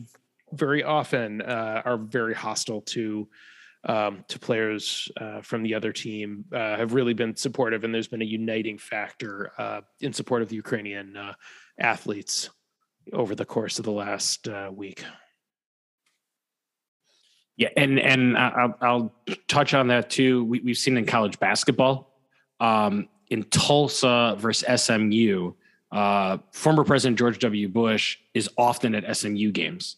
very 0.52 0.82
often 0.82 1.42
uh, 1.42 1.82
are 1.84 1.98
very 1.98 2.34
hostile 2.34 2.80
to 2.80 3.28
um, 3.84 4.24
to 4.28 4.38
players 4.38 5.10
uh, 5.20 5.40
from 5.40 5.62
the 5.62 5.74
other 5.74 5.92
team, 5.92 6.44
uh, 6.52 6.76
have 6.76 6.94
really 6.94 7.14
been 7.14 7.36
supportive, 7.36 7.84
and 7.84 7.94
there's 7.94 8.08
been 8.08 8.22
a 8.22 8.26
uniting 8.26 8.78
factor 8.78 9.52
uh, 9.58 9.80
in 10.00 10.12
support 10.12 10.42
of 10.42 10.48
the 10.48 10.56
Ukrainian 10.56 11.16
uh, 11.16 11.34
athletes 11.78 12.50
over 13.12 13.34
the 13.34 13.44
course 13.44 13.78
of 13.78 13.84
the 13.84 13.92
last 13.92 14.48
uh, 14.48 14.70
week. 14.72 15.04
Yeah, 17.56 17.70
and 17.76 17.98
and 17.98 18.38
I'll, 18.38 18.74
I'll 18.80 19.14
touch 19.48 19.74
on 19.74 19.88
that 19.88 20.10
too. 20.10 20.44
We, 20.44 20.60
we've 20.60 20.78
seen 20.78 20.96
in 20.96 21.06
college 21.06 21.40
basketball, 21.40 22.12
um, 22.60 23.08
in 23.30 23.44
Tulsa 23.44 24.36
versus 24.38 24.82
SMU. 24.82 25.54
Uh, 25.90 26.38
former 26.52 26.84
President 26.84 27.18
George 27.18 27.38
W. 27.38 27.68
Bush 27.68 28.18
is 28.34 28.48
often 28.58 28.94
at 28.94 29.16
SMU 29.16 29.50
games, 29.50 29.96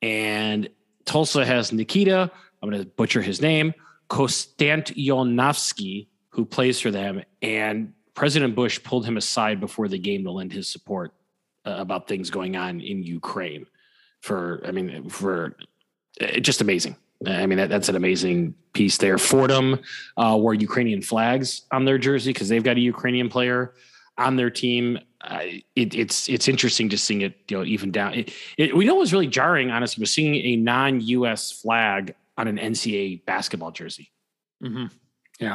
and 0.00 0.68
Tulsa 1.04 1.44
has 1.44 1.72
Nikita. 1.72 2.30
I'm 2.62 2.70
going 2.70 2.82
to 2.82 2.88
butcher 2.88 3.22
his 3.22 3.42
name, 3.42 3.74
Konstantinovsky, 4.08 6.08
who 6.30 6.44
plays 6.44 6.80
for 6.80 6.90
them. 6.90 7.22
And 7.40 7.92
President 8.14 8.54
Bush 8.54 8.82
pulled 8.82 9.04
him 9.04 9.16
aside 9.16 9.60
before 9.60 9.88
the 9.88 9.98
game 9.98 10.24
to 10.24 10.30
lend 10.30 10.52
his 10.52 10.68
support 10.68 11.12
uh, 11.66 11.76
about 11.78 12.08
things 12.08 12.30
going 12.30 12.56
on 12.56 12.80
in 12.80 13.02
Ukraine. 13.02 13.66
For 14.20 14.62
I 14.64 14.70
mean, 14.70 15.08
for 15.08 15.56
uh, 16.20 16.40
just 16.40 16.60
amazing. 16.60 16.96
I 17.26 17.46
mean, 17.46 17.58
that, 17.58 17.68
that's 17.68 17.88
an 17.88 17.96
amazing 17.96 18.54
piece 18.72 18.96
there. 18.96 19.16
Fordham 19.16 19.78
uh, 20.16 20.36
wore 20.38 20.54
Ukrainian 20.54 21.02
flags 21.02 21.62
on 21.70 21.84
their 21.84 21.98
jersey 21.98 22.32
because 22.32 22.48
they've 22.48 22.64
got 22.64 22.76
a 22.76 22.80
Ukrainian 22.80 23.28
player 23.28 23.74
on 24.18 24.36
their 24.36 24.50
team. 24.50 24.98
Uh, 25.20 25.40
it, 25.76 25.94
it's 25.94 26.28
it's 26.28 26.48
interesting 26.48 26.88
just 26.88 27.04
seeing 27.04 27.20
it, 27.20 27.38
you 27.48 27.58
know, 27.58 27.64
even 27.64 27.92
down. 27.92 28.14
It, 28.14 28.32
it, 28.58 28.76
we 28.76 28.84
know 28.84 28.96
it 28.96 29.00
was 29.00 29.12
really 29.12 29.28
jarring, 29.28 29.70
honestly, 29.70 30.02
was 30.02 30.12
seeing 30.12 30.34
a 30.34 30.56
non-U.S. 30.56 31.52
flag 31.52 32.14
on 32.36 32.48
an 32.48 32.58
NCAA 32.58 33.24
basketball 33.24 33.70
jersey. 33.70 34.12
Mm-hmm. 34.62 34.86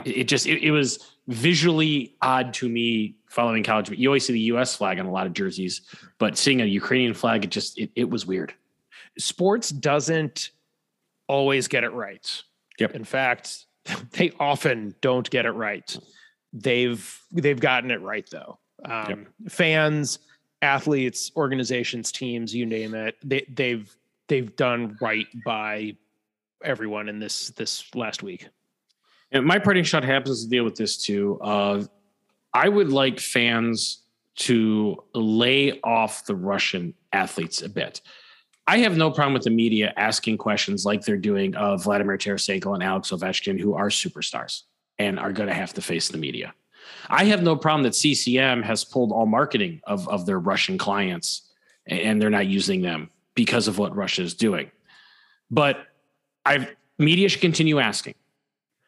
It, 0.06 0.18
it 0.18 0.28
just 0.28 0.48
it, 0.48 0.64
it 0.64 0.72
was 0.72 1.00
visually 1.28 2.16
odd 2.22 2.54
to 2.56 2.70
me 2.70 3.16
following 3.30 3.64
college. 3.64 3.90
But 3.90 3.98
you 3.98 4.10
always 4.10 4.26
see 4.26 4.34
the 4.34 4.40
U.S. 4.42 4.76
flag 4.76 5.00
on 5.00 5.06
a 5.06 5.12
lot 5.12 5.28
of 5.28 5.34
jerseys, 5.34 5.82
but 6.18 6.38
seeing 6.38 6.62
a 6.62 6.66
Ukrainian 6.66 7.14
flag, 7.14 7.44
it 7.44 7.52
just 7.52 7.78
it, 7.80 7.92
it 7.96 8.10
was 8.10 8.26
weird. 8.26 8.54
Sports 9.18 9.70
doesn't 9.70 10.52
always 11.28 11.68
get 11.68 11.84
it 11.84 11.92
right. 11.92 12.44
Yep. 12.80 12.96
In 12.96 13.04
fact, 13.04 13.66
they 14.12 14.32
often 14.40 14.96
don't 15.02 15.30
get 15.30 15.46
it 15.46 15.52
right. 15.52 15.98
They've 16.54 17.22
they've 17.32 17.60
gotten 17.60 17.92
it 17.92 18.02
right 18.02 18.28
though. 18.30 18.60
Um, 18.86 19.28
Fans, 19.50 20.20
athletes, 20.62 21.32
organizations, 21.36 22.12
teams, 22.12 22.54
you 22.54 22.66
name 22.66 22.94
it. 22.94 23.16
They 23.24 23.46
they've 23.50 23.96
they've 24.28 24.56
done 24.56 24.98
right 25.02 25.28
by 25.46 25.96
everyone 26.64 27.10
in 27.10 27.20
this 27.20 27.50
this 27.52 27.94
last 27.96 28.24
week. 28.24 28.48
And 29.32 29.46
my 29.46 29.60
parting 29.60 29.84
shot 29.84 30.04
happens 30.04 30.44
to 30.44 30.50
deal 30.50 30.64
with 30.64 30.76
this 30.76 30.98
too. 30.98 31.40
Uh, 31.42 31.84
I 32.54 32.70
would 32.70 32.92
like 32.92 33.20
fans 33.20 34.04
to 34.38 35.04
lay 35.14 35.80
off 35.82 36.26
the 36.26 36.36
Russian 36.36 36.94
athletes 37.12 37.62
a 37.62 37.70
bit. 37.70 38.02
I 38.68 38.80
have 38.80 38.98
no 38.98 39.12
problem 39.12 39.34
with 39.34 39.44
the 39.44 39.50
media 39.50 39.94
asking 39.96 40.38
questions 40.38 40.86
like 40.86 41.02
they're 41.02 41.18
doing 41.18 41.56
of 41.56 41.84
Vladimir 41.84 42.18
Tarasenko 42.18 42.74
and 42.74 42.84
Alex 42.84 43.12
Ovechkin, 43.12 43.60
who 43.60 43.76
are 43.76 43.90
superstars 43.90 44.64
and 45.00 45.20
are 45.20 45.32
going 45.32 45.48
to 45.48 45.56
have 45.56 45.74
to 45.74 45.82
face 45.82 46.10
the 46.10 46.18
media. 46.18 46.54
I 47.10 47.26
have 47.26 47.44
no 47.44 47.56
problem 47.56 47.84
that 47.84 47.96
CCM 47.96 48.64
has 48.64 48.84
pulled 48.84 49.12
all 49.12 49.26
marketing 49.26 49.82
of, 49.86 50.08
of 50.10 50.26
their 50.26 50.40
Russian 50.40 50.78
clients 50.78 51.50
and 51.86 52.22
they're 52.22 52.30
not 52.30 52.48
using 52.48 52.82
them 52.82 53.10
because 53.36 53.68
of 53.68 53.78
what 53.78 53.96
Russia 53.96 54.22
is 54.24 54.34
doing. 54.34 54.72
But 55.50 55.87
I've 56.48 56.76
media 56.98 57.30
should 57.30 57.42
continue 57.42 57.80
asking. 57.80 58.16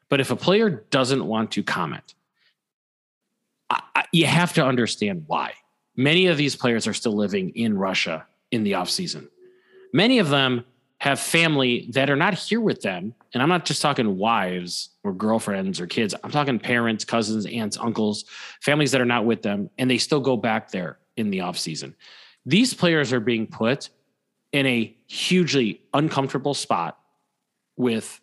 But 0.08 0.20
if 0.20 0.32
a 0.32 0.36
player 0.36 0.86
doesn't 0.90 1.24
want 1.24 1.52
to 1.52 1.64
comment, 1.64 2.16
I, 3.70 3.82
I, 3.96 4.06
you 4.12 4.26
have 4.26 4.54
to 4.54 4.66
understand 4.66 5.26
why. 5.28 5.54
Many 5.96 6.28
of 6.28 6.38
these 6.38 6.56
players 6.56 6.88
are 6.88 6.94
still 6.94 7.16
living 7.16 7.50
in 7.52 7.78
Russia 7.78 8.26
in 8.52 8.64
the 8.64 8.76
off 8.76 8.90
season. 8.90 9.30
Many 9.94 10.20
of 10.20 10.30
them 10.30 10.66
have 11.00 11.20
family 11.20 11.90
that 11.92 12.10
are 12.10 12.16
not 12.16 12.34
here 12.34 12.62
with 12.62 12.82
them. 12.82 13.14
And 13.34 13.44
I'm 13.44 13.50
not 13.50 13.66
just 13.66 13.82
talking 13.82 14.18
wives 14.18 14.90
or 15.04 15.14
girlfriends 15.14 15.80
or 15.80 15.88
kids. 15.88 16.16
I'm 16.24 16.32
talking 16.32 16.60
parents, 16.60 17.06
cousins, 17.06 17.46
aunts, 17.46 17.78
uncles, 17.78 18.26
families 18.62 18.92
that 18.92 19.02
are 19.02 19.06
not 19.06 19.26
with 19.26 19.42
them, 19.42 19.70
and 19.78 19.90
they 19.90 19.98
still 19.98 20.20
go 20.20 20.36
back 20.36 20.72
there 20.72 20.98
in 21.16 21.30
the 21.30 21.42
off 21.42 21.58
season. 21.58 21.96
These 22.46 22.74
players 22.74 23.14
are 23.14 23.20
being 23.20 23.48
put 23.48 23.90
in 24.52 24.66
a 24.66 24.96
hugely 25.08 25.82
uncomfortable 25.94 26.54
spot 26.54 27.00
with 27.80 28.20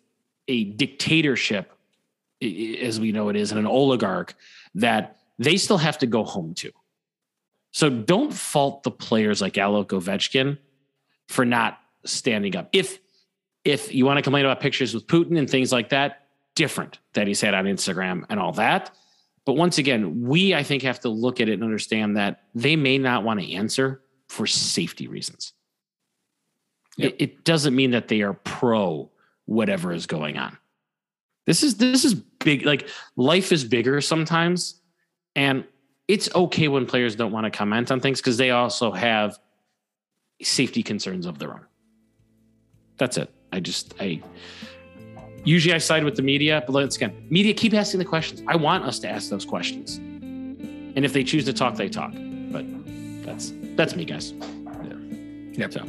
a 0.47 0.65
dictatorship, 0.65 1.73
as 2.41 2.99
we 2.99 3.11
know 3.11 3.27
it 3.29 3.35
is, 3.35 3.51
and 3.51 3.59
an 3.59 3.65
oligarch 3.65 4.35
that 4.75 5.17
they 5.39 5.57
still 5.57 5.79
have 5.79 5.97
to 5.97 6.05
go 6.05 6.23
home 6.23 6.53
to. 6.53 6.71
So 7.71 7.89
don't 7.89 8.31
fault 8.31 8.83
the 8.83 8.91
players 8.91 9.41
like 9.41 9.57
Alec 9.57 9.89
Ovechkin 9.89 10.59
for 11.27 11.43
not 11.43 11.79
standing 12.05 12.55
up. 12.55 12.69
If 12.71 12.99
if 13.65 13.93
you 13.93 14.05
want 14.05 14.17
to 14.17 14.21
complain 14.21 14.45
about 14.45 14.61
pictures 14.61 14.93
with 14.93 15.07
Putin 15.07 15.37
and 15.37 15.49
things 15.49 15.73
like 15.73 15.89
that, 15.89 16.27
different 16.55 16.99
that 17.13 17.27
he 17.27 17.33
said 17.33 17.53
on 17.53 17.65
Instagram 17.65 18.23
and 18.29 18.39
all 18.39 18.53
that. 18.53 18.95
But 19.43 19.53
once 19.53 19.79
again, 19.79 20.21
we 20.21 20.53
I 20.53 20.61
think 20.63 20.83
have 20.83 20.99
to 21.01 21.09
look 21.09 21.41
at 21.41 21.49
it 21.49 21.53
and 21.53 21.63
understand 21.63 22.15
that 22.17 22.43
they 22.53 22.75
may 22.75 22.99
not 22.99 23.23
want 23.23 23.39
to 23.41 23.51
answer 23.53 24.01
for 24.27 24.45
safety 24.45 25.07
reasons. 25.07 25.53
Yep. 26.97 27.13
It, 27.13 27.23
it 27.23 27.43
doesn't 27.43 27.75
mean 27.75 27.91
that 27.91 28.07
they 28.07 28.21
are 28.21 28.33
pro 28.33 29.09
whatever 29.47 29.91
is 29.91 30.05
going 30.05 30.37
on. 30.37 30.55
This 31.47 31.63
is 31.63 31.77
this 31.77 32.05
is 32.05 32.13
big. 32.13 32.65
Like 32.65 32.87
life 33.15 33.51
is 33.51 33.63
bigger 33.63 33.99
sometimes, 34.01 34.81
and 35.35 35.63
it's 36.07 36.29
okay 36.35 36.67
when 36.67 36.85
players 36.85 37.15
don't 37.15 37.31
want 37.31 37.45
to 37.45 37.51
comment 37.51 37.89
on 37.89 37.99
things 37.99 38.19
because 38.19 38.37
they 38.37 38.51
also 38.51 38.91
have 38.91 39.39
safety 40.41 40.83
concerns 40.83 41.25
of 41.25 41.39
their 41.39 41.53
own. 41.53 41.65
That's 42.97 43.17
it. 43.17 43.33
I 43.51 43.61
just 43.61 43.95
I 43.99 44.21
usually 45.45 45.73
I 45.73 45.77
side 45.77 46.03
with 46.03 46.15
the 46.15 46.21
media, 46.21 46.63
but 46.65 46.73
let's 46.73 46.97
again, 46.97 47.25
media 47.29 47.53
keep 47.53 47.73
asking 47.73 47.99
the 47.99 48.05
questions. 48.05 48.43
I 48.47 48.57
want 48.57 48.83
us 48.83 48.99
to 48.99 49.09
ask 49.09 49.29
those 49.29 49.45
questions. 49.45 49.97
And 49.97 51.05
if 51.05 51.13
they 51.13 51.23
choose 51.23 51.45
to 51.45 51.53
talk, 51.53 51.75
they 51.75 51.89
talk. 51.89 52.11
But 52.51 52.65
that's 53.23 53.53
that's 53.75 53.95
me, 53.95 54.03
guys. 54.03 54.33
Yeah. 54.33 54.95
Yep. 55.53 55.73
So 55.73 55.85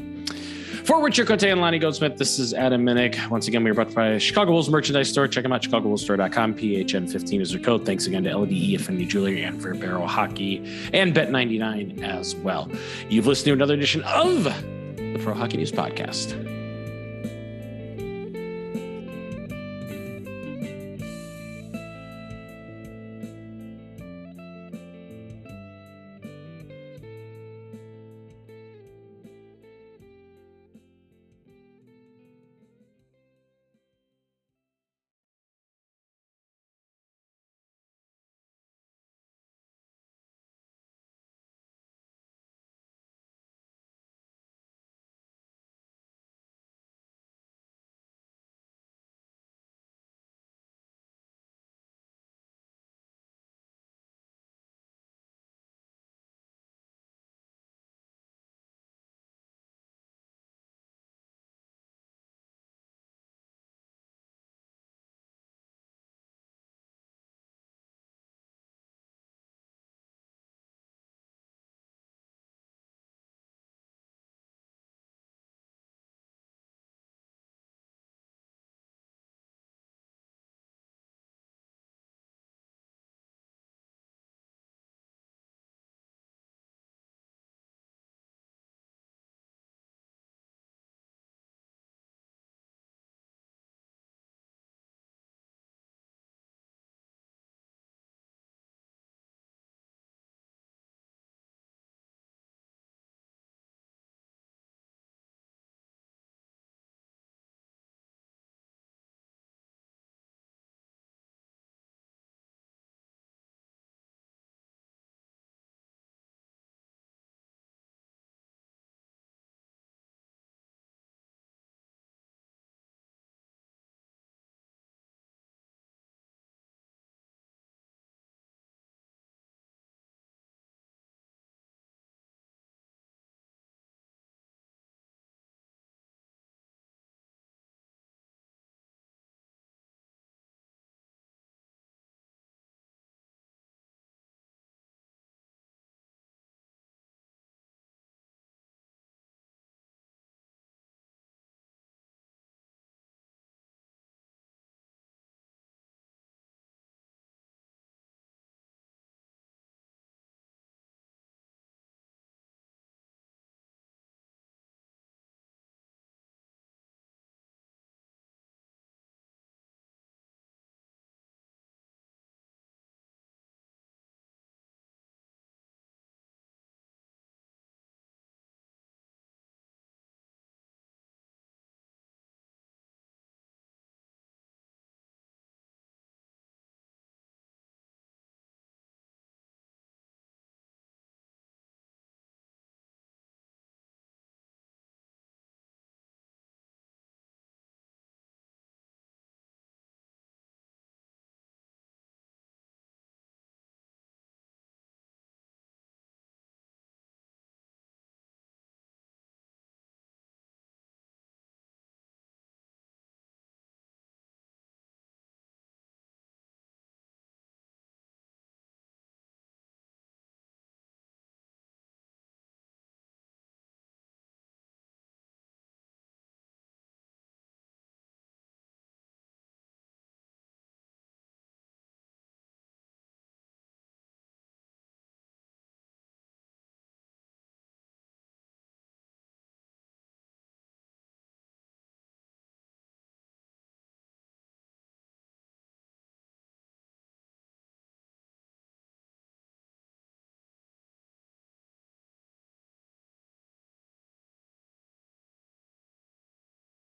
for 0.85 1.03
Richard 1.03 1.27
Cote 1.27 1.43
and 1.45 1.61
Lonnie 1.61 1.79
Goldsmith, 1.79 2.17
this 2.17 2.39
is 2.39 2.55
Adam 2.55 2.85
Minnick. 2.85 3.29
Once 3.31 3.49
again, 3.49 3.65
we 3.65 3.71
are 3.71 3.75
brought 3.75 3.95
by 3.95 4.19
Chicago 4.19 4.53
Bulls 4.53 4.69
merchandise 4.71 5.09
store. 5.09 5.29
Check 5.29 5.43
them 5.43 5.53
out, 5.53 5.63
chicagobullstore.com. 5.63 6.55
PHN15 6.55 7.41
is 7.41 7.53
their 7.53 7.61
code. 7.61 7.85
Thanks 7.85 8.07
again 8.07 8.25
to 8.25 8.31
LDE 8.31 8.77
Affinity 8.77 9.07
Jewelry 9.07 9.43
and 9.43 9.61
for 9.61 9.75
Barrel 9.75 10.07
Hockey 10.07 10.59
and 10.93 11.15
Bet99 11.15 12.03
as 12.03 12.35
well. 12.37 12.71
You've 13.09 13.27
listened 13.27 13.47
to 13.47 13.53
another 13.53 13.75
edition 13.75 14.03
of 14.03 14.45
the 14.45 15.21
Pro 15.23 15.35
Hockey 15.35 15.57
News 15.59 15.73
Podcast. 15.73 16.58